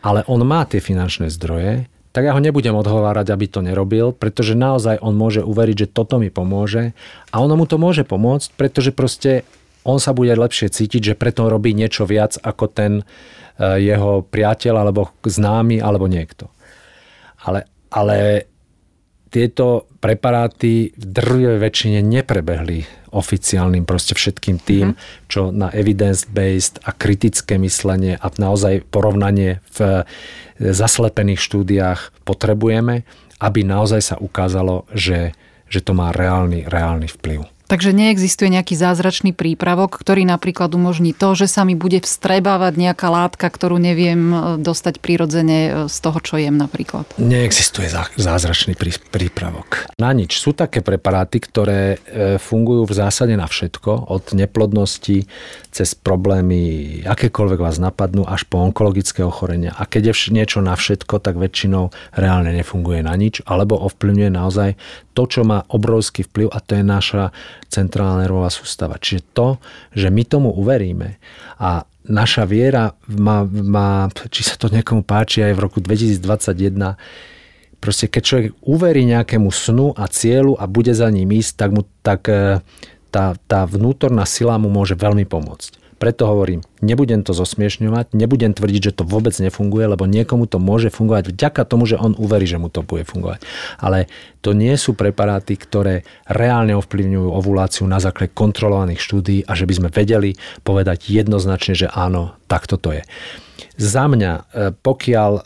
ale 0.04 0.20
on 0.26 0.42
má 0.44 0.66
tie 0.66 0.82
finančné 0.82 1.30
zdroje, 1.32 1.88
tak 2.10 2.26
ja 2.26 2.34
ho 2.34 2.42
nebudem 2.42 2.74
odhovárať, 2.74 3.30
aby 3.30 3.46
to 3.46 3.62
nerobil, 3.62 4.10
pretože 4.10 4.58
naozaj 4.58 4.98
on 4.98 5.14
môže 5.14 5.46
uveriť, 5.46 5.86
že 5.86 5.92
toto 5.94 6.18
mi 6.18 6.26
pomôže 6.26 6.90
a 7.30 7.38
ono 7.38 7.54
mu 7.54 7.70
to 7.70 7.78
môže 7.78 8.02
pomôcť, 8.02 8.58
pretože 8.58 8.90
proste 8.90 9.46
on 9.86 10.02
sa 10.02 10.12
bude 10.12 10.34
lepšie 10.34 10.68
cítiť, 10.68 11.14
že 11.14 11.18
preto 11.18 11.48
robí 11.48 11.72
niečo 11.72 12.04
viac 12.04 12.36
ako 12.36 12.64
ten 12.68 12.92
e, 13.00 13.04
jeho 13.80 14.26
priateľ 14.26 14.74
alebo 14.84 15.14
známy 15.24 15.80
alebo 15.80 16.10
niekto. 16.10 16.52
Ale, 17.46 17.64
ale 17.88 18.49
tieto 19.30 19.86
preparáty 20.02 20.90
v 20.98 21.04
drvivej 21.06 21.58
väčšine 21.62 21.98
neprebehli 22.02 22.84
oficiálnym 23.10 23.86
proste 23.86 24.14
všetkým 24.14 24.58
tým, 24.58 24.94
mm-hmm. 24.94 25.26
čo 25.26 25.50
na 25.50 25.70
evidence-based 25.70 26.82
a 26.86 26.90
kritické 26.94 27.58
myslenie 27.58 28.18
a 28.18 28.26
naozaj 28.26 28.86
porovnanie 28.90 29.62
v 29.74 29.78
e, 29.82 30.02
zaslepených 30.70 31.42
štúdiách 31.42 32.14
potrebujeme, 32.22 33.02
aby 33.42 33.60
naozaj 33.66 34.14
sa 34.14 34.16
ukázalo, 34.18 34.86
že, 34.94 35.34
že 35.66 35.80
to 35.82 35.94
má 35.94 36.14
reálny, 36.14 36.66
reálny 36.70 37.10
vplyv. 37.10 37.46
Takže 37.70 37.94
neexistuje 37.94 38.50
nejaký 38.50 38.74
zázračný 38.74 39.30
prípravok, 39.30 39.94
ktorý 39.94 40.26
napríklad 40.26 40.74
umožní 40.74 41.14
to, 41.14 41.38
že 41.38 41.46
sa 41.46 41.62
mi 41.62 41.78
bude 41.78 42.02
vstrebávať 42.02 42.74
nejaká 42.74 43.06
látka, 43.06 43.46
ktorú 43.46 43.78
neviem 43.78 44.18
e, 44.18 44.36
dostať 44.58 44.98
prirodzene 44.98 45.58
e, 45.62 45.70
z 45.86 45.96
toho, 46.02 46.18
čo 46.18 46.34
jem 46.34 46.58
napríklad. 46.58 47.06
Neexistuje 47.22 47.86
zázračný 48.18 48.74
prípravok. 49.14 49.86
Na 50.02 50.10
nič. 50.10 50.42
Sú 50.42 50.50
také 50.50 50.82
preparáty, 50.82 51.38
ktoré 51.38 52.02
e, 52.02 52.42
fungujú 52.42 52.90
v 52.90 52.94
zásade 53.06 53.38
na 53.38 53.46
všetko, 53.46 54.10
od 54.10 54.34
neplodnosti 54.34 55.30
cez 55.70 55.94
problémy, 55.94 57.06
akékoľvek 57.06 57.60
vás 57.62 57.78
napadnú, 57.78 58.26
až 58.26 58.50
po 58.50 58.58
onkologické 58.58 59.22
ochorenia. 59.22 59.70
A 59.78 59.86
keď 59.86 60.10
je 60.10 60.34
niečo 60.34 60.58
na 60.58 60.74
všetko, 60.74 61.22
tak 61.22 61.38
väčšinou 61.38 61.94
reálne 62.18 62.50
nefunguje 62.50 63.06
na 63.06 63.14
nič, 63.14 63.46
alebo 63.46 63.78
ovplyvňuje 63.78 64.30
naozaj 64.34 64.74
to, 65.14 65.22
čo 65.30 65.46
má 65.46 65.62
obrovský 65.70 66.26
vplyv 66.26 66.50
a 66.50 66.58
to 66.58 66.78
je 66.78 66.84
naša 66.86 67.24
centrálna 67.70 68.26
nervová 68.26 68.50
sústava. 68.50 68.98
Čiže 68.98 69.22
to, 69.32 69.48
že 69.94 70.10
my 70.10 70.22
tomu 70.26 70.50
uveríme 70.50 71.22
a 71.56 71.86
naša 72.10 72.44
viera 72.44 72.98
má, 73.06 73.46
má 73.46 74.10
či 74.28 74.42
sa 74.42 74.58
to 74.58 74.66
niekomu 74.66 75.06
páči 75.06 75.46
aj 75.46 75.54
v 75.54 75.62
roku 75.62 75.78
2021, 75.78 76.98
proste 77.78 78.10
keď 78.10 78.22
človek 78.22 78.50
uverí 78.66 79.06
nejakému 79.06 79.48
snu 79.48 79.94
a 79.94 80.10
cieľu 80.10 80.58
a 80.58 80.66
bude 80.66 80.92
za 80.92 81.06
ním 81.08 81.30
ísť, 81.30 81.52
tak, 81.56 81.70
mu, 81.70 81.82
tak 82.02 82.20
eh, 82.28 82.58
tá, 83.14 83.38
tá 83.46 83.60
vnútorná 83.64 84.26
sila 84.26 84.58
mu 84.58 84.68
môže 84.68 84.98
veľmi 84.98 85.24
pomôcť. 85.24 85.80
Preto 86.00 86.24
hovorím, 86.24 86.64
nebudem 86.80 87.20
to 87.20 87.36
zosmiešňovať, 87.36 88.16
nebudem 88.16 88.56
tvrdiť, 88.56 88.82
že 88.88 88.96
to 88.96 89.04
vôbec 89.04 89.36
nefunguje, 89.36 89.84
lebo 89.84 90.08
niekomu 90.08 90.48
to 90.48 90.56
môže 90.56 90.88
fungovať 90.88 91.36
vďaka 91.36 91.68
tomu, 91.68 91.84
že 91.84 92.00
on 92.00 92.16
uverí, 92.16 92.48
že 92.48 92.56
mu 92.56 92.72
to 92.72 92.80
bude 92.80 93.04
fungovať. 93.04 93.44
Ale 93.76 94.08
to 94.40 94.56
nie 94.56 94.72
sú 94.80 94.96
preparáty, 94.96 95.60
ktoré 95.60 96.08
reálne 96.24 96.72
ovplyvňujú 96.72 97.28
ovuláciu 97.28 97.84
na 97.84 98.00
základe 98.00 98.32
kontrolovaných 98.32 99.04
štúdí 99.04 99.44
a 99.44 99.52
že 99.52 99.68
by 99.68 99.74
sme 99.76 99.88
vedeli 99.92 100.40
povedať 100.64 101.12
jednoznačne, 101.12 101.76
že 101.76 101.92
áno, 101.92 102.32
takto 102.48 102.80
to 102.80 102.96
je 102.96 103.04
za 103.80 104.04
mňa, 104.04 104.32
e, 104.36 104.42
pokiaľ 104.76 105.32
e, 105.32 105.42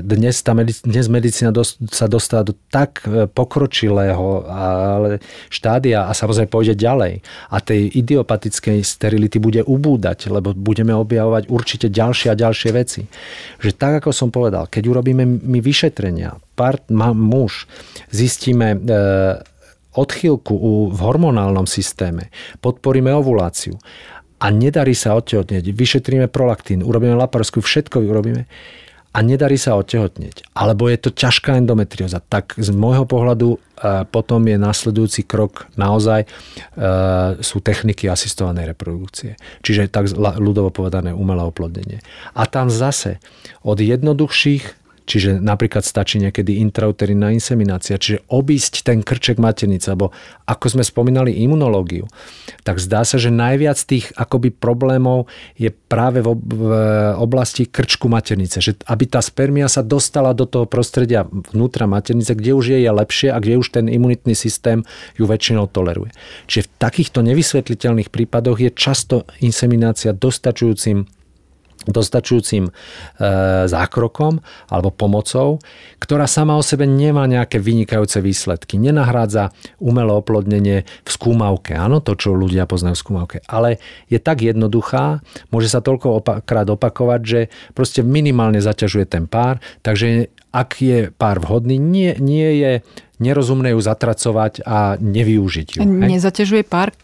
dnes, 0.00 0.40
tá 0.40 0.56
medic- 0.56 0.80
dnes 0.80 1.12
medicína 1.12 1.52
sa 1.92 2.08
dostala 2.08 2.48
do 2.48 2.56
tak 2.72 3.04
e, 3.04 3.28
pokročilého 3.28 4.48
ale 4.48 5.20
štádia 5.52 6.08
a 6.08 6.16
samozrejme 6.16 6.48
pôjde 6.48 6.72
ďalej 6.72 7.20
a 7.52 7.56
tej 7.60 7.92
idiopatickej 8.00 8.80
sterility 8.80 9.36
bude 9.36 9.60
ubúdať, 9.60 10.32
lebo 10.32 10.56
budeme 10.56 10.96
objavovať 10.96 11.52
určite 11.52 11.86
ďalšie 11.92 12.32
a 12.32 12.40
ďalšie 12.40 12.70
veci. 12.72 13.04
Že 13.60 13.70
tak, 13.76 13.92
ako 14.00 14.10
som 14.16 14.32
povedal, 14.32 14.72
keď 14.72 14.96
urobíme 14.96 15.28
my 15.28 15.60
vyšetrenia, 15.60 16.40
part, 16.56 16.88
má 16.88 17.12
muž, 17.12 17.68
zistíme 18.08 18.72
e, 18.72 18.78
odchýlku 19.96 20.54
v 20.92 20.98
hormonálnom 21.00 21.68
systéme, 21.68 22.32
podporíme 22.64 23.12
ovuláciu 23.12 23.76
a 24.36 24.46
nedarí 24.52 24.92
sa 24.92 25.16
odtehotnieť, 25.16 25.72
vyšetríme 25.72 26.28
prolaktín, 26.28 26.84
urobíme 26.84 27.16
laparoskú, 27.16 27.64
všetko 27.64 28.04
urobíme 28.04 28.44
a 29.16 29.24
nedarí 29.24 29.56
sa 29.56 29.80
odtehotnieť, 29.80 30.52
alebo 30.52 30.92
je 30.92 31.00
to 31.00 31.08
ťažká 31.08 31.56
endometrióza, 31.56 32.20
tak 32.20 32.52
z 32.60 32.68
môjho 32.68 33.08
pohľadu 33.08 33.56
e, 33.56 33.58
potom 34.12 34.44
je 34.44 34.60
nasledujúci 34.60 35.24
krok 35.24 35.72
naozaj 35.80 36.24
e, 36.24 36.28
sú 37.40 37.64
techniky 37.64 38.12
asistovanej 38.12 38.76
reprodukcie. 38.76 39.40
Čiže 39.64 39.88
tak 39.88 40.12
ľudovo 40.12 40.68
povedané 40.68 41.16
umelé 41.16 41.40
oplodnenie. 41.48 42.04
A 42.36 42.44
tam 42.44 42.68
zase 42.68 43.16
od 43.64 43.80
jednoduchších 43.80 44.85
Čiže 45.06 45.38
napríklad 45.38 45.86
stačí 45.86 46.18
niekedy 46.18 46.58
intrauterínna 46.66 47.30
inseminácia, 47.30 47.94
čiže 47.94 48.26
obísť 48.26 48.82
ten 48.82 49.06
krček 49.06 49.38
maternice, 49.38 49.94
alebo 49.94 50.10
ako 50.50 50.76
sme 50.76 50.82
spomínali 50.82 51.30
imunológiu, 51.46 52.10
tak 52.66 52.82
zdá 52.82 53.06
sa, 53.06 53.14
že 53.14 53.30
najviac 53.30 53.78
tých 53.78 54.10
akoby 54.18 54.50
problémov 54.50 55.30
je 55.54 55.70
práve 55.70 56.26
v 56.26 56.34
oblasti 57.16 57.70
krčku 57.70 58.10
maternice. 58.10 58.58
Že 58.58 58.82
aby 58.90 59.04
tá 59.06 59.22
spermia 59.22 59.70
sa 59.70 59.86
dostala 59.86 60.34
do 60.34 60.42
toho 60.42 60.66
prostredia 60.66 61.22
vnútra 61.30 61.86
maternice, 61.86 62.34
kde 62.34 62.58
už 62.58 62.74
je, 62.74 62.78
je 62.82 62.90
lepšie 62.90 63.28
a 63.30 63.38
kde 63.38 63.62
už 63.62 63.78
ten 63.78 63.86
imunitný 63.86 64.34
systém 64.34 64.82
ju 65.14 65.24
väčšinou 65.30 65.70
toleruje. 65.70 66.10
Čiže 66.50 66.66
v 66.66 66.70
takýchto 66.82 67.22
nevysvetliteľných 67.22 68.10
prípadoch 68.10 68.58
je 68.58 68.70
často 68.74 69.22
inseminácia 69.38 70.10
dostačujúcim 70.10 71.06
dostačujúcim 71.84 72.66
e, 72.66 72.72
zákrokom 73.68 74.40
alebo 74.72 74.88
pomocou, 74.90 75.60
ktorá 76.00 76.24
sama 76.24 76.56
o 76.56 76.64
sebe 76.64 76.88
nemá 76.88 77.28
nejaké 77.28 77.60
vynikajúce 77.60 78.18
výsledky. 78.24 78.80
Nenahrádza 78.80 79.52
umelé 79.78 80.12
oplodnenie 80.16 80.88
v 80.88 81.08
skúmavke. 81.10 81.76
Áno, 81.76 82.00
to, 82.00 82.16
čo 82.16 82.34
ľudia 82.34 82.66
poznajú 82.66 82.96
v 82.96 83.04
skúmavke. 83.04 83.38
Ale 83.46 83.78
je 84.10 84.18
tak 84.18 84.42
jednoduchá, 84.42 85.22
môže 85.54 85.70
sa 85.70 85.84
toľko 85.84 86.24
krát 86.42 86.66
opakovať, 86.66 87.20
že 87.22 87.40
proste 87.76 88.02
minimálne 88.02 88.58
zaťažuje 88.58 89.06
ten 89.06 89.24
pár, 89.30 89.62
takže 89.86 90.32
ak 90.56 90.80
je 90.80 90.98
pár 91.12 91.44
vhodný, 91.44 91.76
nie, 91.76 92.16
nie 92.16 92.48
je 92.56 92.72
nerozumné 93.20 93.76
ju 93.76 93.80
zatracovať 93.80 94.64
a 94.64 94.96
nevyužiť 94.96 95.68
ju. 95.76 95.80
Nezaťažuje 95.84 96.64
pár 96.64 96.96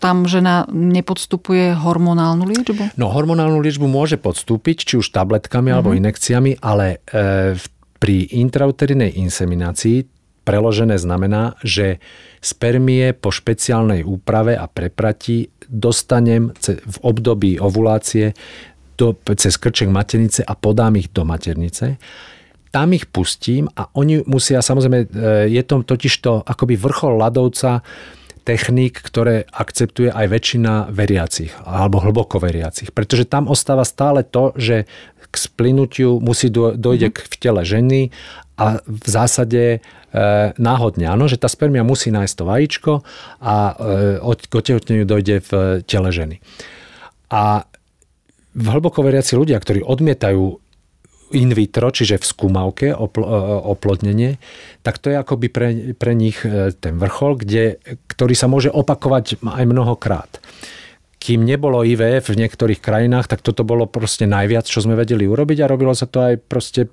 tam 0.00 0.24
žena 0.24 0.64
nepodstupuje 0.72 1.76
hormonálnu 1.76 2.48
liečbu? 2.48 2.96
No 2.96 3.12
hormonálnu 3.12 3.60
liečbu 3.60 3.84
môže 3.84 4.16
podstúpiť, 4.16 4.76
či 4.88 4.94
už 4.96 5.12
tabletkami 5.12 5.68
mm-hmm. 5.68 5.74
alebo 5.76 5.90
mhm. 5.92 5.98
inekciami, 6.00 6.52
ale 6.64 7.04
e, 7.04 7.58
pri 8.00 8.16
intrauterinej 8.32 9.20
inseminácii 9.20 10.08
preložené 10.40 10.96
znamená, 10.96 11.54
že 11.60 12.00
spermie 12.40 13.12
po 13.12 13.28
špeciálnej 13.28 14.02
úprave 14.02 14.56
a 14.56 14.64
prepratí 14.66 15.52
dostanem 15.68 16.50
v 16.64 16.96
období 17.04 17.60
ovulácie 17.60 18.32
do, 18.96 19.12
cez 19.36 19.54
krček 19.60 19.92
maternice 19.92 20.40
a 20.40 20.56
podám 20.56 20.96
ich 20.96 21.12
do 21.12 21.28
maternice 21.28 22.00
tam 22.70 22.94
ich 22.94 23.10
pustím 23.10 23.66
a 23.74 23.90
oni 23.98 24.22
musia, 24.30 24.62
samozrejme, 24.62 24.98
e, 25.06 25.06
je 25.50 25.62
to 25.66 25.82
totiž 25.82 26.14
to 26.22 26.42
akoby 26.46 26.78
vrchol 26.78 27.18
ľadovca 27.18 27.82
techník, 28.46 28.98
ktoré 29.04 29.44
akceptuje 29.50 30.08
aj 30.10 30.26
väčšina 30.26 30.72
veriacich 30.90 31.52
alebo 31.66 32.00
hlboko 32.00 32.40
veriacich. 32.40 32.90
Pretože 32.94 33.28
tam 33.28 33.50
ostáva 33.50 33.84
stále 33.84 34.24
to, 34.24 34.56
že 34.56 34.88
k 35.30 35.34
splinutiu 35.34 36.18
musí 36.18 36.50
dojde 36.50 37.14
mm-hmm. 37.14 37.30
v 37.30 37.34
tele 37.38 37.62
ženy 37.62 38.00
a 38.58 38.82
v 38.82 39.06
zásade 39.06 39.62
e, 39.76 39.78
náhodne, 40.58 41.06
áno, 41.06 41.30
že 41.30 41.38
tá 41.38 41.46
spermia 41.46 41.86
musí 41.86 42.10
nájsť 42.10 42.34
to 42.34 42.44
vajíčko 42.44 42.92
a 43.38 43.54
e, 44.20 44.36
k 44.36 44.52
otehotneniu 44.52 45.06
dojde 45.06 45.42
v 45.46 45.50
tele 45.86 46.10
ženy. 46.10 46.36
A 47.30 47.62
v 48.50 48.66
hlboko 48.66 49.06
veriaci 49.06 49.38
ľudia, 49.38 49.62
ktorí 49.62 49.86
odmietajú 49.86 50.58
in 51.30 51.54
vitro, 51.54 51.90
čiže 51.90 52.18
v 52.18 52.26
skúmavke 52.26 52.88
opl- 52.94 53.26
e, 53.26 53.38
oplodnenie, 53.70 54.42
tak 54.82 54.98
to 54.98 55.10
je 55.10 55.16
akoby 55.18 55.46
pre, 55.50 55.68
pre 55.94 56.12
nich 56.14 56.42
e, 56.42 56.74
ten 56.74 56.98
vrchol, 56.98 57.38
kde, 57.38 57.78
ktorý 58.10 58.34
sa 58.34 58.50
môže 58.50 58.70
opakovať 58.70 59.42
aj 59.42 59.64
mnohokrát. 59.66 60.30
Kým 61.20 61.44
nebolo 61.44 61.84
IVF 61.84 62.32
v 62.32 62.40
niektorých 62.46 62.80
krajinách, 62.80 63.28
tak 63.28 63.44
toto 63.44 63.62
bolo 63.62 63.84
proste 63.84 64.24
najviac, 64.24 64.64
čo 64.64 64.80
sme 64.80 64.96
vedeli 64.96 65.28
urobiť 65.28 65.58
a 65.62 65.70
robilo 65.70 65.92
sa 65.92 66.08
to 66.08 66.18
aj 66.32 66.34
proste 66.40 66.88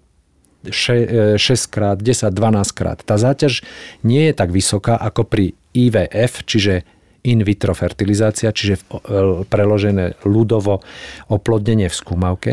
6 0.68 1.38
e, 1.40 1.56
krát, 1.72 1.98
10, 2.02 2.34
12 2.34 2.78
krát. 2.78 3.00
Tá 3.02 3.16
záťaž 3.16 3.64
nie 4.04 4.28
je 4.30 4.34
tak 4.36 4.52
vysoká 4.52 5.00
ako 5.00 5.24
pri 5.24 5.46
IVF, 5.72 6.44
čiže 6.44 6.97
in 7.24 7.42
vitro 7.42 7.74
fertilizácia, 7.74 8.54
čiže 8.54 8.84
preložené 9.50 10.20
ľudovo 10.28 10.84
oplodnenie 11.32 11.90
v 11.90 11.96
skúmavke, 11.96 12.52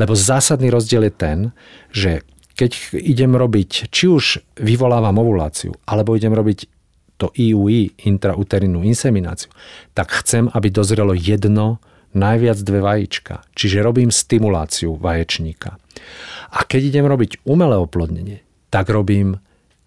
lebo 0.00 0.16
zásadný 0.16 0.72
rozdiel 0.72 1.08
je 1.08 1.14
ten, 1.14 1.38
že 1.92 2.24
keď 2.56 2.96
idem 2.96 3.36
robiť, 3.36 3.92
či 3.92 4.04
už 4.08 4.24
vyvolávam 4.64 5.20
ovuláciu, 5.20 5.76
alebo 5.84 6.16
idem 6.16 6.32
robiť 6.32 6.58
to 7.16 7.32
IUI, 7.32 8.08
intrauterinú 8.08 8.84
insemináciu, 8.84 9.52
tak 9.92 10.12
chcem, 10.24 10.48
aby 10.52 10.68
dozrelo 10.68 11.12
jedno, 11.16 11.80
najviac 12.16 12.56
dve 12.64 12.80
vajíčka. 12.80 13.44
Čiže 13.52 13.84
robím 13.84 14.08
stimuláciu 14.08 14.96
vaječníka. 14.96 15.76
A 16.56 16.64
keď 16.64 16.96
idem 16.96 17.04
robiť 17.04 17.44
umelé 17.44 17.76
oplodnenie, 17.76 18.40
tak 18.72 18.88
robím 18.88 19.36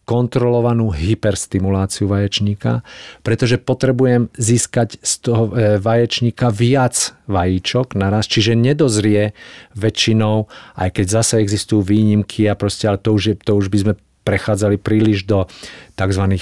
kontrolovanú 0.10 0.90
hyperstimuláciu 0.90 2.10
vaječníka, 2.10 2.82
pretože 3.22 3.62
potrebujem 3.62 4.34
získať 4.34 4.98
z 5.06 5.14
toho 5.22 5.54
e, 5.54 5.78
vaječníka 5.78 6.50
viac 6.50 7.14
vajíčok 7.30 7.94
naraz, 7.94 8.26
čiže 8.26 8.58
nedozrie 8.58 9.38
väčšinou, 9.78 10.50
aj 10.82 10.90
keď 10.98 11.06
zase 11.22 11.34
existujú 11.38 11.86
výnimky 11.86 12.50
a 12.50 12.58
proste, 12.58 12.90
ale 12.90 12.98
to 12.98 13.14
už, 13.14 13.24
je, 13.30 13.36
to 13.38 13.54
už 13.54 13.70
by 13.70 13.78
sme 13.86 13.94
prechádzali 14.24 14.78
príliš 14.78 15.26
do 15.26 15.50
tzv. 15.98 16.24
E, 16.36 16.40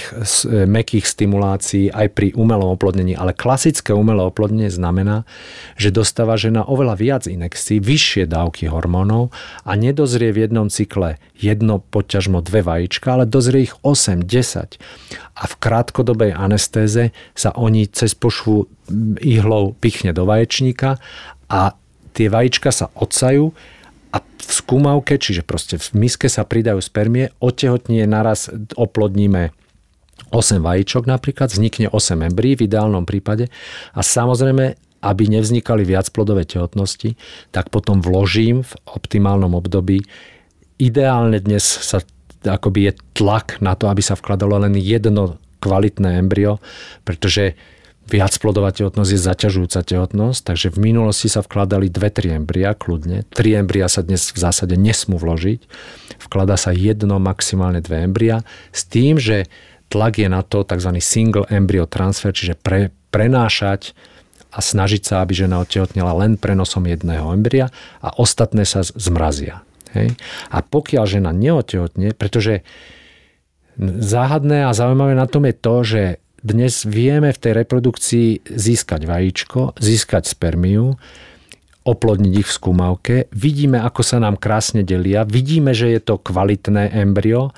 mekých 0.68 1.06
stimulácií 1.08 1.90
aj 1.90 2.06
pri 2.14 2.28
umelom 2.36 2.76
oplodnení. 2.76 3.16
Ale 3.16 3.34
klasické 3.34 3.96
umelé 3.96 4.22
oplodnenie 4.22 4.70
znamená, 4.70 5.26
že 5.74 5.94
dostáva 5.94 6.38
žena 6.38 6.66
oveľa 6.66 6.94
viac 6.98 7.22
inekcií, 7.26 7.80
vyššie 7.82 8.28
dávky 8.28 8.70
hormónov 8.70 9.34
a 9.64 9.74
nedozrie 9.74 10.30
v 10.30 10.46
jednom 10.46 10.68
cykle 10.68 11.16
jedno, 11.38 11.80
poťažmo 11.80 12.42
dve 12.42 12.62
vajíčka, 12.66 13.14
ale 13.14 13.24
dozrie 13.24 13.70
ich 13.70 13.74
8, 13.86 14.26
10. 14.26 14.78
A 15.38 15.42
v 15.46 15.54
krátkodobej 15.58 16.34
anestéze 16.34 17.14
sa 17.34 17.50
oni 17.54 17.86
cez 17.90 18.14
pošvu 18.18 18.66
ihlou 19.22 19.74
pichne 19.78 20.10
do 20.10 20.26
vaječníka 20.26 20.98
a 21.46 21.78
tie 22.12 22.26
vajíčka 22.26 22.74
sa 22.74 22.90
odsajú 22.98 23.54
a 24.12 24.24
v 24.24 24.50
skúmavke, 24.50 25.20
čiže 25.20 25.44
proste 25.44 25.76
v 25.76 26.08
miske 26.08 26.26
sa 26.32 26.46
pridajú 26.46 26.80
spermie, 26.80 27.32
otehotnie 27.38 28.08
naraz 28.08 28.48
oplodníme 28.76 29.52
8 30.30 30.60
vajíčok 30.60 31.08
napríklad, 31.08 31.52
vznikne 31.52 31.88
8 31.92 32.28
embryí 32.28 32.58
v 32.58 32.66
ideálnom 32.68 33.04
prípade 33.08 33.48
a 33.94 34.00
samozrejme 34.00 34.76
aby 34.98 35.30
nevznikali 35.30 35.86
viacplodové 35.86 36.42
tehotnosti, 36.42 37.14
tak 37.54 37.70
potom 37.70 38.02
vložím 38.02 38.66
v 38.66 38.72
optimálnom 38.90 39.54
období. 39.54 40.02
Ideálne 40.82 41.38
dnes 41.38 41.62
sa 41.62 42.02
akoby 42.42 42.90
je 42.90 42.92
tlak 43.18 43.58
na 43.58 43.74
to, 43.74 43.90
aby 43.90 44.02
sa 44.02 44.14
vkladalo 44.14 44.62
len 44.62 44.78
jedno 44.78 45.38
kvalitné 45.58 46.22
embryo, 46.22 46.62
pretože 47.02 47.58
Viac 48.08 48.40
plodová 48.40 48.72
tehotnosť 48.72 49.10
je 49.12 49.20
zaťažujúca 49.20 49.80
tehotnosť, 49.84 50.40
takže 50.40 50.72
v 50.72 50.80
minulosti 50.80 51.28
sa 51.28 51.44
vkladali 51.44 51.92
dve, 51.92 52.08
tri 52.08 52.32
embria 52.32 52.72
kľudne. 52.72 53.28
Tri 53.28 53.52
embria 53.52 53.84
sa 53.84 54.00
dnes 54.00 54.32
v 54.32 54.38
zásade 54.40 54.80
nesmú 54.80 55.20
vložiť. 55.20 55.68
Vkladá 56.16 56.56
sa 56.56 56.72
jedno, 56.72 57.20
maximálne 57.20 57.84
dve 57.84 58.08
embria 58.08 58.40
s 58.72 58.88
tým, 58.88 59.20
že 59.20 59.44
tlak 59.92 60.24
je 60.24 60.28
na 60.32 60.40
to 60.40 60.64
tzv. 60.64 60.96
single 61.04 61.44
embryo 61.52 61.84
transfer, 61.84 62.32
čiže 62.32 62.56
pre, 62.56 62.88
prenášať 63.12 63.92
a 64.56 64.64
snažiť 64.64 65.04
sa, 65.04 65.20
aby 65.20 65.44
žena 65.44 65.60
otehotnila 65.60 66.16
len 66.16 66.40
prenosom 66.40 66.88
jedného 66.88 67.36
embria 67.36 67.68
a 68.00 68.08
ostatné 68.16 68.64
sa 68.64 68.80
zmrazia. 68.80 69.60
Hej? 69.92 70.16
A 70.48 70.64
pokiaľ 70.64 71.04
žena 71.04 71.36
neotehotne, 71.36 72.16
pretože 72.16 72.64
záhadné 73.78 74.64
a 74.64 74.72
zaujímavé 74.72 75.12
na 75.12 75.28
tom 75.28 75.44
je 75.44 75.54
to, 75.54 75.76
že 75.84 76.02
dnes 76.42 76.86
vieme 76.86 77.34
v 77.34 77.38
tej 77.38 77.52
reprodukcii 77.64 78.28
získať 78.46 79.04
vajíčko, 79.04 79.74
získať 79.78 80.30
spermiu, 80.30 80.94
oplodniť 81.88 82.32
ich 82.44 82.48
v 82.48 82.56
skúmavke. 82.56 83.14
Vidíme, 83.32 83.80
ako 83.80 84.02
sa 84.04 84.20
nám 84.20 84.36
krásne 84.36 84.84
delia. 84.84 85.24
Vidíme, 85.24 85.72
že 85.72 85.88
je 85.88 86.00
to 86.04 86.20
kvalitné 86.20 86.92
embryo 86.92 87.56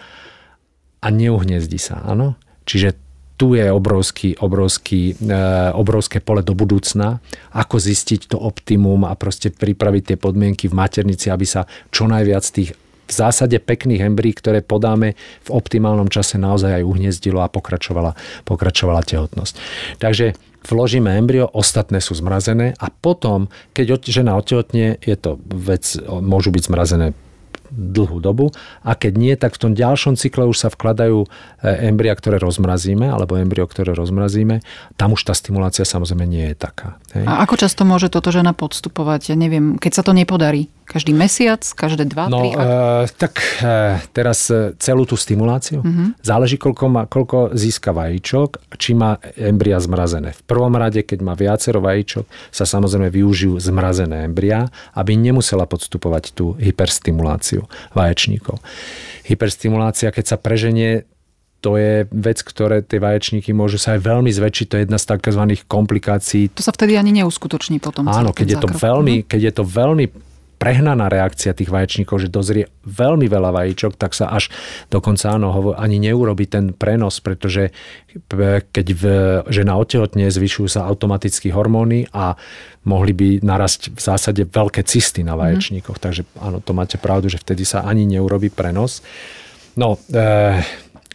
a 1.02 1.06
neuhniezdí 1.10 1.80
sa. 1.82 2.06
Áno? 2.06 2.38
Čiže 2.64 2.94
tu 3.40 3.56
je 3.56 3.72
obrovský, 3.72 4.36
obrovský, 4.36 5.16
e, 5.16 5.40
obrovské 5.72 6.20
pole 6.20 6.44
do 6.44 6.52
budúcna, 6.52 7.24
ako 7.56 7.80
zistiť 7.80 8.28
to 8.28 8.36
optimum 8.36 9.08
a 9.08 9.16
proste 9.16 9.48
pripraviť 9.48 10.12
tie 10.12 10.16
podmienky 10.20 10.68
v 10.68 10.76
maternici, 10.76 11.32
aby 11.32 11.48
sa 11.48 11.64
čo 11.88 12.04
najviac 12.04 12.44
tých 12.44 12.76
v 13.10 13.18
zásade 13.18 13.58
pekných 13.58 14.06
embryí, 14.06 14.30
ktoré 14.30 14.62
podáme 14.62 15.18
v 15.42 15.50
optimálnom 15.50 16.06
čase 16.06 16.38
naozaj 16.38 16.80
aj 16.80 16.86
uhniezdilo 16.86 17.42
a 17.42 17.50
pokračovala, 17.50 18.14
pokračovala 18.46 19.02
tehotnosť. 19.02 19.58
Takže 19.98 20.38
vložíme 20.70 21.10
embryo, 21.10 21.50
ostatné 21.50 21.98
sú 21.98 22.14
zmrazené 22.14 22.78
a 22.78 22.86
potom, 22.88 23.50
keď 23.74 24.06
žena 24.06 24.38
otehotne, 24.38 25.00
je 25.02 25.16
to 25.18 25.42
vec, 25.50 25.98
môžu 26.06 26.54
byť 26.54 26.62
zmrazené 26.70 27.06
dlhú 27.70 28.18
dobu 28.18 28.50
a 28.82 28.98
keď 28.98 29.12
nie, 29.14 29.34
tak 29.38 29.54
v 29.54 29.62
tom 29.62 29.72
ďalšom 29.78 30.18
cykle 30.18 30.50
už 30.50 30.58
sa 30.58 30.68
vkladajú 30.68 31.22
e, 31.22 31.28
embria, 31.86 32.12
ktoré 32.18 32.42
rozmrazíme, 32.42 33.06
alebo 33.06 33.38
embryo, 33.38 33.70
ktoré 33.70 33.94
rozmrazíme. 33.94 34.60
Tam 34.98 35.14
už 35.14 35.22
tá 35.22 35.32
stimulácia 35.32 35.86
samozrejme 35.86 36.26
nie 36.26 36.50
je 36.50 36.56
taká. 36.58 36.98
Hej. 37.14 37.24
A 37.30 37.46
ako 37.46 37.54
často 37.56 37.86
môže 37.86 38.10
toto 38.10 38.34
žena 38.34 38.52
podstupovať? 38.52 39.32
Ja 39.32 39.36
neviem, 39.38 39.78
keď 39.78 39.92
sa 39.94 40.02
to 40.02 40.12
nepodarí. 40.12 40.66
Každý 40.90 41.14
mesiac, 41.14 41.62
každé 41.62 42.10
dva, 42.10 42.26
no, 42.26 42.42
tri? 42.42 42.48
E, 42.50 43.06
tak 43.14 43.38
e, 43.62 44.02
teraz 44.10 44.50
e, 44.50 44.74
celú 44.82 45.06
tú 45.06 45.14
stimuláciu. 45.14 45.86
Uh-huh. 45.86 46.10
Záleží, 46.18 46.58
koľko, 46.58 46.84
má, 46.90 47.02
koľko 47.06 47.54
získa 47.54 47.94
vajíčok, 47.94 48.74
či 48.74 48.98
má 48.98 49.22
embria 49.38 49.78
zmrazené. 49.78 50.34
V 50.34 50.42
prvom 50.50 50.74
rade, 50.74 51.06
keď 51.06 51.18
má 51.22 51.38
viacero 51.38 51.78
vajíčok, 51.78 52.26
sa 52.50 52.66
samozrejme 52.66 53.06
využijú 53.06 53.54
zmrazené 53.62 54.26
embria, 54.26 54.66
aby 54.98 55.14
nemusela 55.14 55.62
podstupovať 55.62 56.34
tú 56.34 56.58
hyperstimuláciu 56.58 57.70
vaječníkov. 57.94 58.58
Hyperstimulácia, 59.30 60.10
keď 60.10 60.34
sa 60.34 60.36
preženie 60.42 61.06
to 61.60 61.76
je 61.76 62.08
vec, 62.08 62.40
ktoré 62.40 62.80
tie 62.80 62.96
vaječníky 62.96 63.52
môžu 63.52 63.76
sa 63.76 63.92
aj 63.92 64.00
veľmi 64.00 64.32
zväčšiť. 64.32 64.66
To 64.72 64.74
je 64.80 64.82
jedna 64.88 64.96
z 64.96 65.06
tzv. 65.12 65.44
komplikácií. 65.68 66.48
To 66.56 66.64
sa 66.64 66.72
vtedy 66.72 66.96
ani 66.96 67.20
neuskutoční 67.20 67.84
potom. 67.84 68.08
Áno, 68.08 68.32
keď 68.32 68.46
je, 68.48 68.58
to 68.64 68.68
veľmi, 68.72 69.14
mhm. 69.20 69.24
keď 69.28 69.40
je 69.44 69.52
to 69.52 69.64
veľmi 69.68 70.04
prehnaná 70.60 71.08
reakcia 71.08 71.56
tých 71.56 71.72
vaječníkov, 71.72 72.20
že 72.20 72.28
dozrie 72.28 72.68
veľmi 72.84 73.24
veľa 73.24 73.48
vajíčok, 73.48 73.96
tak 73.96 74.12
sa 74.12 74.28
až 74.28 74.52
dokonca 74.92 75.32
áno, 75.32 75.72
ani 75.72 75.96
neurobi 75.96 76.44
ten 76.44 76.76
prenos, 76.76 77.24
pretože 77.24 77.72
keď 78.68 78.86
v, 78.92 79.04
žena 79.48 79.80
otehotne, 79.80 80.28
zvyšujú 80.28 80.68
sa 80.68 80.84
automaticky 80.84 81.48
hormóny 81.48 82.12
a 82.12 82.36
mohli 82.84 83.16
by 83.16 83.28
narasť 83.40 83.96
v 83.96 84.00
zásade 84.00 84.42
veľké 84.44 84.84
cysty 84.84 85.24
na 85.24 85.32
mhm. 85.32 85.40
vaječníkoch. 85.40 85.96
Mm. 85.96 86.04
Takže 86.04 86.22
áno, 86.36 86.60
to 86.60 86.76
máte 86.76 87.00
pravdu, 87.00 87.32
že 87.32 87.40
vtedy 87.40 87.64
sa 87.64 87.88
ani 87.88 88.04
neurobi 88.04 88.52
prenos. 88.52 89.00
No, 89.80 89.96
e, 90.12 90.60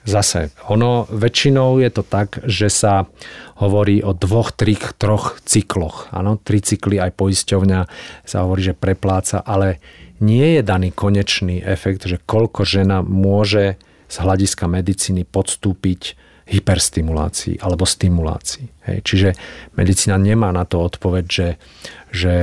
Zase, 0.06 0.54
ono 0.70 1.10
väčšinou 1.10 1.82
je 1.82 1.90
to 1.90 2.06
tak, 2.06 2.46
že 2.46 2.70
sa 2.70 3.10
hovorí 3.58 4.06
o 4.06 4.14
dvoch, 4.14 4.54
trich, 4.54 4.94
troch 5.02 5.42
cykloch. 5.42 6.14
Áno, 6.14 6.38
tri 6.38 6.62
cykly 6.62 7.02
aj 7.02 7.18
poisťovňa 7.18 7.80
sa 8.22 8.46
hovorí, 8.46 8.70
že 8.70 8.78
prepláca, 8.78 9.42
ale 9.42 9.82
nie 10.22 10.56
je 10.56 10.62
daný 10.62 10.94
konečný 10.94 11.66
efekt, 11.66 12.06
že 12.06 12.22
koľko 12.22 12.64
žena 12.64 13.02
môže 13.02 13.82
z 14.06 14.16
hľadiska 14.22 14.70
medicíny 14.70 15.26
podstúpiť 15.26 16.16
hyperstimulácii 16.46 17.58
alebo 17.58 17.90
stimulácii. 17.90 18.86
Hej. 18.86 18.98
Čiže 19.02 19.30
medicína 19.74 20.22
nemá 20.22 20.54
na 20.54 20.70
to 20.70 20.86
odpoveď, 20.86 21.26
že, 21.26 21.50
že 22.14 22.34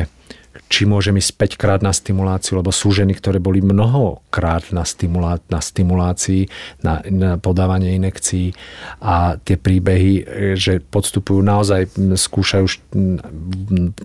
či 0.73 0.89
môžem 0.89 1.21
ísť 1.21 1.37
5 1.37 1.61
krát 1.61 1.81
na 1.85 1.93
stimuláciu, 1.93 2.57
lebo 2.57 2.73
sú 2.73 2.97
ženy, 2.97 3.13
ktoré 3.13 3.37
boli 3.37 3.61
mnohokrát 3.61 4.73
na, 4.73 4.89
stimulá, 4.89 5.37
na 5.53 5.61
stimulácii, 5.61 6.49
na, 6.81 7.05
na 7.13 7.37
podávanie 7.37 7.93
inekcií 8.01 8.57
a 9.05 9.37
tie 9.37 9.61
príbehy, 9.61 10.25
že 10.57 10.81
podstupujú 10.81 11.45
naozaj, 11.45 11.93
skúšajú, 12.17 12.65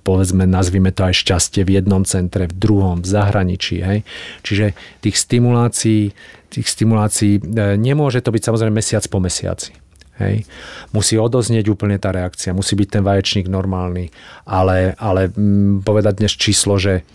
povedzme, 0.03 0.43
nazvime 0.43 0.91
to 0.91 1.07
aj 1.07 1.15
šťastie 1.15 1.63
v 1.63 1.79
jednom 1.79 2.03
centre, 2.03 2.51
v 2.51 2.53
druhom, 2.59 2.99
v 2.99 3.07
zahraničí. 3.07 3.79
Hej? 3.79 4.03
Čiže 4.43 4.75
tých 4.99 5.15
stimulácií, 5.15 6.11
tých 6.51 6.67
stimulácií 6.67 7.39
e, 7.39 7.79
nemôže 7.79 8.19
to 8.19 8.35
byť 8.35 8.43
samozrejme 8.43 8.75
mesiac 8.75 9.03
po 9.07 9.23
mesiaci. 9.23 9.86
Hej. 10.17 10.49
Musí 10.97 11.13
odoznieť 11.17 11.69
úplne 11.69 12.01
tá 12.01 12.09
reakcia, 12.09 12.55
musí 12.57 12.73
byť 12.73 12.89
ten 12.89 13.03
vaječník 13.05 13.45
normálny, 13.45 14.09
ale, 14.49 14.97
ale 14.97 15.29
m, 15.29 15.81
mm, 15.81 15.85
povedať 15.85 16.25
dnes 16.25 16.33
číslo, 16.33 16.81
že 16.81 17.05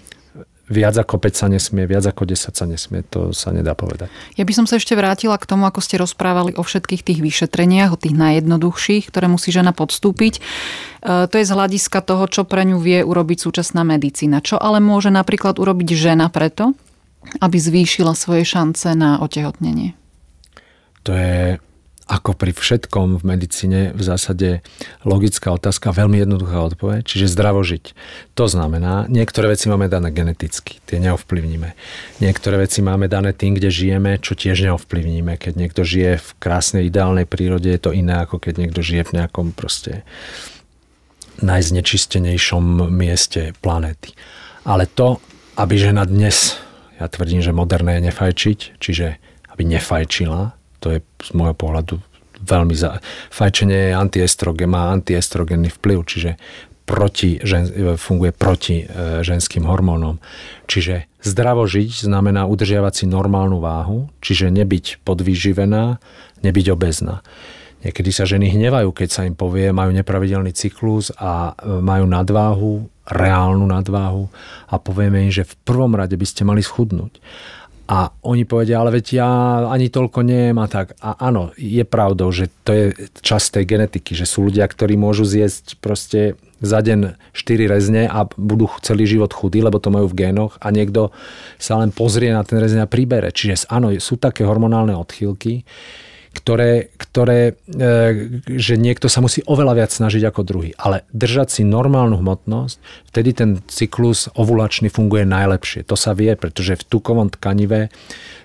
viac 0.73 0.97
ako 0.97 1.21
5 1.21 1.35
sa 1.37 1.47
nesmie, 1.53 1.85
viac 1.85 2.09
ako 2.09 2.25
10 2.25 2.57
sa 2.57 2.65
nesmie, 2.65 3.05
to 3.05 3.35
sa 3.37 3.53
nedá 3.53 3.77
povedať. 3.77 4.09
Ja 4.39 4.49
by 4.49 4.53
som 4.57 4.65
sa 4.65 4.81
ešte 4.81 4.97
vrátila 4.97 5.37
k 5.37 5.45
tomu, 5.45 5.69
ako 5.69 5.85
ste 5.85 6.01
rozprávali 6.01 6.57
o 6.57 6.63
všetkých 6.65 7.03
tých 7.05 7.21
vyšetreniach, 7.21 7.93
o 7.93 8.01
tých 8.01 8.17
najjednoduchších, 8.17 9.13
ktoré 9.13 9.29
musí 9.29 9.53
žena 9.53 9.77
podstúpiť. 9.77 10.39
E, 10.39 10.41
to 11.29 11.35
je 11.37 11.45
z 11.45 11.53
hľadiska 11.53 12.01
toho, 12.01 12.25
čo 12.31 12.49
pre 12.49 12.65
ňu 12.65 12.81
vie 12.81 13.05
urobiť 13.05 13.39
súčasná 13.45 13.85
medicína. 13.85 14.41
Čo 14.41 14.57
ale 14.57 14.81
môže 14.81 15.13
napríklad 15.13 15.61
urobiť 15.61 15.93
žena 15.93 16.33
preto, 16.33 16.73
aby 17.43 17.57
zvýšila 17.61 18.17
svoje 18.17 18.49
šance 18.49 18.89
na 18.97 19.21
otehotnenie? 19.21 19.99
To 21.03 21.13
je 21.13 21.59
ako 22.13 22.37
pri 22.37 22.53
všetkom 22.53 23.17
v 23.17 23.25
medicíne 23.25 23.81
v 23.97 24.03
zásade 24.05 24.61
logická 25.01 25.49
otázka, 25.57 25.97
veľmi 25.97 26.21
jednoduchá 26.21 26.61
odpoveď, 26.61 27.09
čiže 27.09 27.33
zdravo 27.33 27.65
žiť. 27.65 27.97
To 28.37 28.45
znamená, 28.45 29.09
niektoré 29.09 29.49
veci 29.49 29.73
máme 29.73 29.89
dané 29.89 30.13
geneticky, 30.13 30.77
tie 30.85 31.01
neovplyvníme. 31.01 31.73
Niektoré 32.21 32.61
veci 32.61 32.85
máme 32.85 33.09
dané 33.09 33.33
tým, 33.33 33.57
kde 33.57 33.73
žijeme, 33.73 34.21
čo 34.21 34.37
tiež 34.37 34.69
neovplyvníme. 34.69 35.41
Keď 35.41 35.53
niekto 35.57 35.89
žije 35.89 36.21
v 36.21 36.29
krásnej, 36.37 36.93
ideálnej 36.93 37.25
prírode, 37.25 37.73
je 37.73 37.81
to 37.81 37.97
iné, 37.97 38.21
ako 38.21 38.37
keď 38.37 38.61
niekto 38.61 38.85
žije 38.85 39.09
v 39.09 39.15
nejakom 39.17 39.57
proste 39.57 40.05
najznečistenejšom 41.41 42.93
mieste 42.93 43.57
planéty. 43.65 44.13
Ale 44.69 44.85
to, 44.85 45.17
aby 45.57 45.81
žena 45.81 46.05
dnes, 46.05 46.61
ja 47.01 47.09
tvrdím, 47.09 47.41
že 47.41 47.57
moderné 47.57 47.99
je 47.99 48.13
nefajčiť, 48.13 48.59
čiže 48.77 49.17
aby 49.49 49.63
nefajčila, 49.65 50.61
to 50.83 50.99
je 50.99 50.99
z 51.23 51.31
môjho 51.39 51.55
pohľadu 51.55 52.03
veľmi... 52.43 52.75
Za... 52.75 52.99
Fajčenie 53.31 53.91
je 53.91 53.93
antiestrogen, 53.95 54.75
má 54.75 54.91
antiestrogenný 54.91 55.71
vplyv, 55.71 55.99
čiže 56.03 56.31
proti, 56.83 57.39
žen, 57.41 57.95
funguje 57.95 58.35
proti 58.35 58.83
e, 58.83 59.23
ženským 59.23 59.65
hormónom. 59.65 60.19
Čiže 60.67 61.07
zdravo 61.23 61.65
žiť 61.65 62.11
znamená 62.11 62.45
udržiavať 62.51 62.93
si 62.93 63.05
normálnu 63.07 63.63
váhu, 63.63 64.11
čiže 64.19 64.51
nebyť 64.51 65.07
podvýživená, 65.07 66.03
nebyť 66.43 66.67
obezná. 66.75 67.23
Niekedy 67.83 68.11
sa 68.15 68.27
ženy 68.27 68.55
hnevajú, 68.55 68.95
keď 68.95 69.09
sa 69.11 69.23
im 69.27 69.35
povie, 69.35 69.75
majú 69.75 69.91
nepravidelný 69.95 70.55
cyklus 70.55 71.15
a 71.19 71.55
e, 71.55 71.81
majú 71.83 72.05
nadváhu, 72.11 72.73
reálnu 73.03 73.67
nadváhu 73.67 74.31
a 74.71 74.79
povieme 74.79 75.27
im, 75.27 75.33
že 75.35 75.43
v 75.43 75.55
prvom 75.67 75.95
rade 75.95 76.15
by 76.15 76.27
ste 76.27 76.47
mali 76.47 76.63
schudnúť. 76.63 77.19
A 77.93 78.09
oni 78.25 78.49
povedia, 78.49 78.81
ale 78.81 78.89
veď 78.89 79.07
ja 79.21 79.29
ani 79.69 79.93
toľko 79.93 80.25
nejem 80.25 80.57
a 80.57 80.65
tak. 80.65 80.97
A 81.05 81.13
áno, 81.29 81.53
je 81.61 81.85
pravdou, 81.85 82.33
že 82.33 82.49
to 82.65 82.73
je 82.73 82.85
časť 83.21 83.61
tej 83.61 83.65
genetiky, 83.69 84.17
že 84.17 84.25
sú 84.25 84.49
ľudia, 84.49 84.65
ktorí 84.65 84.97
môžu 84.97 85.29
zjesť 85.29 85.77
proste 85.77 86.41
za 86.65 86.81
deň 86.81 87.21
4 87.37 87.69
rezne 87.69 88.09
a 88.09 88.25
budú 88.25 88.73
celý 88.81 89.05
život 89.05 89.29
chudí, 89.37 89.61
lebo 89.61 89.77
to 89.77 89.93
majú 89.93 90.09
v 90.09 90.25
génoch 90.25 90.57
a 90.65 90.73
niekto 90.73 91.13
sa 91.61 91.77
len 91.85 91.93
pozrie 91.93 92.33
na 92.33 92.41
ten 92.49 92.57
rezne 92.65 92.81
a 92.81 92.89
príbere. 92.89 93.29
Čiže 93.29 93.69
áno, 93.69 93.93
sú 94.01 94.17
také 94.17 94.49
hormonálne 94.49 94.97
odchýlky, 94.97 95.69
ktoré, 96.33 96.89
ktoré, 96.97 97.55
e, 97.69 98.41
že 98.49 98.81
niekto 98.81 99.07
sa 99.13 99.21
musí 99.21 99.45
oveľa 99.45 99.85
viac 99.85 99.91
snažiť 99.93 100.33
ako 100.33 100.41
druhý. 100.43 100.71
Ale 100.81 101.05
držať 101.13 101.61
si 101.61 101.63
normálnu 101.63 102.19
hmotnosť, 102.19 102.81
vtedy 103.13 103.31
ten 103.37 103.51
cyklus 103.69 104.33
ovulačný 104.33 104.89
funguje 104.89 105.29
najlepšie. 105.29 105.85
To 105.87 105.97
sa 105.97 106.17
vie, 106.17 106.33
pretože 106.35 106.81
v 106.81 106.87
tukovom 106.89 107.29
tkanive 107.29 107.93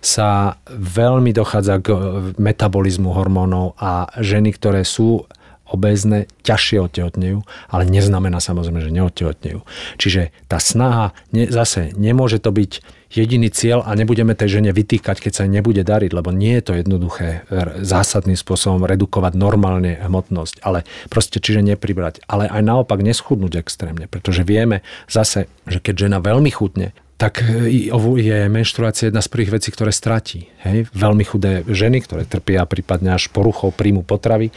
sa 0.03 0.59
veľmi 0.69 1.31
dochádza 1.31 1.79
k 1.79 1.88
metabolizmu 2.35 3.15
hormónov 3.15 3.79
a 3.79 4.11
ženy, 4.19 4.51
ktoré 4.53 4.83
sú 4.83 5.23
obézne, 5.68 6.32
ťažšie 6.47 6.78
otehotnejú, 6.88 7.43
ale 7.68 7.84
neznamená 7.88 8.39
samozrejme, 8.39 8.80
že 8.80 8.95
neotehotnejú. 8.95 9.61
Čiže 9.99 10.32
tá 10.47 10.57
snaha 10.57 11.11
ne, 11.36 11.47
zase 11.47 11.91
nemôže 11.95 12.39
to 12.39 12.55
byť 12.55 12.72
jediný 13.07 13.47
cieľ 13.47 13.88
a 13.88 13.95
nebudeme 13.95 14.36
tej 14.36 14.59
žene 14.59 14.76
vytýkať, 14.76 15.24
keď 15.24 15.32
sa 15.32 15.43
nebude 15.47 15.80
dariť, 15.80 16.11
lebo 16.11 16.36
nie 16.36 16.59
je 16.59 16.63
to 16.68 16.74
jednoduché 16.76 17.47
zásadným 17.80 18.36
spôsobom 18.36 18.84
redukovať 18.84 19.32
normálne 19.39 19.95
hmotnosť, 20.03 20.59
ale 20.59 20.84
proste 21.07 21.39
čiže 21.39 21.63
nepribrať, 21.63 22.20
ale 22.28 22.51
aj 22.51 22.61
naopak 22.68 22.99
neschudnúť 22.99 23.63
extrémne, 23.63 24.11
pretože 24.11 24.43
vieme 24.43 24.84
zase, 25.07 25.47
že 25.63 25.80
keď 25.80 26.07
žena 26.07 26.18
veľmi 26.20 26.51
chutne, 26.51 26.91
tak 27.18 27.41
je 27.41 28.38
menštruácia 28.45 29.09
jedna 29.09 29.26
z 29.26 29.32
prvých 29.34 29.57
vecí, 29.57 29.74
ktoré 29.74 29.89
stratí. 29.89 30.53
Hej? 30.61 30.86
Veľmi 30.93 31.26
chudé 31.26 31.65
ženy, 31.65 32.05
ktoré 32.05 32.30
trpia 32.30 32.61
prípadne 32.70 33.18
až 33.18 33.34
poruchou 33.34 33.74
príjmu 33.74 34.05
potravy, 34.05 34.53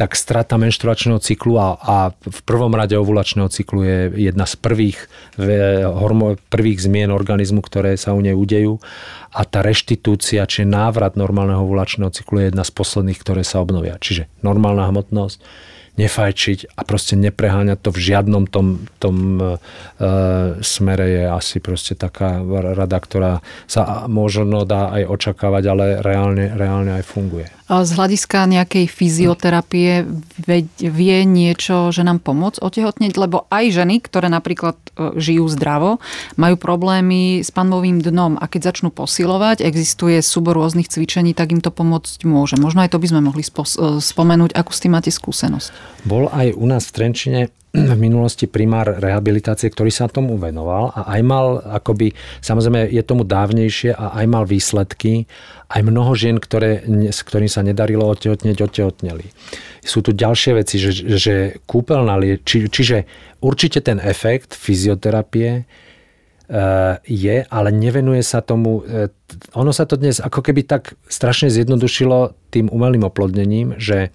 tak 0.00 0.16
strata 0.16 0.56
menštruačného 0.56 1.20
cyklu 1.20 1.60
a, 1.60 1.76
a 1.76 1.96
v 2.16 2.40
prvom 2.48 2.72
rade 2.72 2.96
ovulačného 2.96 3.52
cyklu 3.52 3.84
je 3.84 3.98
jedna 4.32 4.48
z 4.48 4.56
prvých, 4.56 4.96
hormo, 5.84 6.40
prvých 6.48 6.88
zmien 6.88 7.12
organizmu, 7.12 7.60
ktoré 7.60 8.00
sa 8.00 8.16
u 8.16 8.24
nej 8.24 8.32
udejú 8.32 8.80
a 9.28 9.44
tá 9.44 9.60
reštitúcia, 9.60 10.48
čiže 10.48 10.64
návrat 10.64 11.20
normálneho 11.20 11.60
ovulačného 11.68 12.08
cyklu 12.16 12.40
je 12.40 12.46
jedna 12.48 12.64
z 12.64 12.72
posledných, 12.72 13.20
ktoré 13.20 13.44
sa 13.44 13.60
obnovia. 13.60 14.00
Čiže 14.00 14.32
normálna 14.40 14.88
hmotnosť, 14.88 15.38
nefajčiť 16.00 16.72
a 16.76 16.80
proste 16.88 17.14
nepreháňať 17.20 17.78
to 17.84 17.90
v 17.92 18.00
žiadnom 18.00 18.48
tom, 18.48 18.88
tom 18.96 19.16
e, 19.36 19.56
smere 20.64 21.06
je 21.12 21.24
asi 21.28 21.60
proste 21.60 21.92
taká 21.92 22.40
rada, 22.72 22.96
ktorá 22.96 23.44
sa 23.68 24.08
možno 24.08 24.64
dá 24.64 24.88
aj 24.96 25.02
očakávať, 25.12 25.64
ale 25.68 25.84
reálne, 26.00 26.56
reálne 26.56 26.96
aj 26.96 27.04
funguje. 27.04 27.46
Z 27.70 27.94
hľadiska 27.94 28.50
nejakej 28.50 28.90
fyzioterapie 28.90 30.02
vie 30.82 31.18
niečo, 31.22 31.94
že 31.94 32.02
nám 32.02 32.18
pomôcť 32.18 32.58
otehotneť? 32.58 33.14
Lebo 33.14 33.46
aj 33.46 33.70
ženy, 33.70 34.02
ktoré 34.02 34.26
napríklad 34.26 34.74
e, 34.74 35.14
žijú 35.22 35.46
zdravo, 35.46 36.02
majú 36.34 36.58
problémy 36.58 37.46
s 37.46 37.54
panovým 37.54 38.02
dnom 38.02 38.42
a 38.42 38.50
keď 38.50 38.74
začnú 38.74 38.90
posilovať, 38.90 39.62
existuje 39.62 40.18
súbor 40.18 40.58
rôznych 40.58 40.90
cvičení, 40.90 41.30
tak 41.30 41.54
im 41.54 41.62
to 41.62 41.70
pomôcť 41.70 42.26
môže. 42.26 42.58
Možno 42.58 42.82
aj 42.82 42.90
to 42.90 42.98
by 42.98 43.06
sme 43.06 43.22
mohli 43.22 43.46
e, 43.46 43.50
spomenúť, 44.02 44.50
akú 44.50 44.74
s 44.74 44.82
tým 44.82 44.98
máte 44.98 45.14
skúsenosť. 45.14 45.89
Bol 46.04 46.30
aj 46.32 46.56
u 46.56 46.64
nás 46.64 46.88
v 46.88 46.94
Trenčine 46.94 47.40
v 47.70 47.94
minulosti 47.94 48.50
primár 48.50 48.98
rehabilitácie, 48.98 49.70
ktorý 49.70 49.94
sa 49.94 50.10
tomu 50.10 50.34
venoval 50.34 50.90
a 50.90 51.06
aj 51.14 51.20
mal 51.22 51.46
akoby, 51.62 52.10
samozrejme 52.42 52.90
je 52.90 53.02
tomu 53.06 53.22
dávnejšie 53.22 53.94
a 53.94 54.18
aj 54.18 54.26
mal 54.26 54.42
výsledky, 54.42 55.30
aj 55.70 55.80
mnoho 55.86 56.10
žien, 56.18 56.42
ktoré, 56.42 56.82
s 57.14 57.22
ktorým 57.22 57.46
sa 57.46 57.62
nedarilo 57.62 58.10
otehotneť, 58.10 58.58
otehotneli. 58.58 59.30
Sú 59.86 60.02
tu 60.02 60.10
ďalšie 60.10 60.58
veci, 60.58 60.82
že, 60.82 60.90
že 61.14 61.34
kúpeľná 61.70 62.18
lie, 62.18 62.42
či, 62.42 62.66
čiže 62.66 63.06
určite 63.38 63.78
ten 63.78 64.02
efekt 64.02 64.58
fyzioterapie 64.58 65.50
e, 65.54 65.62
je, 67.06 67.36
ale 67.46 67.68
nevenuje 67.70 68.26
sa 68.26 68.42
tomu, 68.42 68.82
e, 68.82 69.14
ono 69.54 69.70
sa 69.74 69.84
to 69.86 69.98
dnes 69.98 70.22
ako 70.22 70.40
keby 70.44 70.66
tak 70.66 70.94
strašne 71.06 71.50
zjednodušilo 71.50 72.34
tým 72.50 72.66
umelým 72.70 73.06
oplodnením, 73.06 73.78
že 73.78 74.10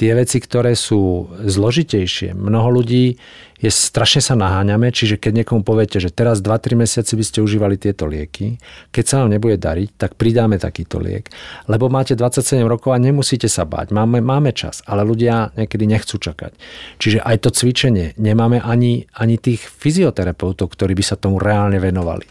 tie 0.00 0.16
veci, 0.16 0.40
ktoré 0.40 0.72
sú 0.72 1.28
zložitejšie, 1.44 2.32
mnoho 2.32 2.80
ľudí 2.80 3.20
je 3.60 3.68
strašne 3.68 4.24
sa 4.24 4.32
naháňame, 4.32 4.88
čiže 4.88 5.20
keď 5.20 5.44
niekomu 5.44 5.60
poviete, 5.60 6.00
že 6.00 6.08
teraz 6.08 6.40
2-3 6.40 6.80
mesiace 6.80 7.12
by 7.12 7.20
ste 7.20 7.44
užívali 7.44 7.76
tieto 7.76 8.08
lieky, 8.08 8.56
keď 8.88 9.04
sa 9.04 9.14
vám 9.20 9.36
nebude 9.36 9.60
dariť, 9.60 10.00
tak 10.00 10.16
pridáme 10.16 10.56
takýto 10.56 10.96
liek. 10.96 11.28
Lebo 11.68 11.92
máte 11.92 12.16
27 12.16 12.64
rokov 12.64 12.96
a 12.96 12.98
nemusíte 12.98 13.52
sa 13.52 13.68
báť, 13.68 13.92
máme, 13.92 14.24
máme 14.24 14.56
čas, 14.56 14.80
ale 14.88 15.04
ľudia 15.04 15.52
niekedy 15.60 15.84
nechcú 15.84 16.16
čakať. 16.16 16.56
Čiže 16.96 17.20
aj 17.20 17.36
to 17.44 17.48
cvičenie, 17.52 18.16
nemáme 18.16 18.64
ani, 18.64 19.04
ani 19.12 19.36
tých 19.36 19.68
fyzioterapeutov, 19.68 20.72
ktorí 20.72 20.96
by 20.96 21.04
sa 21.04 21.20
tomu 21.20 21.36
reálne 21.36 21.76
venovali. 21.76 22.24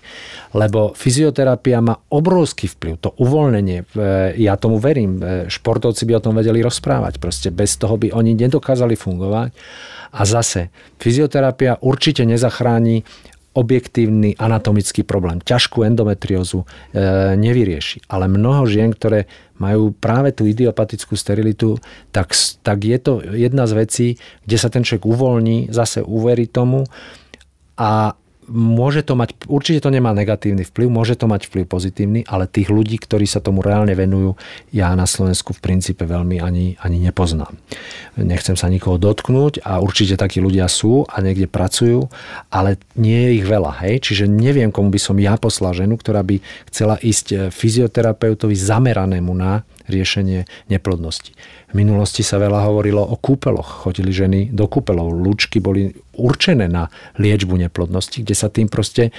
Lebo 0.50 0.98
fyzioterapia 0.98 1.78
má 1.78 1.94
obrovský 2.10 2.66
vplyv, 2.66 2.94
to 2.98 3.10
uvoľnenie, 3.22 3.86
e, 3.86 3.86
ja 4.42 4.58
tomu 4.58 4.82
verím, 4.82 5.22
e, 5.22 5.46
športovci 5.46 6.10
by 6.10 6.18
o 6.18 6.24
tom 6.26 6.34
vedeli 6.34 6.66
rozprávať, 6.66 7.22
proste 7.22 7.54
bez 7.54 7.78
toho 7.78 8.02
by 8.02 8.10
oni 8.10 8.34
nedokázali 8.34 8.98
fungovať 8.98 9.54
a 10.10 10.22
zase, 10.26 10.74
fyzioterapia 10.98 11.78
určite 11.86 12.26
nezachráni 12.26 13.06
objektívny 13.54 14.38
anatomický 14.38 15.02
problém. 15.02 15.42
Ťažkú 15.42 15.82
endometriózu 15.82 16.64
e, 16.64 16.66
nevyrieši. 17.34 18.06
Ale 18.08 18.30
mnoho 18.30 18.70
žien, 18.70 18.94
ktoré 18.94 19.26
majú 19.58 19.92
práve 19.92 20.32
tú 20.32 20.46
idiopatickú 20.46 21.18
sterilitu, 21.18 21.82
tak, 22.14 22.32
tak 22.62 22.78
je 22.86 22.98
to 23.02 23.20
jedna 23.36 23.66
z 23.66 23.74
vecí, 23.74 24.08
kde 24.46 24.58
sa 24.58 24.70
ten 24.70 24.86
človek 24.86 25.04
uvoľní, 25.04 25.74
zase 25.74 26.06
uverí 26.06 26.46
tomu 26.46 26.86
a 27.76 28.14
môže 28.50 29.06
to 29.06 29.14
mať, 29.16 29.48
určite 29.48 29.86
to 29.86 29.94
nemá 29.94 30.12
negatívny 30.12 30.66
vplyv, 30.66 30.90
môže 30.90 31.16
to 31.16 31.30
mať 31.30 31.48
vplyv 31.48 31.66
pozitívny, 31.70 32.26
ale 32.26 32.50
tých 32.50 32.68
ľudí, 32.68 32.98
ktorí 33.00 33.30
sa 33.30 33.40
tomu 33.40 33.62
reálne 33.62 33.94
venujú, 33.94 34.36
ja 34.74 34.92
na 34.98 35.06
Slovensku 35.06 35.54
v 35.56 35.64
princípe 35.64 36.04
veľmi 36.04 36.42
ani, 36.42 36.76
ani 36.82 36.98
nepoznám. 37.00 37.54
Nechcem 38.20 38.58
sa 38.58 38.68
nikoho 38.68 38.98
dotknúť 38.98 39.64
a 39.64 39.80
určite 39.80 40.20
takí 40.20 40.44
ľudia 40.44 40.68
sú 40.68 41.06
a 41.08 41.22
niekde 41.22 41.48
pracujú, 41.48 42.10
ale 42.50 42.82
nie 42.98 43.30
je 43.30 43.32
ich 43.40 43.46
veľa. 43.48 43.72
Hej? 43.86 44.12
Čiže 44.12 44.26
neviem, 44.28 44.74
komu 44.74 44.92
by 44.92 45.00
som 45.00 45.16
ja 45.22 45.40
poslal 45.40 45.78
ženu, 45.78 45.96
ktorá 45.96 46.26
by 46.26 46.42
chcela 46.74 47.00
ísť 47.00 47.54
fyzioterapeutovi 47.54 48.58
zameranému 48.58 49.32
na 49.32 49.64
riešenie 49.90 50.46
neplodnosti. 50.70 51.34
V 51.70 51.74
minulosti 51.78 52.26
sa 52.26 52.42
veľa 52.42 52.66
hovorilo 52.66 53.02
o 53.06 53.14
kúpeloch. 53.14 53.86
Chodili 53.86 54.10
ženy 54.10 54.40
do 54.50 54.66
kúpelov. 54.66 55.14
Lúčky 55.14 55.62
boli 55.62 55.94
určené 56.18 56.66
na 56.66 56.90
liečbu 57.22 57.56
neplodnosti, 57.62 58.26
kde 58.26 58.36
sa 58.36 58.50
tým 58.50 58.68
proste 58.68 59.10
e, 59.10 59.12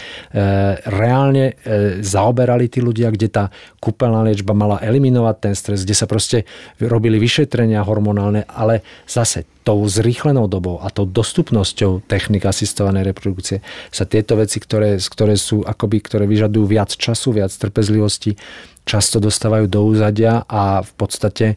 reálne 0.83 1.55
e, 1.55 2.03
zaoberali 2.03 2.67
tí 2.67 2.83
ľudia, 2.83 3.15
kde 3.15 3.29
tá 3.31 3.45
kúpeľná 3.79 4.27
liečba 4.27 4.53
mala 4.53 4.83
eliminovať 4.83 5.37
ten 5.39 5.55
stres, 5.55 5.87
kde 5.87 5.95
sa 5.95 6.11
proste 6.11 6.43
robili 6.83 7.23
vyšetrenia 7.23 7.87
hormonálne, 7.87 8.45
ale 8.51 8.83
zase 9.07 9.47
tou 9.71 9.87
zrýchlenou 9.87 10.51
dobou 10.51 10.83
a 10.83 10.91
tou 10.91 11.07
dostupnosťou 11.07 12.03
technik 12.11 12.43
asistovanej 12.43 13.15
reprodukcie 13.15 13.63
sa 13.95 14.03
tieto 14.03 14.35
veci, 14.35 14.59
ktoré, 14.59 14.99
ktoré 14.99 15.39
sú 15.39 15.63
akoby, 15.63 16.03
ktoré 16.03 16.27
vyžadujú 16.27 16.67
viac 16.67 16.91
času, 16.91 17.31
viac 17.31 17.55
trpezlivosti, 17.55 18.35
často 18.83 19.23
dostávajú 19.23 19.71
do 19.71 19.87
úzadia 19.87 20.43
a 20.51 20.83
v 20.83 20.93
podstate 20.99 21.47
e, 21.55 21.57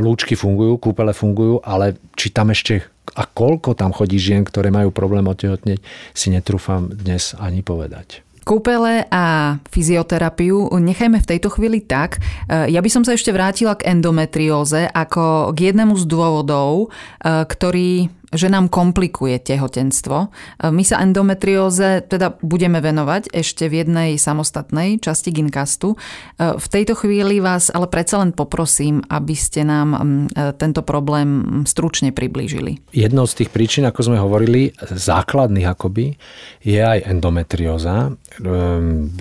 lúčky 0.00 0.32
fungujú, 0.32 0.80
kúpele 0.80 1.12
fungujú, 1.12 1.60
ale 1.60 2.00
či 2.16 2.32
tam 2.32 2.48
ešte 2.48 2.88
a 3.12 3.28
koľko 3.28 3.76
tam 3.76 3.92
chodí 3.92 4.16
žien, 4.16 4.40
ktoré 4.40 4.72
majú 4.72 4.88
problém 4.88 5.28
otehotneť, 5.28 5.84
si 6.16 6.32
netrúfam 6.32 6.88
dnes 6.88 7.36
ani 7.36 7.60
povedať. 7.60 8.24
Kúpele 8.44 9.08
a 9.08 9.56
fyzioterapiu 9.72 10.68
nechajme 10.76 11.16
v 11.16 11.28
tejto 11.32 11.48
chvíli 11.48 11.80
tak. 11.80 12.20
E, 12.44 12.68
ja 12.68 12.84
by 12.84 12.90
som 12.92 13.00
sa 13.00 13.16
ešte 13.16 13.32
vrátila 13.32 13.72
k 13.80 13.88
endometrióze 13.88 14.84
ako 14.92 15.56
k 15.56 15.72
jednému 15.72 15.96
z 15.96 16.04
dôvodov, 16.04 16.92
e, 17.24 17.48
ktorý 17.48 18.12
že 18.34 18.50
nám 18.50 18.68
komplikuje 18.68 19.38
tehotenstvo. 19.38 20.28
E, 20.28 20.70
my 20.74 20.82
sa 20.82 21.00
endometrióze 21.00 22.04
teda 22.04 22.36
budeme 22.42 22.82
venovať 22.82 23.30
ešte 23.30 23.70
v 23.70 23.86
jednej 23.86 24.10
samostatnej 24.18 24.98
časti 24.98 25.30
Ginkastu. 25.30 25.94
E, 25.94 26.58
v 26.58 26.66
tejto 26.66 26.98
chvíli 26.98 27.38
vás 27.38 27.70
ale 27.70 27.86
predsa 27.86 28.20
len 28.20 28.34
poprosím, 28.34 29.00
aby 29.06 29.34
ste 29.38 29.62
nám 29.62 29.88
e, 29.94 30.52
tento 30.58 30.82
problém 30.82 31.62
stručne 31.64 32.10
priblížili. 32.10 32.82
Jednou 32.90 33.24
z 33.24 33.44
tých 33.44 33.50
príčin, 33.54 33.86
ako 33.86 34.00
sme 34.12 34.18
hovorili, 34.18 34.74
základných 34.82 35.70
akoby, 35.70 36.18
je 36.66 36.80
aj 36.82 37.06
endometrióza. 37.06 38.12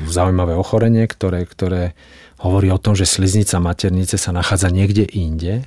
Zaujímavé 0.09 0.57
ochorenie, 0.57 1.05
ktoré, 1.05 1.45
ktoré 1.45 1.93
hovorí 2.41 2.67
o 2.73 2.81
tom, 2.81 2.97
že 2.97 3.07
sliznica 3.07 3.61
maternice 3.63 4.19
sa 4.19 4.35
nachádza 4.35 4.67
niekde 4.73 5.07
inde 5.07 5.63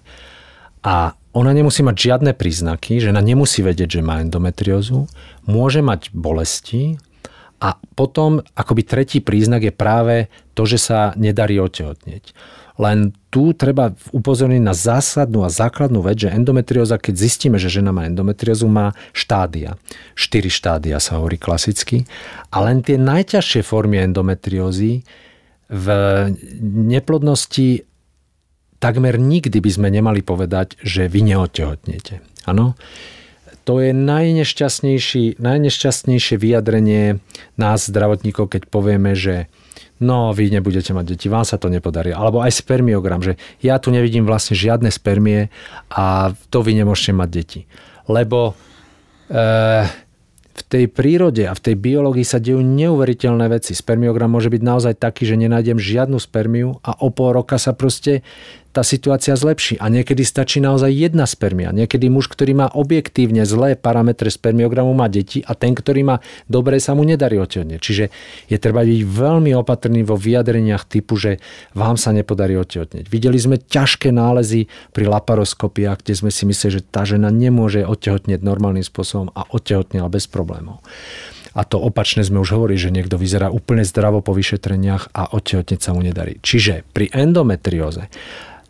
a 0.86 1.18
ona 1.34 1.50
nemusí 1.50 1.82
mať 1.82 1.96
žiadne 1.98 2.32
príznaky, 2.32 3.02
žena 3.02 3.18
nemusí 3.18 3.60
vedieť, 3.60 3.98
že 3.98 4.06
má 4.06 4.22
endometriózu, 4.22 5.10
môže 5.44 5.82
mať 5.82 6.14
bolesti 6.14 6.96
a 7.58 7.74
potom 7.98 8.40
akoby 8.54 8.82
tretí 8.86 9.18
príznak 9.18 9.66
je 9.66 9.74
práve 9.74 10.30
to, 10.54 10.62
že 10.64 10.78
sa 10.78 10.98
nedarí 11.18 11.58
otehotnieť. 11.58 12.32
Len 12.76 13.16
tu 13.32 13.56
treba 13.56 13.96
upozorniť 14.12 14.60
na 14.60 14.76
zásadnú 14.76 15.48
a 15.48 15.52
základnú 15.52 16.04
vec, 16.04 16.28
že 16.28 16.32
endometrióza, 16.32 17.00
keď 17.00 17.14
zistíme, 17.16 17.56
že 17.56 17.72
žena 17.72 17.88
má 17.88 18.04
endometriózu, 18.04 18.68
má 18.68 18.92
štádia. 19.16 19.80
Štyri 20.12 20.52
štádia 20.52 21.00
sa 21.00 21.16
hovorí 21.16 21.40
klasicky. 21.40 22.04
A 22.52 22.60
len 22.68 22.84
tie 22.84 23.00
najťažšie 23.00 23.64
formy 23.64 24.04
endometriózy 24.04 25.08
v 25.72 25.86
neplodnosti 26.60 27.88
takmer 28.78 29.18
nikdy 29.18 29.60
by 29.60 29.70
sme 29.72 29.90
nemali 29.90 30.22
povedať, 30.22 30.76
že 30.84 31.08
vy 31.08 31.22
neotehotnete. 31.34 32.20
Áno? 32.46 32.74
To 33.66 33.82
je 33.82 33.90
najnešťastnejšie 33.90 36.38
vyjadrenie 36.38 37.18
nás, 37.58 37.90
zdravotníkov, 37.90 38.54
keď 38.54 38.70
povieme, 38.70 39.18
že 39.18 39.50
no 39.98 40.30
vy 40.30 40.54
nebudete 40.54 40.94
mať 40.94 41.16
deti, 41.16 41.26
vám 41.26 41.42
sa 41.42 41.58
to 41.58 41.66
nepodarí. 41.66 42.14
Alebo 42.14 42.46
aj 42.46 42.62
spermiogram, 42.62 43.26
že 43.26 43.34
ja 43.58 43.82
tu 43.82 43.90
nevidím 43.90 44.22
vlastne 44.22 44.54
žiadne 44.54 44.94
spermie 44.94 45.50
a 45.90 46.30
to 46.52 46.62
vy 46.62 46.78
nemôžete 46.78 47.10
mať 47.16 47.28
deti. 47.32 47.66
Lebo 48.06 48.54
e, 49.26 49.34
v 50.56 50.62
tej 50.64 50.88
prírode 50.88 51.44
a 51.44 51.52
v 51.52 51.60
tej 51.60 51.76
biológii 51.76 52.24
sa 52.24 52.40
dejú 52.40 52.64
neuveriteľné 52.64 53.46
veci. 53.52 53.76
Spermiogram 53.76 54.32
môže 54.32 54.48
byť 54.48 54.62
naozaj 54.64 54.94
taký, 54.96 55.28
že 55.28 55.36
nenájdem 55.36 55.76
žiadnu 55.76 56.16
spermiu 56.16 56.80
a 56.80 56.96
o 57.04 57.12
pol 57.12 57.36
roka 57.36 57.60
sa 57.60 57.76
proste 57.76 58.24
tá 58.76 58.84
situácia 58.84 59.32
zlepší. 59.32 59.80
A 59.80 59.88
niekedy 59.88 60.20
stačí 60.20 60.60
naozaj 60.60 60.92
jedna 60.92 61.24
spermia. 61.24 61.72
Niekedy 61.72 62.12
muž, 62.12 62.28
ktorý 62.28 62.52
má 62.52 62.68
objektívne 62.68 63.48
zlé 63.48 63.72
parametre 63.72 64.28
spermiogramu, 64.28 64.92
má 64.92 65.08
deti 65.08 65.40
a 65.40 65.56
ten, 65.56 65.72
ktorý 65.72 66.04
má 66.04 66.16
dobré, 66.44 66.76
sa 66.76 66.92
mu 66.92 67.08
nedarí 67.08 67.40
otehotneť. 67.40 67.80
Čiže 67.80 68.04
je 68.52 68.56
treba 68.60 68.84
byť 68.84 69.00
veľmi 69.00 69.56
opatrný 69.56 70.04
vo 70.04 70.20
vyjadreniach 70.20 70.84
typu, 70.84 71.16
že 71.16 71.40
vám 71.72 71.96
sa 71.96 72.12
nepodarí 72.12 72.52
otehotneť. 72.60 73.08
Videli 73.08 73.40
sme 73.40 73.56
ťažké 73.56 74.12
nálezy 74.12 74.68
pri 74.92 75.08
laparoskopiách, 75.08 76.04
kde 76.04 76.12
sme 76.12 76.28
si 76.28 76.44
mysleli, 76.44 76.76
že 76.76 76.82
tá 76.84 77.08
žena 77.08 77.32
nemôže 77.32 77.80
otehotneť 77.88 78.44
normálnym 78.44 78.84
spôsobom 78.84 79.32
a 79.32 79.48
otehotnila 79.48 80.12
bez 80.12 80.28
problémov. 80.28 80.84
A 81.56 81.64
to 81.64 81.80
opačne 81.80 82.20
sme 82.20 82.44
už 82.44 82.52
hovorili, 82.52 82.76
že 82.76 82.92
niekto 82.92 83.16
vyzerá 83.16 83.48
úplne 83.48 83.80
zdravo 83.80 84.20
po 84.20 84.36
vyšetreniach 84.36 85.16
a 85.16 85.32
otehotneť 85.32 85.80
sa 85.80 85.96
mu 85.96 86.04
nedarí. 86.04 86.36
Čiže 86.44 86.84
pri 86.92 87.08
endometrióze 87.16 88.12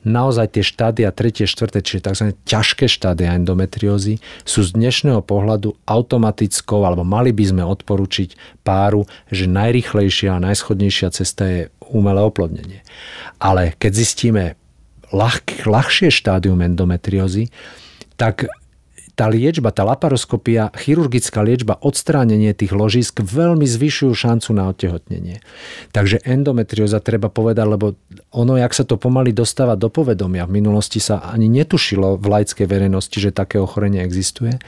naozaj 0.06 0.54
tie 0.54 0.62
štádia 0.62 1.10
3. 1.10 1.50
4. 1.50 1.82
čiže 1.82 2.00
tzv. 2.06 2.26
ťažké 2.46 2.86
štádia 2.86 3.34
endometriózy 3.34 4.22
sú 4.46 4.62
z 4.62 4.70
dnešného 4.78 5.20
pohľadu 5.26 5.74
automatickou, 5.82 6.86
alebo 6.86 7.02
mali 7.02 7.34
by 7.34 7.44
sme 7.50 7.62
odporučiť 7.66 8.62
páru, 8.62 9.04
že 9.34 9.50
najrychlejšia 9.50 10.38
a 10.38 10.42
najschodnejšia 10.46 11.08
cesta 11.10 11.44
je 11.50 11.60
umelé 11.90 12.22
oplodnenie. 12.22 12.86
Ale 13.42 13.74
keď 13.76 13.92
zistíme 13.92 14.44
ľah, 15.10 15.42
ľahšie 15.66 16.14
štádium 16.14 16.62
endometriózy, 16.62 17.50
tak 18.14 18.46
tá 19.16 19.32
liečba, 19.32 19.72
tá 19.72 19.80
laparoskopia, 19.82 20.68
chirurgická 20.76 21.40
liečba, 21.40 21.80
odstránenie 21.80 22.52
tých 22.52 22.76
ložisk 22.76 23.24
veľmi 23.24 23.64
zvyšujú 23.64 24.12
šancu 24.12 24.52
na 24.52 24.68
otehotnenie. 24.68 25.40
Takže 25.96 26.20
endometrióza 26.20 27.00
treba 27.00 27.32
povedať, 27.32 27.64
lebo 27.64 27.96
ono, 28.36 28.60
jak 28.60 28.76
sa 28.76 28.84
to 28.84 29.00
pomaly 29.00 29.32
dostáva 29.32 29.72
do 29.72 29.88
povedomia, 29.88 30.44
v 30.44 30.60
minulosti 30.60 31.00
sa 31.00 31.24
ani 31.24 31.48
netušilo 31.48 32.20
v 32.20 32.26
laickej 32.28 32.68
verejnosti, 32.68 33.16
že 33.16 33.32
také 33.32 33.56
ochorenie 33.56 34.04
existuje. 34.04 34.60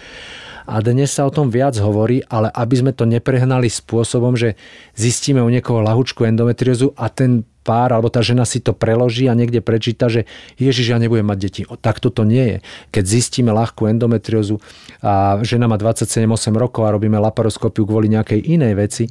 A 0.68 0.84
dnes 0.84 1.08
sa 1.08 1.24
o 1.24 1.32
tom 1.32 1.48
viac 1.48 1.80
hovorí, 1.80 2.20
ale 2.28 2.52
aby 2.52 2.74
sme 2.76 2.92
to 2.92 3.08
neprehnali 3.08 3.72
spôsobom, 3.72 4.36
že 4.36 4.52
zistíme 4.92 5.40
u 5.40 5.48
niekoho 5.48 5.80
lahučku 5.80 6.28
endometriózu 6.28 6.92
a 6.92 7.08
ten 7.08 7.48
pár 7.64 7.96
alebo 7.96 8.12
tá 8.12 8.20
žena 8.20 8.44
si 8.44 8.60
to 8.60 8.76
preloží 8.76 9.32
a 9.32 9.36
niekde 9.36 9.64
prečíta, 9.64 10.12
že 10.12 10.28
Ježiš, 10.60 10.92
ja 10.92 11.00
nebudem 11.00 11.24
mať 11.24 11.38
deti. 11.40 11.62
O, 11.64 11.80
tak 11.80 12.04
toto 12.04 12.20
nie 12.28 12.44
je. 12.44 12.56
Keď 12.92 13.04
zistíme 13.04 13.48
ľahkú 13.48 13.88
endometriózu 13.88 14.60
a 15.00 15.40
žena 15.40 15.72
má 15.72 15.80
27-8 15.80 16.28
rokov 16.52 16.84
a 16.84 16.92
robíme 16.92 17.16
laparoskopiu 17.16 17.88
kvôli 17.88 18.12
nejakej 18.12 18.44
inej 18.44 18.72
veci 18.76 19.04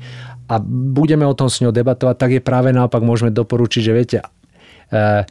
a 0.45 0.62
budeme 0.62 1.26
o 1.26 1.34
tom 1.34 1.49
s 1.49 1.66
ňou 1.66 1.74
debatovať, 1.74 2.16
tak 2.22 2.30
je 2.38 2.41
práve 2.41 2.70
naopak 2.70 3.01
môžeme 3.01 3.34
doporučiť, 3.34 3.82
že 3.82 3.91
viete, 3.97 4.18
e, 4.93 5.26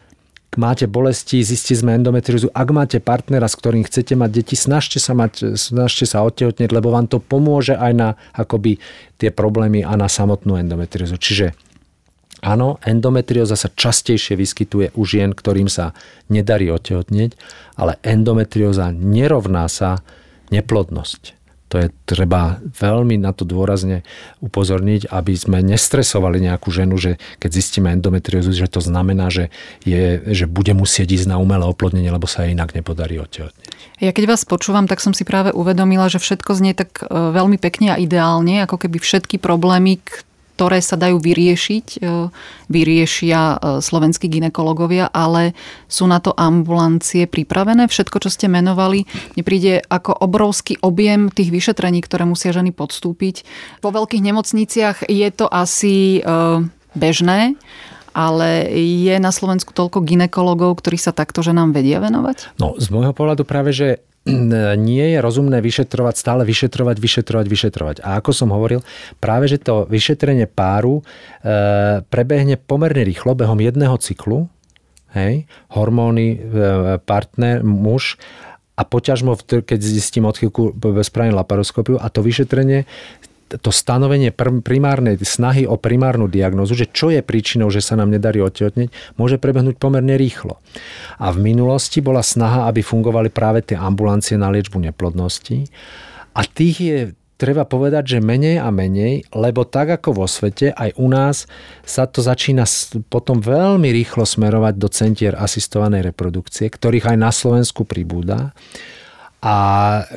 máte 0.56 0.84
bolesti, 0.90 1.40
zistili 1.44 1.78
sme 1.80 1.90
endometriózu, 1.96 2.52
ak 2.52 2.68
máte 2.72 2.98
partnera, 2.98 3.46
s 3.46 3.56
ktorým 3.56 3.84
chcete 3.84 4.16
mať 4.16 4.30
deti, 4.42 4.56
snažte 4.58 4.98
sa, 4.98 5.12
mať, 5.12 5.56
snažte 5.56 6.04
sa 6.08 6.24
odtehotneť, 6.24 6.72
lebo 6.72 6.92
vám 6.92 7.08
to 7.08 7.20
pomôže 7.20 7.76
aj 7.76 7.92
na 7.92 8.08
akoby 8.32 8.80
tie 9.16 9.32
problémy 9.32 9.84
a 9.84 9.94
na 9.94 10.08
samotnú 10.10 10.58
endometriózu. 10.58 11.16
Čiže 11.16 11.56
Áno, 12.44 12.76
endometrióza 12.84 13.56
sa 13.56 13.72
častejšie 13.72 14.36
vyskytuje 14.36 14.92
u 14.92 15.02
žien, 15.08 15.32
ktorým 15.32 15.72
sa 15.72 15.96
nedarí 16.28 16.68
otehotneť, 16.68 17.32
ale 17.80 17.96
endometrióza 18.04 18.92
nerovná 18.92 19.64
sa 19.72 20.04
neplodnosť. 20.52 21.32
To 21.66 21.82
je 21.82 21.90
treba 22.06 22.62
veľmi 22.62 23.18
na 23.18 23.34
to 23.34 23.42
dôrazne 23.42 24.06
upozorniť, 24.38 25.10
aby 25.10 25.34
sme 25.34 25.58
nestresovali 25.66 26.38
nejakú 26.38 26.70
ženu, 26.70 26.94
že 26.94 27.18
keď 27.42 27.50
zistíme 27.58 27.90
endometriózu, 27.90 28.54
že 28.54 28.70
to 28.70 28.78
znamená, 28.78 29.34
že, 29.34 29.50
je, 29.82 30.22
že 30.30 30.46
bude 30.46 30.70
musieť 30.78 31.18
ísť 31.18 31.26
na 31.34 31.42
umelé 31.42 31.66
oplodnenie, 31.66 32.10
lebo 32.14 32.30
sa 32.30 32.46
jej 32.46 32.54
inak 32.54 32.70
nepodarí 32.78 33.18
otehotneť. 33.18 33.98
Ja 33.98 34.14
keď 34.14 34.36
vás 34.36 34.46
počúvam, 34.46 34.86
tak 34.86 35.02
som 35.02 35.16
si 35.16 35.26
práve 35.26 35.50
uvedomila, 35.50 36.06
že 36.06 36.22
všetko 36.22 36.50
znie 36.54 36.76
tak 36.76 37.02
e, 37.02 37.08
veľmi 37.08 37.58
pekne 37.58 37.96
a 37.96 38.00
ideálne, 38.00 38.62
ako 38.62 38.86
keby 38.86 39.00
všetky 39.02 39.40
problémy, 39.40 39.98
ktoré 40.56 40.80
sa 40.80 40.96
dajú 40.96 41.20
vyriešiť, 41.20 42.00
e, 42.00 42.32
vyriešia 42.72 43.40
e, 43.52 43.56
slovenskí 43.84 44.24
ginekologovia, 44.32 45.12
ale 45.12 45.52
sú 45.84 46.08
na 46.08 46.16
to 46.16 46.32
ambulancie 46.32 47.28
pripravené. 47.28 47.84
Všetko, 47.84 48.24
čo 48.24 48.32
ste 48.32 48.48
menovali, 48.48 49.04
mne 49.36 49.84
ako 49.84 50.16
obrovský 50.16 50.80
objem 50.80 51.28
tých 51.28 51.52
vyšetrení, 51.52 52.00
ktoré 52.00 52.24
musia 52.24 52.56
ženy 52.56 52.72
podstúpiť. 52.72 53.44
Vo 53.84 53.92
veľkých 53.92 54.24
nemocniciach 54.24 55.04
je 55.12 55.28
to 55.28 55.44
asi 55.44 56.24
e, 56.24 56.64
bežné, 56.96 57.60
ale 58.16 58.72
je 58.72 59.12
na 59.20 59.28
Slovensku 59.28 59.76
toľko 59.76 60.00
ginekologov, 60.00 60.80
ktorí 60.80 60.96
sa 60.96 61.12
takto 61.12 61.44
ženám 61.44 61.76
vedia 61.76 62.00
venovať? 62.00 62.56
No, 62.56 62.72
z 62.80 62.88
môjho 62.88 63.12
pohľadu 63.12 63.44
práve, 63.44 63.76
že 63.76 64.00
nie 64.76 65.06
je 65.14 65.18
rozumné 65.22 65.62
vyšetrovať, 65.62 66.14
stále 66.18 66.42
vyšetrovať, 66.42 66.96
vyšetrovať, 66.98 67.46
vyšetrovať. 67.46 67.96
A 68.02 68.18
ako 68.18 68.30
som 68.34 68.50
hovoril, 68.50 68.82
práve 69.22 69.46
že 69.46 69.62
to 69.62 69.86
vyšetrenie 69.86 70.50
páru 70.50 71.00
e, 71.00 71.02
prebehne 72.02 72.58
pomerne 72.58 73.06
rýchlo, 73.06 73.38
behom 73.38 73.62
jedného 73.62 73.94
cyklu, 74.02 74.50
hej, 75.14 75.46
hormóny, 75.70 76.28
e, 76.34 76.38
partner, 77.06 77.62
muž 77.62 78.18
a 78.76 78.82
poťažmo, 78.84 79.40
keď 79.46 79.78
zistím 79.80 80.28
odchýlku, 80.28 80.76
spravím 81.00 81.38
laparoskopiu 81.38 81.96
a 81.96 82.12
to 82.12 82.20
vyšetrenie 82.20 82.84
to 83.46 83.70
stanovenie 83.70 84.34
primárnej 84.62 85.14
snahy 85.22 85.64
o 85.70 85.78
primárnu 85.78 86.26
diagnózu, 86.26 86.74
že 86.74 86.90
čo 86.90 87.14
je 87.14 87.22
príčinou, 87.22 87.70
že 87.70 87.78
sa 87.78 87.94
nám 87.94 88.10
nedarí 88.10 88.42
otehotneť, 88.42 88.90
môže 89.14 89.38
prebehnúť 89.38 89.78
pomerne 89.78 90.18
rýchlo. 90.18 90.58
A 91.22 91.30
v 91.30 91.38
minulosti 91.54 92.02
bola 92.02 92.26
snaha, 92.26 92.66
aby 92.66 92.82
fungovali 92.82 93.30
práve 93.30 93.62
tie 93.62 93.78
ambulancie 93.78 94.34
na 94.34 94.50
liečbu 94.50 94.82
neplodnosti. 94.82 95.70
A 96.34 96.42
tých 96.42 96.76
je 96.82 96.98
treba 97.36 97.68
povedať, 97.68 98.16
že 98.16 98.24
menej 98.24 98.58
a 98.58 98.72
menej, 98.72 99.28
lebo 99.30 99.68
tak 99.68 100.00
ako 100.00 100.24
vo 100.24 100.26
svete, 100.26 100.72
aj 100.72 100.96
u 100.96 101.06
nás 101.06 101.44
sa 101.84 102.08
to 102.08 102.24
začína 102.24 102.64
potom 103.12 103.38
veľmi 103.44 103.92
rýchlo 103.92 104.24
smerovať 104.24 104.74
do 104.74 104.88
centier 104.88 105.36
asistovanej 105.36 106.12
reprodukcie, 106.12 106.66
ktorých 106.66 107.14
aj 107.14 107.16
na 107.20 107.30
Slovensku 107.30 107.84
pribúda 107.84 108.56
a 109.46 109.56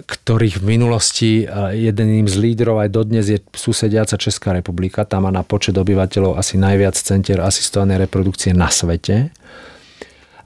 ktorých 0.10 0.58
v 0.58 0.66
minulosti 0.66 1.32
e, 1.46 1.54
jedným 1.78 2.26
z 2.26 2.34
lídrov 2.42 2.82
aj 2.82 2.90
dodnes 2.90 3.30
je 3.30 3.38
susediaca 3.54 4.18
Česká 4.18 4.58
republika. 4.58 5.06
Tam 5.06 5.30
má 5.30 5.32
na 5.32 5.46
počet 5.46 5.78
obyvateľov 5.78 6.34
asi 6.34 6.58
najviac 6.58 6.98
centier 6.98 7.38
asistovanej 7.38 8.10
reprodukcie 8.10 8.58
na 8.58 8.74
svete. 8.74 9.30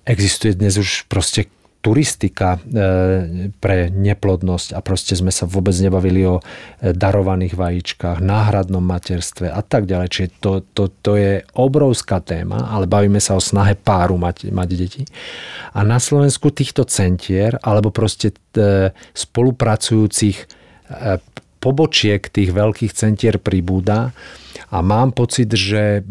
Existuje 0.03 0.59
dnes 0.59 0.75
už 0.75 1.07
proste 1.07 1.47
turistika 1.83 2.55
e, 2.55 3.51
pre 3.59 3.91
neplodnosť 3.91 4.71
a 4.71 4.79
proste 4.79 5.19
sme 5.19 5.35
sa 5.35 5.43
vôbec 5.43 5.75
nebavili 5.75 6.23
o 6.23 6.39
e, 6.39 6.43
darovaných 6.95 7.59
vajíčkach, 7.59 8.23
náhradnom 8.23 8.79
materstve 8.79 9.51
a 9.51 9.59
tak 9.59 9.83
ďalej. 9.91 10.07
Čiže 10.07 10.29
to, 10.39 10.63
to, 10.71 10.87
to 11.03 11.19
je 11.19 11.43
obrovská 11.59 12.23
téma, 12.23 12.71
ale 12.71 12.87
bavíme 12.87 13.19
sa 13.19 13.35
o 13.35 13.43
snahe 13.43 13.75
páru 13.75 14.15
mať, 14.15 14.47
mať 14.47 14.69
deti. 14.79 15.03
A 15.75 15.83
na 15.83 15.99
Slovensku 15.99 16.55
týchto 16.55 16.87
centier 16.87 17.59
alebo 17.59 17.91
proste 17.91 18.31
e, 18.55 18.95
spolupracujúcich 18.95 20.63
pobočiek 21.57 22.21
tých 22.21 22.53
veľkých 22.53 22.91
centier 22.93 23.41
pribúda 23.41 24.13
a 24.69 24.77
mám 24.83 25.15
pocit, 25.15 25.49
že 25.49 26.05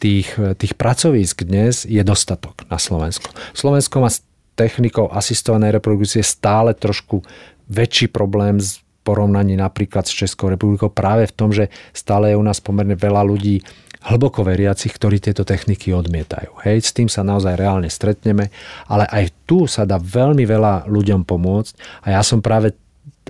tých, 0.00 0.34
tých 0.56 0.74
pracovísk 0.74 1.44
dnes 1.44 1.84
je 1.84 2.00
dostatok 2.00 2.64
na 2.72 2.80
Slovensku. 2.80 3.28
Slovensko 3.52 4.00
má 4.00 4.08
s 4.08 4.24
technikou 4.56 5.12
asistovanej 5.12 5.76
reprodukcie 5.76 6.24
stále 6.24 6.72
trošku 6.72 7.20
väčší 7.68 8.08
problém 8.08 8.58
s 8.58 8.80
porovnaní 9.04 9.56
napríklad 9.56 10.04
s 10.04 10.12
Českou 10.12 10.52
republikou 10.52 10.92
práve 10.92 11.28
v 11.28 11.36
tom, 11.36 11.52
že 11.52 11.72
stále 11.92 12.32
je 12.32 12.40
u 12.40 12.44
nás 12.44 12.60
pomerne 12.60 12.96
veľa 12.96 13.24
ľudí 13.24 13.64
hlboko 14.00 14.44
veriacich, 14.44 14.96
ktorí 14.96 15.20
tieto 15.20 15.44
techniky 15.44 15.92
odmietajú. 15.92 16.56
Hej, 16.64 16.88
s 16.88 16.96
tým 16.96 17.08
sa 17.08 17.20
naozaj 17.20 17.56
reálne 17.56 17.92
stretneme, 17.92 18.48
ale 18.88 19.04
aj 19.08 19.28
tu 19.44 19.68
sa 19.68 19.84
dá 19.84 20.00
veľmi 20.00 20.44
veľa 20.48 20.88
ľuďom 20.88 21.28
pomôcť 21.28 22.04
a 22.08 22.16
ja 22.16 22.22
som 22.24 22.40
práve 22.40 22.72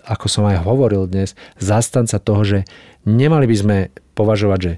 ako 0.00 0.26
som 0.30 0.48
aj 0.48 0.64
hovoril 0.64 1.04
dnes, 1.10 1.36
zastanca 1.60 2.16
toho, 2.16 2.40
že 2.46 2.58
nemali 3.04 3.44
by 3.44 3.56
sme 3.56 3.76
považovať, 4.16 4.58
že 4.62 4.72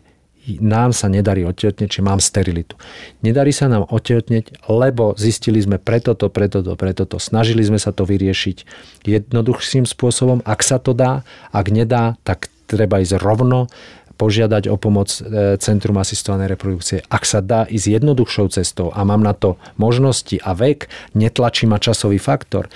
nám 0.59 0.91
sa 0.91 1.07
nedarí 1.07 1.47
otehotneť, 1.47 1.89
či 1.89 2.01
mám 2.03 2.19
sterilitu. 2.19 2.75
Nedarí 3.23 3.55
sa 3.55 3.71
nám 3.71 3.87
otehotneť, 3.87 4.67
lebo 4.67 5.15
zistili 5.15 5.63
sme 5.63 5.79
preto 5.79 6.19
to, 6.19 6.27
preto 6.29 6.63
to, 6.67 6.75
preto 6.75 7.07
to. 7.07 7.23
Snažili 7.23 7.63
sme 7.63 7.79
sa 7.79 7.95
to 7.95 8.03
vyriešiť 8.03 8.67
jednoduchším 9.07 9.87
spôsobom. 9.87 10.43
Ak 10.43 10.67
sa 10.67 10.83
to 10.83 10.93
dá, 10.95 11.23
ak 11.55 11.67
nedá, 11.71 12.19
tak 12.27 12.51
treba 12.67 12.99
ísť 12.99 13.23
rovno 13.23 13.71
požiadať 14.17 14.71
o 14.71 14.77
pomoc 14.79 15.11
e, 15.11 15.59
Centrum 15.59 15.99
asistovanej 15.99 16.55
reprodukcie. 16.55 17.03
Ak 17.11 17.27
sa 17.27 17.43
dá 17.43 17.67
ísť 17.67 17.99
jednoduchšou 17.99 18.47
cestou 18.55 18.95
a 18.95 19.03
mám 19.03 19.25
na 19.25 19.35
to 19.35 19.59
možnosti 19.81 20.39
a 20.43 20.55
vek, 20.55 20.87
netlačí 21.19 21.67
ma 21.67 21.83
časový 21.83 22.23
faktor, 22.23 22.71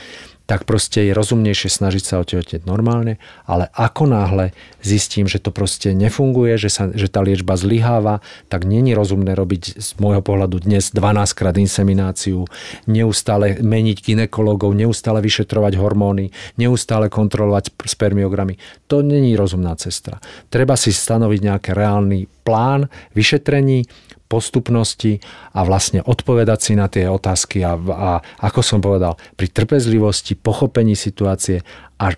tak 0.46 0.62
proste 0.62 1.02
je 1.02 1.12
rozumnejšie 1.12 1.66
snažiť 1.66 2.02
sa 2.06 2.22
otehotneť 2.22 2.70
normálne, 2.70 3.18
ale 3.50 3.66
ako 3.74 4.06
náhle 4.06 4.54
zistím, 4.78 5.26
že 5.26 5.42
to 5.42 5.50
proste 5.50 5.90
nefunguje, 5.90 6.54
že, 6.54 6.70
sa, 6.70 6.86
že 6.94 7.10
tá 7.10 7.18
liečba 7.20 7.58
zlyháva, 7.58 8.22
tak 8.46 8.62
není 8.62 8.94
rozumné 8.94 9.34
robiť 9.34 9.82
z 9.82 9.88
môjho 9.98 10.22
pohľadu 10.22 10.62
dnes 10.62 10.94
12 10.94 11.34
krát 11.34 11.58
insemináciu, 11.58 12.46
neustále 12.86 13.58
meniť 13.58 13.98
ginekologov, 14.06 14.70
neustále 14.78 15.18
vyšetrovať 15.18 15.74
hormóny, 15.74 16.30
neustále 16.54 17.10
kontrolovať 17.10 17.74
spermiogramy. 17.82 18.62
To 18.86 19.02
není 19.02 19.34
rozumná 19.34 19.74
cesta. 19.74 20.22
Treba 20.46 20.78
si 20.78 20.94
stanoviť 20.94 21.40
nejaký 21.42 21.70
reálny 21.74 22.30
plán 22.46 22.86
vyšetrení, 23.18 23.82
postupnosti 24.26 25.22
a 25.54 25.62
vlastne 25.62 26.02
odpovedať 26.02 26.58
si 26.58 26.72
na 26.74 26.90
tie 26.90 27.06
otázky 27.06 27.62
a, 27.62 27.78
a 27.78 28.10
ako 28.42 28.60
som 28.60 28.78
povedal, 28.82 29.14
pri 29.38 29.48
trpezlivosti, 29.50 30.34
pochopení 30.34 30.98
situácie 30.98 31.62
a 31.96 32.12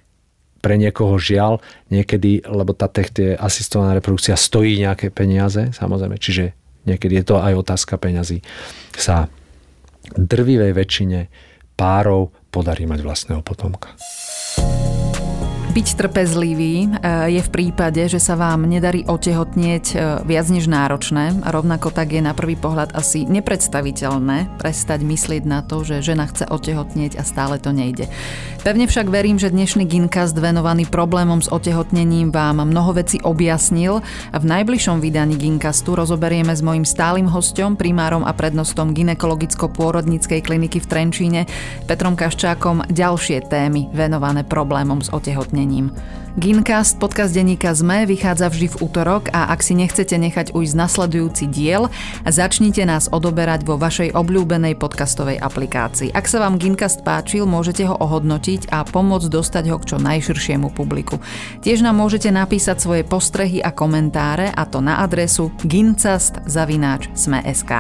pre 0.58 0.74
niekoho 0.74 1.14
žiaľ 1.22 1.62
niekedy, 1.88 2.42
lebo 2.42 2.74
tá 2.74 2.90
tie 2.90 3.38
asistovaná 3.38 3.94
reprodukcia 3.94 4.34
stojí 4.34 4.82
nejaké 4.82 5.14
peniaze, 5.14 5.70
samozrejme, 5.70 6.18
čiže 6.18 6.56
niekedy 6.82 7.22
je 7.22 7.24
to 7.30 7.36
aj 7.38 7.54
otázka 7.54 7.94
peňazí, 7.94 8.42
sa 8.96 9.30
drvivej 10.18 10.74
väčšine 10.74 11.20
párov 11.78 12.34
podarí 12.50 12.90
mať 12.90 13.00
vlastného 13.06 13.42
potomka. 13.44 13.94
Byť 15.78 15.94
trpezlivý 15.94 16.90
e, 16.90 17.38
je 17.38 17.38
v 17.38 17.52
prípade, 17.54 18.02
že 18.10 18.18
sa 18.18 18.34
vám 18.34 18.66
nedarí 18.66 19.06
otehotnieť 19.06 19.86
e, 19.94 19.96
viac 20.26 20.50
než 20.50 20.66
náročné 20.66 21.38
rovnako 21.46 21.94
tak 21.94 22.18
je 22.18 22.18
na 22.18 22.34
prvý 22.34 22.58
pohľad 22.58 22.98
asi 22.98 23.22
nepredstaviteľné 23.22 24.58
prestať 24.58 25.06
myslieť 25.06 25.46
na 25.46 25.62
to, 25.62 25.86
že 25.86 26.02
žena 26.02 26.26
chce 26.26 26.50
otehotnieť 26.50 27.14
a 27.14 27.22
stále 27.22 27.62
to 27.62 27.70
nejde. 27.70 28.10
Pevne 28.68 28.84
však 28.84 29.08
verím, 29.08 29.40
že 29.40 29.48
dnešný 29.48 29.88
Gincast 29.88 30.36
venovaný 30.36 30.84
problémom 30.84 31.40
s 31.40 31.48
otehotnením 31.48 32.28
vám 32.28 32.68
mnoho 32.68 33.00
veci 33.00 33.16
objasnil 33.16 34.04
a 34.04 34.36
v 34.36 34.44
najbližšom 34.44 35.00
vydaní 35.00 35.40
Gincastu 35.40 35.96
rozoberieme 35.96 36.52
s 36.52 36.60
mojim 36.60 36.84
stálym 36.84 37.32
hostom, 37.32 37.80
primárom 37.80 38.28
a 38.28 38.36
prednostom 38.36 38.92
ginekologicko-pôrodníckej 38.92 40.44
kliniky 40.44 40.84
v 40.84 40.90
Trenčíne 40.92 41.40
Petrom 41.88 42.12
Kaščákom 42.12 42.92
ďalšie 42.92 43.48
témy 43.48 43.88
venované 43.96 44.44
problémom 44.44 45.00
s 45.00 45.08
otehotnením. 45.16 45.88
Gincast, 46.36 47.00
podcast 47.00 47.32
denníka 47.32 47.72
ZME, 47.72 48.04
vychádza 48.04 48.52
vždy 48.52 48.68
v 48.68 48.76
útorok 48.84 49.32
a 49.32 49.48
ak 49.48 49.64
si 49.64 49.72
nechcete 49.72 50.12
nechať 50.20 50.52
ujsť 50.52 50.76
nasledujúci 50.76 51.48
diel, 51.48 51.88
začnite 52.28 52.84
nás 52.84 53.08
odoberať 53.08 53.64
vo 53.64 53.80
vašej 53.80 54.12
obľúbenej 54.12 54.76
podcastovej 54.76 55.40
aplikácii. 55.40 56.12
Ak 56.12 56.28
sa 56.28 56.44
vám 56.44 56.60
Gincast 56.60 57.00
páčil, 57.00 57.48
môžete 57.48 57.88
ho 57.88 57.96
ohodnotiť 57.96 58.68
a 58.68 58.84
pomôcť 58.84 59.32
dostať 59.32 59.72
ho 59.72 59.80
k 59.80 59.88
čo 59.88 59.96
najširšiemu 59.96 60.68
publiku. 60.76 61.16
Tiež 61.64 61.80
nám 61.80 61.96
môžete 61.96 62.28
napísať 62.28 62.84
svoje 62.84 63.08
postrehy 63.08 63.64
a 63.64 63.72
komentáre 63.72 64.52
a 64.52 64.68
to 64.68 64.84
na 64.84 65.00
adresu 65.00 65.48
gincast.sme.sk. 65.64 67.72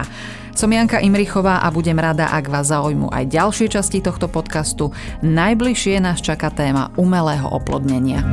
Som 0.58 0.74
Janka 0.74 0.98
Imrichová 0.98 1.62
a 1.62 1.70
budem 1.70 1.94
rada, 1.94 2.34
ak 2.34 2.50
vás 2.50 2.74
zaujímu 2.74 3.14
aj 3.14 3.30
ďalšie 3.30 3.70
časti 3.70 4.02
tohto 4.02 4.26
podcastu. 4.26 4.90
Najbližšie 5.22 6.02
nás 6.02 6.18
čaká 6.18 6.50
téma 6.50 6.90
umelého 6.98 7.46
oplodnenia. 7.46 8.26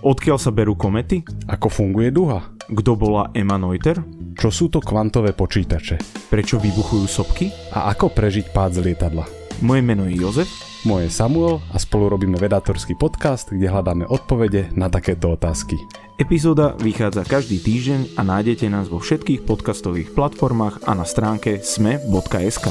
Odkiaľ 0.00 0.38
sa 0.40 0.48
berú 0.56 0.72
komety? 0.72 1.20
Ako 1.52 1.68
funguje 1.68 2.08
duha? 2.08 2.48
Kto 2.64 2.96
bola 2.96 3.28
Emma 3.36 3.60
Noiter? 3.60 4.00
Čo 4.40 4.48
sú 4.48 4.72
to 4.72 4.80
kvantové 4.80 5.36
počítače? 5.36 6.00
Prečo 6.32 6.56
vybuchujú 6.56 7.04
sopky? 7.04 7.52
A 7.76 7.92
ako 7.92 8.08
prežiť 8.08 8.56
pád 8.56 8.80
z 8.80 8.88
lietadla? 8.88 9.28
Moje 9.60 9.84
meno 9.84 10.08
je 10.08 10.16
Jozef. 10.16 10.48
Moje 10.88 11.12
je 11.12 11.16
Samuel 11.20 11.60
a 11.72 11.76
spolu 11.76 12.08
robíme 12.08 12.40
vedátorský 12.40 12.96
podcast, 12.96 13.52
kde 13.52 13.68
hľadáme 13.68 14.08
odpovede 14.08 14.72
na 14.72 14.88
takéto 14.88 15.36
otázky. 15.36 15.76
Epizóda 16.14 16.78
vychádza 16.78 17.26
každý 17.26 17.58
týždeň 17.58 18.14
a 18.14 18.22
nájdete 18.22 18.70
nás 18.70 18.86
vo 18.86 19.02
všetkých 19.02 19.42
podcastových 19.42 20.14
platformách 20.14 20.86
a 20.86 20.94
na 20.94 21.02
stránke 21.02 21.58
sme.sk. 21.58 22.70